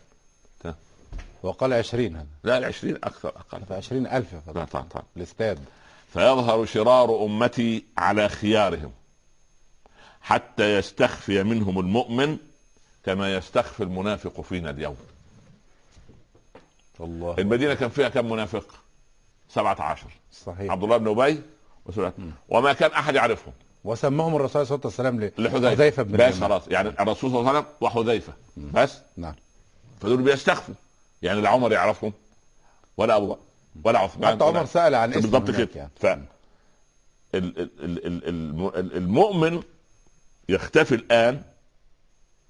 [1.42, 2.26] وقال 20 هذا.
[2.44, 3.60] لا العشرين أكثر أقل.
[3.68, 5.04] ف 20000 يا طبعا طبعا.
[5.16, 5.58] الإستاد.
[6.12, 8.92] فيظهر شرار أمتي على خيارهم
[10.20, 12.38] حتى يستخفي منهم المؤمن
[13.04, 14.96] كما يستخفي المنافق فينا اليوم.
[17.00, 17.34] الله.
[17.38, 18.66] المدينة كان فيها كم منافق؟
[19.48, 20.72] 17 صحيح.
[20.72, 21.42] عبد الله بن أبي
[22.48, 23.52] وما كان أحد يعرفهم.
[23.84, 25.70] وسمهم الرسول صلى الله عليه وسلم ل- لحذيفة.
[25.70, 26.40] حذيفة بن بس.
[26.40, 26.68] خلاص.
[26.68, 28.32] يعني الرسول صلى الله عليه وسلم وحذيفة.
[28.56, 29.34] بس؟ نعم.
[30.00, 30.74] فدول بيستخفوا.
[31.22, 32.12] يعني لا عمر يعرفهم
[32.96, 33.38] ولا أبو بكر
[33.84, 34.34] ولا عثمان.
[34.34, 35.68] حتى عمر سأل عن اسم بالضبط كده.
[35.74, 35.90] يعني.
[36.00, 36.20] ف ال-
[37.34, 39.62] ال- ال- ال- الم- ال- المؤمن
[40.48, 41.42] يختفي الآن.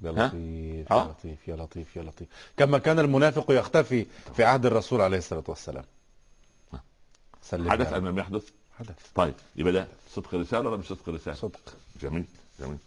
[0.03, 0.97] يا؟ لطيف يا.
[0.97, 2.29] لطيف يا لطيف يا لطيف.
[2.57, 4.07] كما كان المنافق يختفي
[4.37, 5.85] في عهد الرسول عليه الصلاة والسلام.
[7.53, 8.09] حدث أم.
[8.09, 8.49] لم يحدث؟
[8.81, 8.97] حدث.
[9.15, 11.77] طيب يبقى ده صدق رساله ولا مش صدق رساله صدق.
[12.03, 12.25] جميل
[12.61, 12.79] جميل.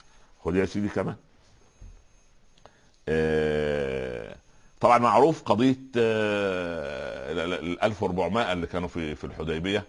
[0.43, 1.15] خد يا سيدي كمان.
[3.09, 4.35] آه
[4.81, 9.83] طبعا معروف قضية آه ال- ال- ال 1400 اللي كانوا في في الحديبية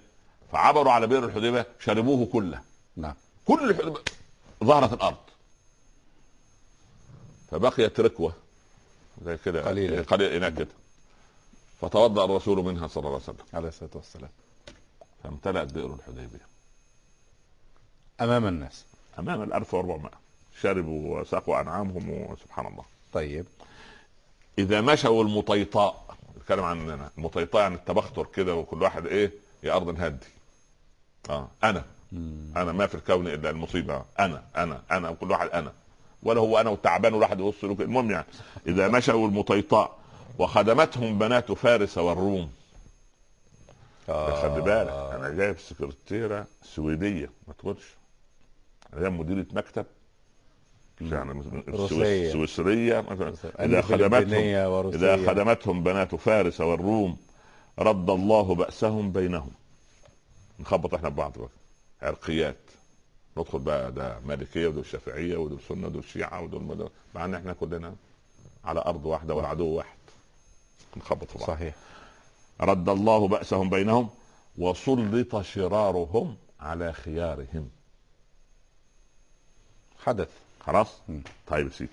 [0.53, 2.61] فعبروا على بئر الحديبيه شربوه كله.
[2.97, 3.15] نعم.
[3.45, 4.01] كل الحديبيه
[4.65, 5.17] ظهرت الأرض.
[7.51, 8.33] فبقيت ركوة.
[9.25, 9.69] زي كده.
[9.69, 10.03] قليلة.
[10.03, 10.69] قليل هناك كده.
[11.81, 13.47] فتوضأ الرسول منها صلى الله عليه وسلم.
[13.55, 14.31] عليه الصلاة والسلام.
[15.25, 16.47] فامتلأت بئر الحديبية.
[18.21, 18.85] أمام الناس.
[19.19, 20.11] أمام ال 1400
[20.61, 22.85] شربوا وساقوا أنعامهم وسبحان الله.
[23.13, 23.45] طيب.
[24.59, 30.27] إذا مشوا المطيطاء نتكلم عن المطيطاء يعني التبختر كده وكل واحد إيه يا أرض هدي
[31.31, 31.85] آه أنا.
[32.57, 34.05] أنا ما في الكون إلا المصيبة.
[34.19, 35.73] أنا أنا أنا وكل واحد أنا.
[36.23, 37.65] ولا هو أنا وتعبان وواحد يبص.
[37.65, 38.27] المهم يعني
[38.67, 39.99] إذا مشوا المطيطاء
[40.39, 42.51] وخدمتهم بنات فارس والروم
[44.09, 47.95] ده خلي بالك أنا جايب سكرتيرة سويدية ما تقولش.
[48.95, 49.87] هي مديرة مكتب
[51.01, 52.33] يعني روسية.
[52.33, 53.35] سويسرية مثلا.
[53.61, 54.93] إذا خدمتهم.
[54.95, 57.17] إذا خدمتهم بنات فارس والروم
[57.79, 59.51] رد الله بأسهم بينهم.
[60.61, 61.49] نخبط إحنا ببعض بقى.
[62.03, 62.57] عرقيات.
[63.37, 67.53] ندخل بقى ده مالكية ودول شافعية ودول سنة ودول شيعة ودول مدول مع إن إحنا
[67.53, 67.95] كلنا
[68.65, 69.97] على أرض واحدة والعدو واحد.
[70.97, 71.49] نخبط في بعض.
[71.49, 71.75] صحيح.
[72.61, 74.09] رد الله بأسهم بينهم
[74.59, 77.69] وسلط شرارهم على خيارهم.
[80.05, 80.29] حدث.
[80.61, 81.01] خلاص.
[81.47, 81.91] طيب سيدي.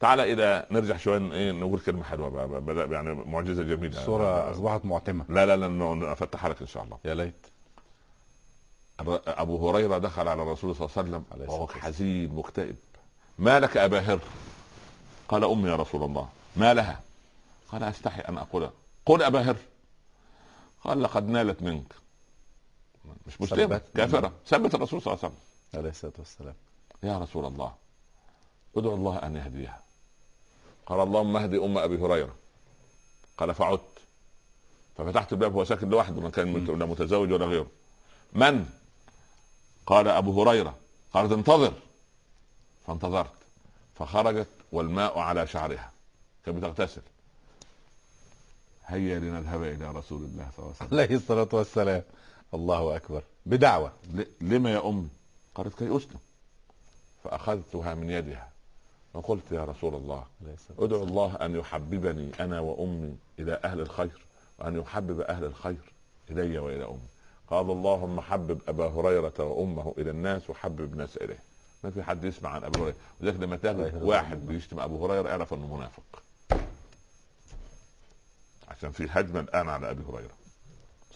[0.00, 4.00] تعالى إلى نرجع شوية إيه نقول كلمة حلوة بقى, بقى يعني معجزة جميلة.
[4.00, 5.24] الصورة أصبحت معتمة.
[5.28, 6.98] لا لا لا أفتحها لك إن شاء الله.
[7.04, 7.46] يا ليت.
[9.26, 11.66] أبو هريرة دخل على الرسول صلى الله عليه وسلم وهو.
[11.66, 12.76] حزين مكتئب.
[13.38, 14.20] ما لك أبا هر؟
[15.28, 16.28] قال أمي يا رسول الله.
[16.56, 17.00] ما لها؟
[17.68, 18.72] قال أستحي أن أقولها.
[19.08, 19.56] قل أبا هر.
[20.84, 21.92] قال لقد نالت منك.
[23.26, 23.96] مش مسلمه سبت.
[23.96, 24.32] كافرة.
[24.46, 25.44] ثبت الرسول صلى الله عليه وسلم.
[25.74, 26.54] عليه الصلاة والسلام.
[27.02, 27.74] يا رسول الله
[28.76, 29.82] ادعو الله أن يهديها.
[30.86, 32.34] قال اللهم اهدي أم أبي هريرة.
[33.38, 33.98] قال فعدت.
[34.96, 37.66] ففتحت الباب هو ساكن لوحده ما كان لا متزوج ولا غيره.
[38.32, 38.66] من؟
[39.86, 40.78] قال أبو هريرة.
[41.12, 41.72] قالت انتظر.
[42.86, 43.32] فانتظرت.
[43.94, 45.92] فخرجت والماء على شعرها.
[46.44, 47.02] كانت بتغتسل.
[48.88, 51.00] هيا لنذهب إلى رسول الله صلى الله عليه وسلم.
[51.00, 52.02] عليه الصلاة والسلام.
[52.54, 53.22] الله أكبر.
[53.46, 53.92] بدعوة.
[54.14, 55.08] ل- لما يا امي؟
[55.54, 56.18] قالت كي أسلم.
[57.24, 58.48] فأخذتها من يدها.
[59.14, 60.24] وقلت يا رسول الله
[60.78, 64.26] ادعو الله أن يحببني أنا وأمي إلى أهل الخير
[64.58, 65.92] وأن يحبب أهل الخير
[66.30, 67.08] إلي وإلى أمي.
[67.50, 71.38] قال اللهم حبب أبا هريرة وأمه إلى الناس وحبب الناس إليه.
[71.84, 72.96] ما في حد يسمع عن ابو هريرة.
[73.20, 74.46] ولذلك لما الله واحد.
[74.46, 76.22] بيشتم أبو هريرة اعرف إنه منافق.
[78.78, 80.38] عشان في هجمه الان على أبي هريرة.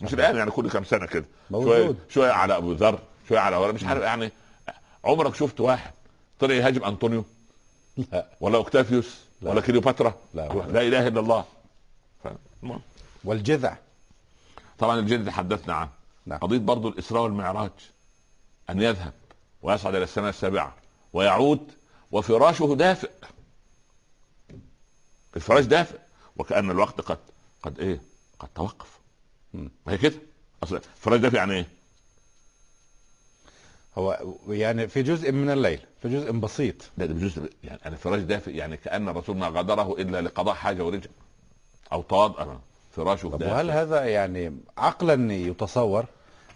[0.00, 1.24] مش الآن يعني كل كم سنة كده.
[1.50, 1.94] شوية.
[2.08, 2.98] شوية على أبو ذر
[3.28, 3.72] شوية على هريرة.
[3.72, 4.32] مش عارف يعني
[5.04, 5.92] عمرك شفت واحد
[6.40, 7.24] طلع يهاجم أنطونيو؟
[8.12, 8.26] لا.
[8.40, 9.50] ولا أوكتافيوس؟ لا.
[9.50, 10.48] ولا كليوباترا؟ لا.
[10.48, 11.44] لا إله إلا الله.
[12.24, 12.28] ف...
[13.24, 13.76] والجذع.
[14.78, 15.90] طبعا الجن تحدثنا عنه.
[16.26, 16.38] نعم.
[16.38, 17.70] قضية برضو الإسراء والمعراج.
[18.70, 19.12] أن يذهب
[19.62, 20.74] ويصعد إلى السماء السابعة
[21.12, 21.72] ويعود
[22.10, 23.10] وفراشه دافئ.
[25.36, 25.98] الفراش دافئ.
[26.36, 27.18] وكأن الوقت قد
[27.62, 28.00] قد إيه؟
[28.38, 28.98] قد توقف.
[29.54, 30.14] ما هي كده؟
[30.62, 31.66] أصل الفراش دافئ يعني إيه؟
[33.98, 34.18] هو
[34.48, 36.74] يعني في جزء من الليل في جزء بسيط.
[36.98, 41.10] لا ده بجزء يعني الفراش دافئ يعني كأن الرسول ما غادره إلا لقضاء حاجة ورجع
[41.92, 42.32] أو طاد
[42.90, 46.04] فراشه طب وهل هذا يعني عقلا يتصور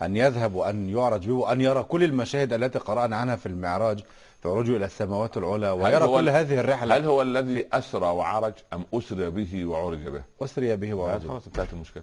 [0.02, 4.04] أن يذهب وأن يعرج به وأن يرى كل المشاهد التي قرأنا عنها في المعراج
[4.46, 6.96] عروجه إلى السماوات العلى ويرى كل هذه الرحلة.
[6.96, 11.72] هل هو الذي أسرى وعرج أم أسري به وعرج به؟ أسري به وعرج خلاص انتهت
[11.72, 12.02] المشكلة.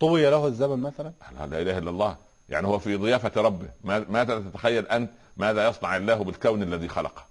[0.00, 2.16] طوي له الزمن مثلا؟ لا لا إله إلا الله.
[2.48, 3.68] يعني هو في ضيافة ربه.
[3.84, 7.24] ما- ماذا تتخيل أنت؟ ماذا يصنع الله بالكون الذي خلقه؟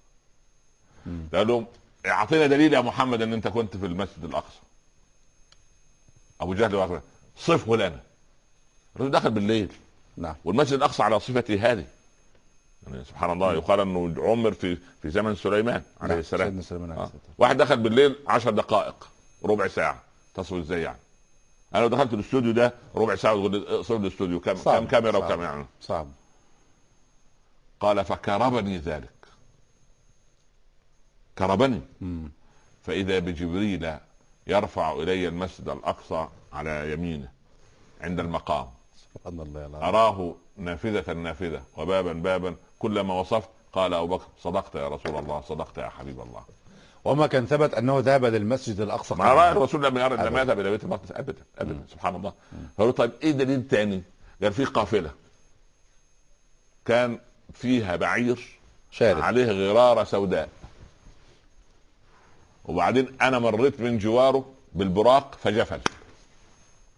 [1.33, 1.65] قال لهم
[2.05, 4.59] أعطينا دليل يا محمد إن أنت كنت في المسجد الأقصى.
[6.41, 7.01] أبو جهل.
[7.37, 7.99] صفه لنا.
[8.95, 9.71] الرجل دخل بالليل.
[10.17, 10.35] نعم.
[10.45, 11.85] والمسجد الأقصى على صفته هذه.
[12.87, 16.47] يعني سبحان الله يقال إنه عمر في في زمن سليمان عليه نعم، السلام.
[16.47, 17.05] سيدنا سليمان عليه آه.
[17.05, 17.21] السلام.
[17.37, 19.07] واحد دخل بالليل عشر دقائق
[19.45, 20.01] ربع ساعة.
[20.33, 20.97] تصل إزاي يعني؟
[21.75, 24.39] أنا لو دخلت الاستوديو ده ربع ساعة اقصر الاستوديو.
[24.39, 25.31] كم صعب، كم كاميرا صعب.
[25.31, 26.07] وكم يعني؟ صعب.
[27.79, 29.09] قال فكربني ذلك.
[31.37, 31.81] كربني.
[32.01, 32.31] مم.
[32.83, 33.93] فإذا بجبريل
[34.47, 37.31] يرفع إلي المسجد الأقصى على يمينه
[38.01, 38.67] عند المقام.
[38.95, 44.87] سبحان الله العظيم أراه نافذة نافذة وبابا بابا كلما وصفت قال أبو بكر صدقت يا
[44.87, 46.43] رسول الله صدقت يا حبيب الله.
[47.03, 49.51] وما كان ثبت أنه ذهب للمسجد الأقصى ما رأى.
[49.51, 50.37] الرسول لم يرى لم.
[50.37, 52.33] يذهب إلى بيت المقدس أبدا أبدا سبحان الله.
[52.77, 54.03] فقالوا طيب إيه دليل تاني؟
[54.43, 55.11] قال في قافلة.
[56.85, 57.19] كان
[57.53, 58.59] فيها بعير
[58.91, 59.21] شارد.
[59.21, 60.49] عليه غرارة سوداء.
[62.65, 65.79] وبعدين أنا مريت من جواره بالبراق فجفل.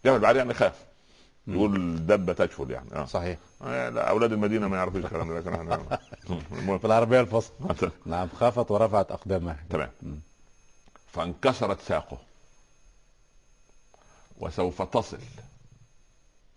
[0.05, 0.75] جفل بعدين يعني خاف.
[1.47, 3.05] يقول دبه تجفل يعني آه.
[3.05, 3.37] صحيح.
[3.61, 5.99] آه، لا أولاد المدينة ما يعرفوش الكلام ده لكن إحنا
[6.53, 6.77] المهم.
[6.77, 7.53] بالعربيه الفصحى.
[8.05, 9.57] نعم خافت ورفعت أقدامها.
[9.69, 9.91] تمام.
[11.11, 12.17] فانكسرت ساقه.
[14.39, 15.17] وسوف تصل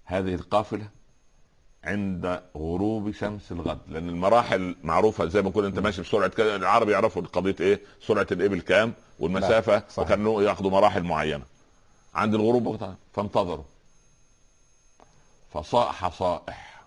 [0.05, 0.89] هذه القافلة
[1.85, 3.79] عند غروب شمس الغد.
[3.89, 8.27] لأن المراحل معروفة زي ما كنت أنت ماشي بسرعة كده العرب يعرفوا قضية إيه سرعة
[8.33, 9.83] الإبل كام والمسافة.
[9.99, 11.45] وكانوا ياخذوا مراحل معينة.
[12.15, 13.65] عند الغروب فانتظروا.
[15.53, 16.83] فصاح صائح.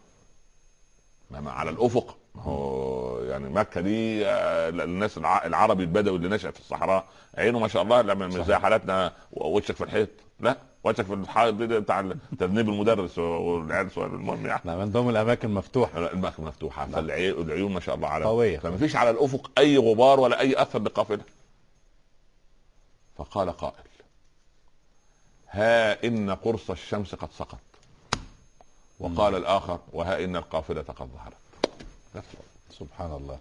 [1.32, 2.18] ما- على الأفق.
[2.36, 7.06] ما هو يعني مكة دي آه، الناس الع- العربي البدوي اللي نشأ في الصحراء
[7.38, 8.56] عينه ما شاء الله لما مش زي.
[8.56, 10.10] حالاتنا وشك في الحيط.
[10.40, 13.90] لا وشك في الحائط دي بتاع تذنيب المدرس والعيال.
[13.98, 14.62] المهم يعني.
[14.64, 16.12] نعم عندهم الأماكن مفتوحة.
[16.12, 16.86] المكة مفتوحة.
[16.88, 18.60] فالعيون ما شاء الله على قوية.
[18.60, 21.24] فما فيش على الأفق أي غبار ولا أي أثر لقافلة.
[23.18, 23.74] فقال قائل
[25.50, 27.60] ها إن قرص الشمس قد سقط.
[29.00, 31.38] وقال الآخر وها إن القافلة قد ظهرت.
[32.80, 33.40] سبحان الله.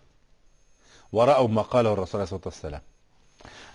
[1.13, 2.81] ورأوا ما قاله الرسول عليه الصلاة والسلام.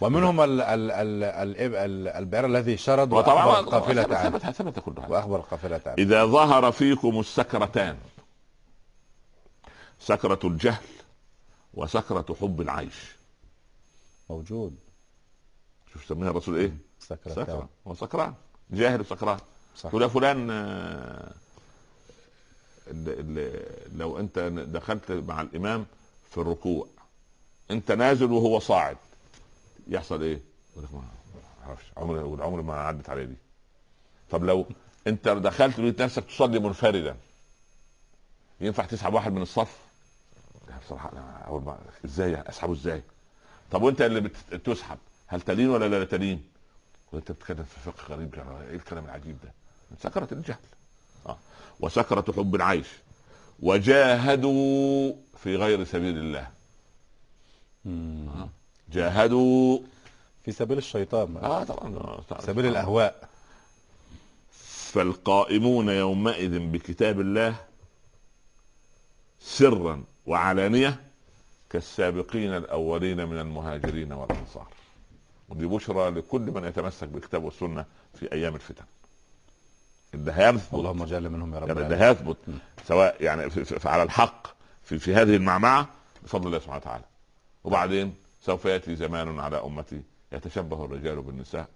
[0.01, 4.37] ومنهم ال ال ال ال ال البعير الذي شرد وطبعا وأخبر القافلة عنه.
[4.37, 5.07] ثبت, كل هذا.
[5.07, 5.95] وأخبر القافلة عنه.
[5.97, 7.97] إذا ظهر فيكم السكرتان
[9.99, 10.83] سكرة الجهل
[11.73, 13.15] وسكرة حب العيش.
[14.29, 14.75] موجود.
[15.93, 17.69] شوف سميها الرسول؟ إيه؟ سكرة سكرة.
[17.87, 18.33] هو سكران
[18.71, 19.39] جاهل وسكران.
[19.83, 20.47] تقول يا فلان
[23.95, 25.85] لو انت دخلت مع الامام
[26.31, 26.87] في الركوع
[27.71, 28.97] انت نازل وهو صاعد
[29.87, 30.39] يحصل إيه؟
[30.71, 31.03] يقول لك ما
[31.67, 33.35] أعرفش عمري عمري ما عدت علي دي
[34.31, 34.65] طب لو
[35.07, 37.15] انت دخلت لقيت نفسك تصلي منفردا
[38.61, 39.77] ينفع تسحب واحد من الصف؟
[40.85, 43.03] بصراحة أنا أول ما إزاي أسحبه إزاي؟
[43.71, 44.97] طب وأنت اللي بت- بتسحب
[45.27, 46.43] هل تلين ولا لا تلين؟
[47.11, 49.51] وانت بتتكلم في فقه غريب يعني إيه الكلام العجيب ده؟
[49.99, 50.57] سكرة الجهل.
[51.79, 52.87] وسكرة حب العيش.
[53.59, 56.47] وجاهدوا في غير سبيل الله.
[57.87, 58.49] آه.
[58.93, 59.79] جاهدوا.
[60.45, 61.95] في سبيل الشيطان آه طبعا.
[61.95, 62.23] آه،.
[62.39, 63.29] سبيل الأهواء.
[64.93, 67.55] فالقائمون يومئذ بكتاب الله
[69.39, 71.01] سرا وعلانية
[71.69, 74.67] كالسابقين الأولين من المهاجرين والأنصار.
[75.49, 78.85] ودي بشرى لكل من يتمسك بالكتاب والسنة في أيام الفتن.
[80.13, 81.81] اللي هيثبت اللهم اجعلنا منهم يا رب يعني.
[81.81, 82.37] اللي هيثبت
[82.87, 84.47] سواء يعني في في على الحق
[84.83, 85.87] في, في هذه المعمعة
[86.23, 87.03] بفضل الله سبحانه وتعالى.
[87.63, 91.67] وبعدين سوف يأتي زمان على أمتي يتشبه الرجال بالنساء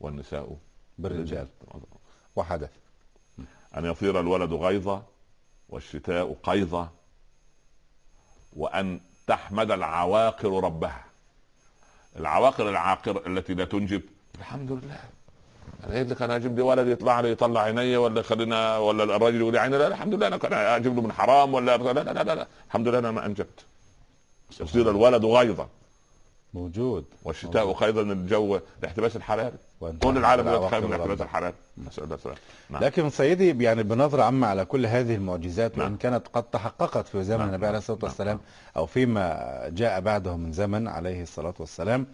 [0.00, 0.56] والنساء
[0.98, 1.48] بالرجال.
[2.36, 2.70] وحدث.
[3.76, 5.04] أن يصير الولد غيظا
[5.68, 6.88] والشتاء قيظا
[8.52, 11.04] وأن تحمد العواقر ربها.
[12.16, 14.02] العواقر العاقر التي لا تنجب.
[14.38, 15.00] الحمد لله.
[15.86, 19.40] أنا إيه اللي كان أجيب لي ولد يطلع لي يطلع عيني ولا خلينا ولا الراجل
[19.40, 22.22] يقول لي عيني لا الحمد لله أنا كان أجيب له من حرام ولا لا لا
[22.22, 22.46] لا, لا.
[22.66, 23.64] الحمد لله أنا ما أنجبت
[24.60, 25.68] يصير الولد غيظا
[26.54, 29.52] موجود والشتاء قيظا الجو الاحتباس الحراري
[30.02, 31.20] كل العالم دلوقتي خايف من الاحتباس.
[31.22, 31.54] الحراري
[31.86, 32.38] نسأل الله السلامة
[32.70, 32.84] نعم.
[32.84, 35.96] لكن سيدي يعني بنظرة عامة على كل هذه المعجزات نعم.
[35.96, 37.48] كانت قد تحققت في زمن نعم.
[37.48, 38.08] النبي عليه الصلاة نعم.
[38.08, 38.40] والسلام
[38.76, 42.06] أو فيما جاء بعده من زمن عليه الصلاة والسلام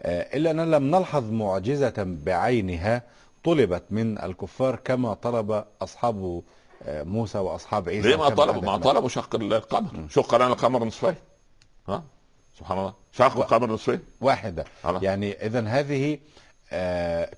[0.00, 3.02] إلا أننا لم نلحظ معجزة بعينها
[3.44, 6.42] طلبت من الكفار كما طلب أصحاب
[6.86, 9.90] آه، موسى وأصحاب عيسى ليه ما طلبوا؟ ما طلبوا شق القمر.
[10.10, 11.14] شق لنا القمر نصفين.
[11.88, 12.02] ها؟
[12.58, 12.94] سبحان الله.
[13.12, 14.00] شق القمر نصفين.
[14.20, 14.64] واحدة.
[14.84, 16.18] يعني إذا هذه آه،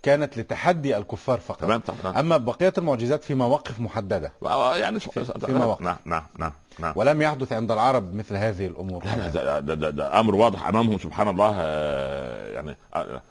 [0.03, 1.61] كانت لتحدي الكفار فقط.
[1.61, 4.33] تمام تمام أما بقية المعجزات في مواقف محددة.
[4.77, 5.81] يعني في مواقف.
[5.81, 6.93] نعم نعم نعم نعم.
[6.97, 10.99] ولم يحدث عند العرب مثل هذه لا لا ده, ده, ده, ده أمر واضح أمامهم
[10.99, 13.23] سبحان الله آه، يعني آه،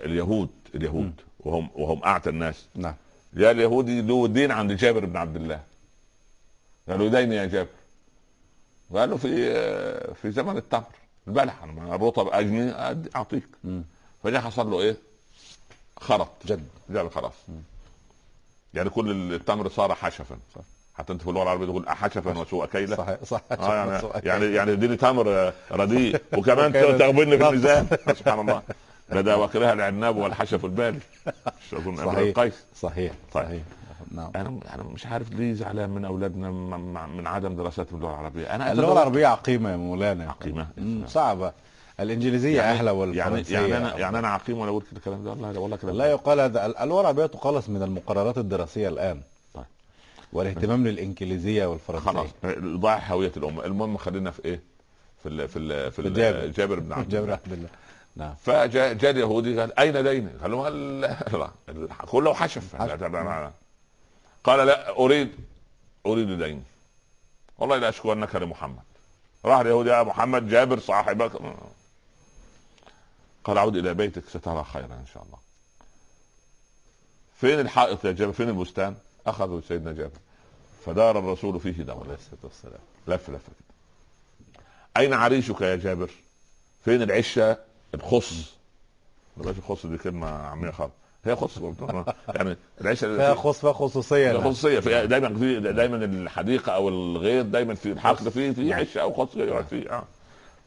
[0.00, 2.68] اليهود اليهود وهم وهم أعتى الناس.
[2.74, 2.94] نعم.
[3.34, 5.60] جاء اليهودي له دين عند جابر بن عبد الله.
[6.88, 7.68] قالوا دين يا جابر.
[8.94, 9.54] قال له في
[10.14, 10.82] في زمن التمر.
[11.28, 12.72] البلح الرطب أجني
[13.16, 13.48] أعطيك.
[14.24, 14.96] فجاء حصل له إيه؟
[16.00, 17.32] خرط جد جاب خلاص
[18.74, 20.60] يعني كل التمر صار حشفا صح.
[20.94, 24.72] حتى أنت في اللغة العربيه تقول حشفا وسوء كيلا صحيح صح آه يعني يعني يعني
[24.72, 26.20] اديني تمر رديء.
[26.38, 26.72] وكمان.
[26.72, 27.86] تغبني في الميزان.
[28.06, 28.62] سبحان الله.
[29.12, 30.98] لدى وكلها العناب والحشف البالي.
[31.46, 33.44] مش اظن صحيح القيس صحيح طيب.
[33.44, 33.62] صحيح.
[34.14, 34.30] نعم.
[34.36, 36.50] أنا أنا مش عارف ليه زعلان من أولادنا
[37.06, 38.54] من عدم دراستهم اللغة العربية.
[38.54, 40.28] أنا اللغة العربية عقيمة يا مولانا.
[40.30, 40.66] عقيمة.
[40.76, 41.52] مم، صعبة.
[42.00, 44.00] الإنجليزية يعني أحلى يعني والفرنسية يعني أنا أفضل.
[44.00, 47.00] يعني أنا عقيم وأنا أقول كده الكلام ده؟ والله والله كلام لا يقال هذا اللغة
[47.00, 49.20] العربيه تقلص من المقررات الدراسية الآن.
[49.54, 49.64] طيب.
[50.32, 52.10] والاهتمام للإنجليزية والفرنسية.
[52.10, 52.26] خلاص.
[52.60, 53.64] ضاع هوية الأمة.
[53.64, 54.60] المهم خلينا في إيه؟
[55.22, 56.78] في ال في ال في ال جابر.
[56.80, 57.68] بن عبد جابر عبد الله.
[58.16, 58.34] نعم.
[58.42, 61.16] فجاء جاء اليهودي قال أين ديني؟ قال له ال-
[62.06, 62.76] كله حشف.
[64.44, 65.30] قال لا اريد
[66.06, 66.62] أريد ديني
[67.58, 68.78] والله لا اشكونك لمحمد.
[69.44, 71.30] راح اليهودي يا محمد جابر صاحبك.
[73.48, 75.38] قال عود إلى بيتك سترى خيرا إن شاء الله.
[77.36, 78.94] فين الحائط يا جابر؟ فين البستان؟
[79.26, 80.18] اخذوا سيدنا جابر.
[80.86, 82.80] فدار الرسول فيه دورا عليه الصلاة والسلام.
[83.06, 83.68] لف لف كده
[84.96, 86.10] أين عريشك يا جابر؟
[86.84, 87.58] فين العشة؟
[87.94, 88.54] الخص.
[89.36, 90.92] بلاش الخص دي كلمة عاميه خالص.
[91.24, 91.58] هي خص
[92.36, 94.50] يعني العشة فيها خص فيها خصوصية فيها نعم.
[94.50, 94.80] خصوصية.
[94.80, 99.36] في دايما في دايما الحديقة أو الغيط دايما في الحقل فيه في عشة أو خص
[99.36, 99.90] يقعد فيه.
[99.90, 100.04] آه.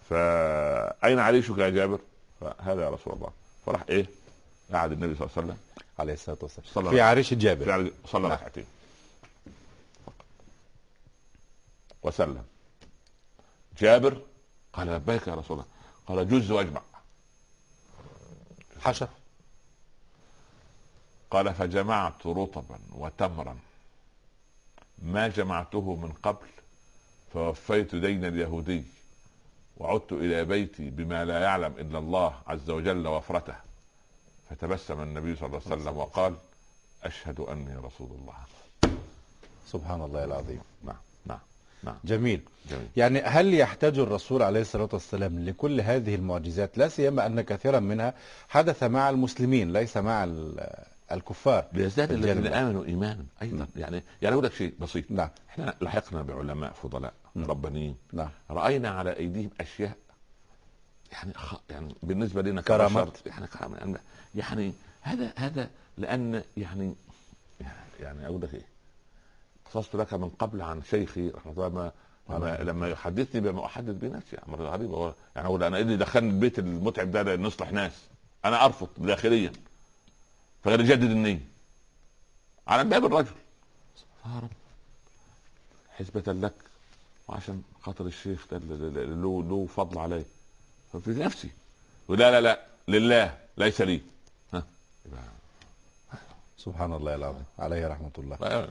[0.10, 1.99] فأين عريشك يا جابر؟
[2.41, 3.31] فهذا يا رسول الله.
[3.65, 4.05] فراح إيه؟
[4.73, 5.57] قعد النبي صلى الله عليه وسلم
[5.99, 6.68] عليه الصلاة والسلام.
[6.73, 7.65] صلى في عريش جابر.
[7.65, 8.31] فعلا صلى نعم.
[8.31, 8.65] ركعتين.
[12.03, 12.43] وسلم.
[13.77, 14.22] جابر
[14.73, 15.69] قال لبيك يا رسول الله.
[16.07, 16.81] قال جز وأجمع.
[18.80, 19.09] حشف
[21.31, 23.57] قال فجمعت رطبا وتمرا.
[24.97, 26.47] ما جمعته من قبل
[27.34, 28.84] فوفيت دين اليهودي.
[29.82, 33.56] وعدت إلى بيتي بما لا يعلم إلا الله عز وجل وفرته.
[34.49, 36.34] فتبسم النبي صلى الله عليه وسلم وقال
[37.03, 38.34] أشهد أني رسول الله.
[39.68, 40.62] سبحان الله العظيم.
[40.84, 40.95] نعم
[41.26, 41.40] نعم
[41.84, 41.95] نعم.
[42.06, 42.41] جميل.
[42.70, 42.88] جميل.
[42.95, 48.14] يعني هل يحتاج الرسول عليه الصلاة والسلام لكل هذه المعجزات؟ لا سيما أن كثيرا منها
[48.49, 50.68] حدث مع المسلمين ليس مع ال-
[51.12, 52.68] الكفار ليزداد الذين الآخر.
[52.68, 53.68] آمنوا ايمانا أيضا.
[53.76, 55.06] يعني يعني أقول لك شيء بسيط.
[55.12, 55.30] نعم.
[55.49, 57.14] إحنا لحقنا بعلماء فضلاء.
[57.38, 57.95] ربانيين.
[58.14, 58.30] نعم.
[58.49, 59.98] رأينا على أيديهم أشياء
[61.12, 61.56] يعني خ...
[61.70, 63.26] يعني بالنسبة لنا كرامات.
[63.26, 66.95] يعني كرامات يعني- هذا هذا لأن يعني
[67.99, 68.66] يعني أقول لك إيه.
[69.66, 71.91] قصصت لك من قبل عن شيخي رحمة الله ما
[72.30, 75.98] لما, لما يحدثني بما أحدث به نفسي أمر غريب هو يعني أقول أنا إيه اللي
[75.98, 77.91] دخلني البيت المتعب ده نصلح ناس.
[78.45, 79.52] أنا أرفض داخليا.
[80.64, 81.40] فغير يجدد النية.
[82.68, 83.32] على باب الرجل.
[85.90, 86.53] حسبة لك
[87.32, 90.24] وعشان خاطر الشيخ ده له له فضل علي
[90.94, 91.49] ففي نفسي.
[92.08, 94.02] ولا لا لا لله ليس لي.
[94.53, 94.64] ها.
[95.06, 95.22] يبقى
[96.58, 97.44] سبحان الله العظيم.
[97.60, 98.38] عليه رحمة الله.
[98.41, 98.66] لا-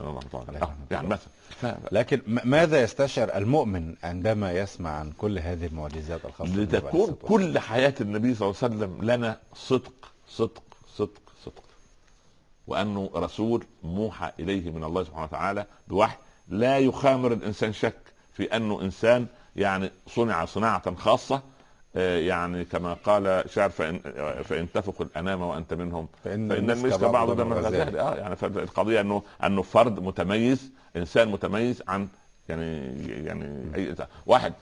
[0.51, 6.63] لا- يعني مثلا لكن ماذا يستشعر المؤمن عندما يسمع عن كل هذه المعجزات الخاصة عليه
[6.63, 9.93] لتكون؟ كل حياة النبي صلى الله عليه وسلم لنا صدق
[10.29, 10.63] صدق
[10.97, 11.63] صدق صدق.
[12.67, 16.17] وأنه رسول موحى إليه من الله سبحانه وتعالى بوحي
[16.47, 17.95] لا يخامر الإنسان شك.
[18.33, 19.25] في أنه إنسان
[19.55, 21.41] يعني صنع صناعة خاصة
[21.95, 23.99] آه، يعني كما قال شاعر فإن,
[24.43, 29.23] فإن تفق الأنام وأنت منهم فإن, فإن المسك بعض دم الغزال آه يعني فالقضية أنه
[29.43, 32.07] أنه فرد متميز إنسان متميز عن
[32.49, 32.87] يعني
[33.25, 34.07] يعني أي إنسان.
[34.25, 34.53] واحد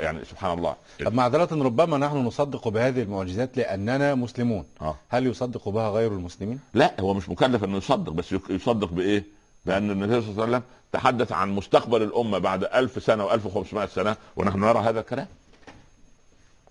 [0.00, 0.74] يعني سبحان الله
[1.04, 6.60] طب معذرة ربما نحن نصدق بهذه المعجزات لأننا مسلمون آه هل يصدق بها غير المسلمين؟
[6.74, 9.24] لا هو مش مكلف انه يصدق بس يصدق بإيه؟
[9.66, 10.62] لأن النبي صلى الله عليه وسلم
[10.92, 15.26] تحدث عن مستقبل الأمة بعد ألف سنة و1500 سنة ونحن نرى هذا الكلام.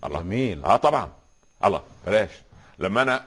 [0.04, 0.20] الله.
[0.20, 0.64] جميل.
[0.64, 1.12] آه طبعا.
[1.64, 1.82] الله.
[2.06, 2.30] بلاش.
[2.78, 3.24] لما أنا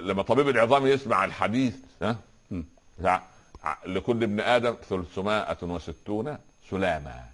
[0.00, 3.22] لما طبيب العظام يسمع الحديث ها؟
[3.86, 6.38] لكل ابن آدم 360
[6.70, 7.24] سلاما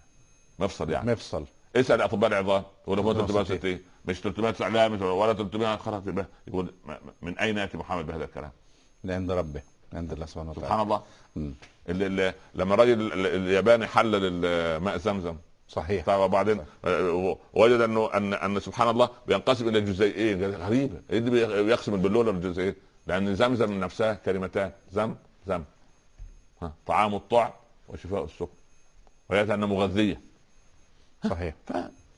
[0.58, 1.12] مفصل يعني.
[1.12, 1.44] مفصل.
[1.76, 2.62] اسأل أطباء العظام.
[2.88, 3.58] يقول لك 360.
[3.58, 6.02] 360 مش 300 لا مش ولا 300 خلاص
[6.48, 6.74] يقول
[7.22, 8.50] من أين يأتي محمد بهذا الكلام؟
[9.04, 9.62] عند ربه.
[9.94, 10.66] عند الله سبحانه وتعالى.
[10.66, 11.02] سبحان الله.
[11.88, 14.30] اللي اللي لما الراجل ال- ال- الياباني حلل
[14.80, 15.36] ماء زمزم.
[15.68, 16.08] صحيح.
[16.08, 20.44] وبعدين آه، وجد أنه ان أن سبحان الله بينقسم إلى جزيئين.
[20.54, 22.74] غريبه إيه اللي بي- بيقسم البلوله لجزئين؟
[23.06, 24.72] لأن زمزم نفسها كلمتان.
[24.92, 25.14] زم
[25.46, 25.64] زم.
[26.62, 26.72] ها.
[26.86, 27.50] طعام الطعم
[27.88, 28.48] وشفاء السقم
[29.30, 30.20] وهي أنها مغذية.
[31.30, 31.54] صحيح.
[31.66, 31.72] ف...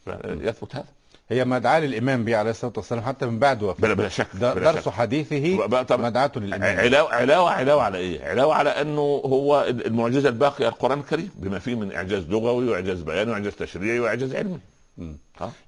[0.04, 0.95] فيثبت هذا.
[1.28, 3.82] هي مدعاة للإمام به عليه الصلاة والسلام حتى من بعد وفاته.
[3.82, 4.88] بلا بلا شك بلا درس شك.
[4.92, 5.66] حديثه
[5.96, 6.78] مدعاة للإمام.
[6.78, 11.74] علاوه علاوه علاوة على إيه؟ علاوة على إنه هو المعجزة الباقية القرآن الكريم بما فيه
[11.74, 14.58] من إعجاز لغوي وإعجاز بياني وإعجاز تشريعي وإعجاز علمي.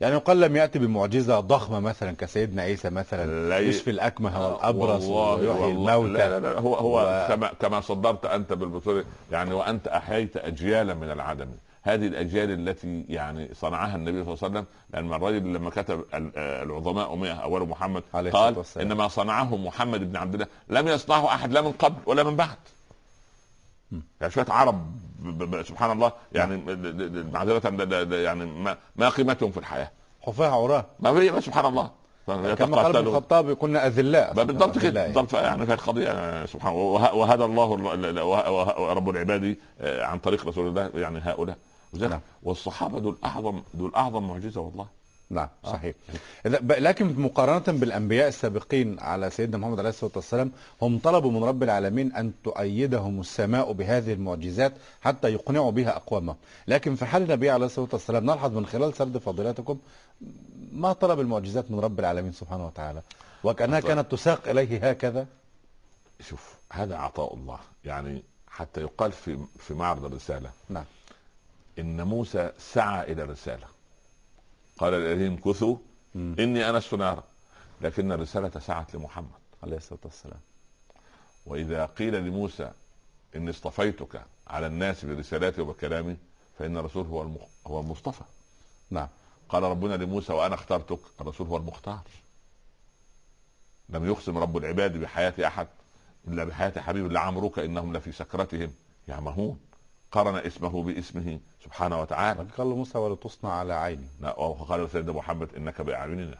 [0.00, 5.50] يعني يقال لم يأتي بمعجزة ضخمة مثلا كسيدنا عيسى مثلا لا يشفي الأكمه والأبرص والله
[5.50, 9.88] ويحيي الموتى لا لا لا هو هو و- كما كما صدرت أنت بالبطولة يعني وأنت
[9.88, 11.48] أحييت اجيالا من العدم.
[11.82, 16.38] هذه الأجيال التي يعني صنعها النبي صلى الله عليه وسلم لأن الرجل لما كتب ال-
[16.38, 18.54] العظماء 100 أول محمد قال.
[18.82, 22.56] إنما صنعه محمد بن عبد الله لم يصنعه أحد لا من قبل ولا من بعد.
[24.20, 24.92] يعني شوية عرب
[25.62, 27.68] سبحان الله يعني د- معذرة
[28.16, 29.90] يعني ما, ما قيمتهم في الحياة؟
[30.22, 31.90] حفاة عراة ما سبحان الله.
[32.36, 33.06] كما قال ابن.
[33.08, 34.34] الخطاب كنا أذلاء.
[34.34, 35.00] بقى بالضبط كده.
[35.00, 35.12] يعني.
[35.12, 35.34] بالضبط.
[35.34, 36.82] يعني في القضية آه، سبحان الله.
[36.84, 37.74] وه- وهذا الله
[38.94, 41.56] رب العباد آه، عن طريق رسول الله يعني هؤلاء.
[41.94, 42.20] نعم.
[42.42, 44.86] والصحابة دول أعظم دول أعظم معجزة والله.
[45.30, 45.94] نعم صحيح.
[46.48, 50.52] إذا- ب- لكن مقارنة بالأنبياء السابقين على سيدنا محمد عليه الصلاة والسلام
[50.82, 54.72] هم طلبوا من رب العالمين أن تؤيدهم السماء بهذه المعجزات
[55.02, 56.36] حتى يقنعوا بها أقوامهم.
[56.68, 59.78] لكن في حال النبي عليه الصلاة والسلام نلحظ من خلال سرد فضيلتكم
[60.72, 63.02] ما طلب المعجزات من رب العالمين سبحانه وتعالى؟
[63.44, 63.94] وكأنها أطلع.
[63.94, 65.26] كانت تساق إليه هكذا؟
[66.20, 67.58] شوف هذا عطاء الله.
[67.84, 70.84] يعني حتى يقال في في معرض الرسالة نعم.
[71.78, 73.66] إن موسى سعى إلى الرسالة.
[74.78, 75.76] قال الذين كثوا.
[76.16, 77.24] إني انست نارا
[77.80, 79.38] لكن الرسالة سعت لمحمد.
[79.62, 80.40] عليه الصلاة والسلام.
[81.46, 82.70] وإذا قيل لموسى
[83.36, 86.16] إني اصطفيتك على الناس برسالاتي وبكلامي
[86.58, 87.42] فإن الرسول هو المخ...
[87.66, 88.24] هو المصطفى.
[88.90, 89.08] نعم.
[89.48, 91.00] قال ربنا لموسى وأنا اخترتك.
[91.20, 92.02] الرسول هو المختار.
[93.88, 95.68] لم يقسم رب العباد بحياة أحد
[96.28, 98.72] إلا بحياة حبيب لعمرك إنهم لفي سكرتهم
[99.08, 99.60] يعمهون.
[100.12, 102.46] قرن اسمه باسمه سبحانه وتعالى.
[102.58, 104.08] قال موسى ولتصنع على عيني.
[104.36, 106.38] وقال سيدنا محمد إنك بأعيننا.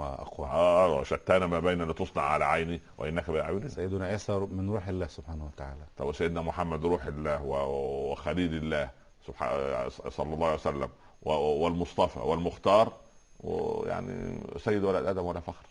[0.00, 3.68] ما أقوى آه وشتان ما بين لتصنع على عيني وإنك بأعيننا.
[3.68, 5.84] سيدنا عيسى من روح الله سبحانه وتعالى.
[5.96, 8.90] طب سيدنا محمد روح الله وخليل الله
[9.26, 10.88] سبحانه صلى الله عليه وسلم
[11.22, 12.92] والمصطفى والمختار
[13.40, 15.66] ويعني سيد ولد آدم ولا فخر.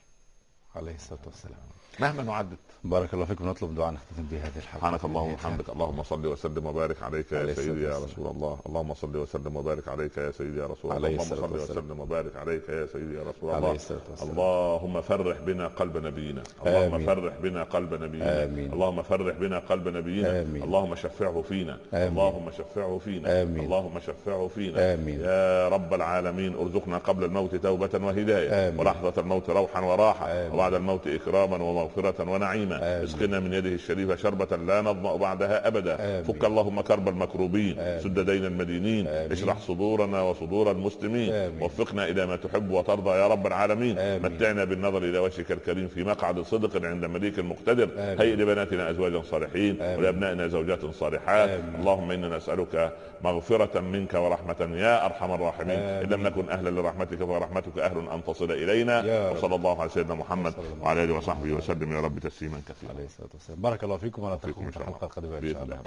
[0.76, 1.58] عليه الصلاة والسلام.
[2.00, 2.58] مهما نعدد.
[2.84, 3.50] بارك الله فيكم.
[3.50, 4.78] نطلب دعاء نختتم به هذه الحلقة.
[4.78, 8.60] سبحانك اللهم وبحمدك اللهم صل وسلم وبارك عليك يا عليه سيدي يا رسول الله.
[8.66, 11.10] اللهم صل وسلم وبارك عليك يا سيدي يا رسول الله.
[11.10, 11.56] اللهم صل.
[11.56, 13.80] وسلم وبارك عليك يا سيدي يا رسول عليه
[14.22, 14.32] الله.
[14.32, 16.44] اللهم فرح بنا قلب نبينا.
[16.66, 17.06] اللهم.
[17.06, 18.44] فرح بنا قلب نبينا.
[18.44, 18.74] آمين.
[18.74, 20.42] اللهم فرح بنا قلب نبينا.
[20.42, 20.64] آمين.
[20.64, 21.78] اللهم شفعه فينا.
[21.94, 22.08] آمين.
[22.08, 23.42] اللهم شفعه فينا.
[23.42, 23.64] آمين.
[23.66, 24.94] اللهم شفعه فينا.
[24.94, 25.20] آمين.
[25.20, 28.70] يا رب العالمين ارزقنا قبل الموت توبة وهداية.
[28.70, 28.80] آمين.
[28.80, 30.26] ولحظة الموت روحا وراحة.
[30.64, 33.04] وبعد الموت إكراما ومغفرة ونعيما.
[33.04, 36.24] اسقنا من يده الشريفة شربة لا نظمأ بعدها أبدا آمين.
[36.24, 38.00] فك اللهم كرب المكروبين آمين.
[38.00, 39.32] سد دين المدينين آمين.
[39.32, 41.64] اشرح صدورنا وصدور المسلمين آمين.
[41.64, 44.22] وفقنا إلى ما تحب وترضى يا رب العالمين آمين.
[44.22, 48.22] متعنا بالنظر إلى وجهك الكريم في مقعد صدق عند مليك مقتدر آمين.
[48.22, 50.00] هيئ لبناتنا أزواجا صالحين آمين.
[50.00, 51.76] ولأبنائنا زوجات صالحات آمين.
[51.80, 56.24] اللهم إنا نسألك مغفرة منك ورحمة يا أرحم الراحمين إن لم.
[56.24, 59.30] نكن أهلا لرحمتك فرحمتك أهل أن تصل إلينا.
[59.32, 62.94] وصلى الله على سيدنا محمد الله وعلى آله وصحبه وسلم يا رب تسليما كثيرا.
[62.94, 63.62] عليه الصلاة والسلام.
[63.62, 65.80] بارك الله فيكم ونلتقيكم في القادمة إن بإذن شاء الله.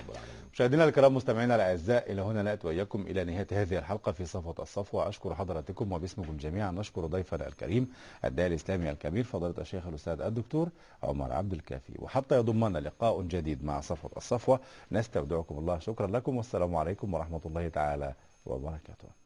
[0.53, 5.09] مشاهدينا الكرام مستمعينا الأعزاء إلى هنا نأتي وإياكم إلى نهاية هذه الحلقة في صفوة الصفوه
[5.09, 6.71] اشكر حضراتكم وباسمكم جميعا.
[6.71, 7.89] نشكر ضيفنا الكريم
[8.25, 10.69] الداعي الإسلامي الكبير فضيلة الشيخ الأستاذ الدكتور
[11.03, 11.93] عمر عبد الكافي.
[11.99, 14.61] وحتى يضمنا لقاء جديد مع صفوة الصفوه
[14.93, 15.79] نستودعكم الله.
[15.79, 16.37] شكرا لكم.
[16.37, 18.15] والسلام عليكم ورحمة الله تعالى
[18.47, 19.26] وبركاته.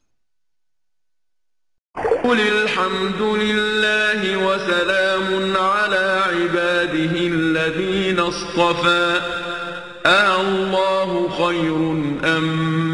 [1.99, 9.21] قل الحمد لله وسلام على عباده الذين اصطفى.
[10.41, 11.77] الله خير
[12.37, 12.90] أم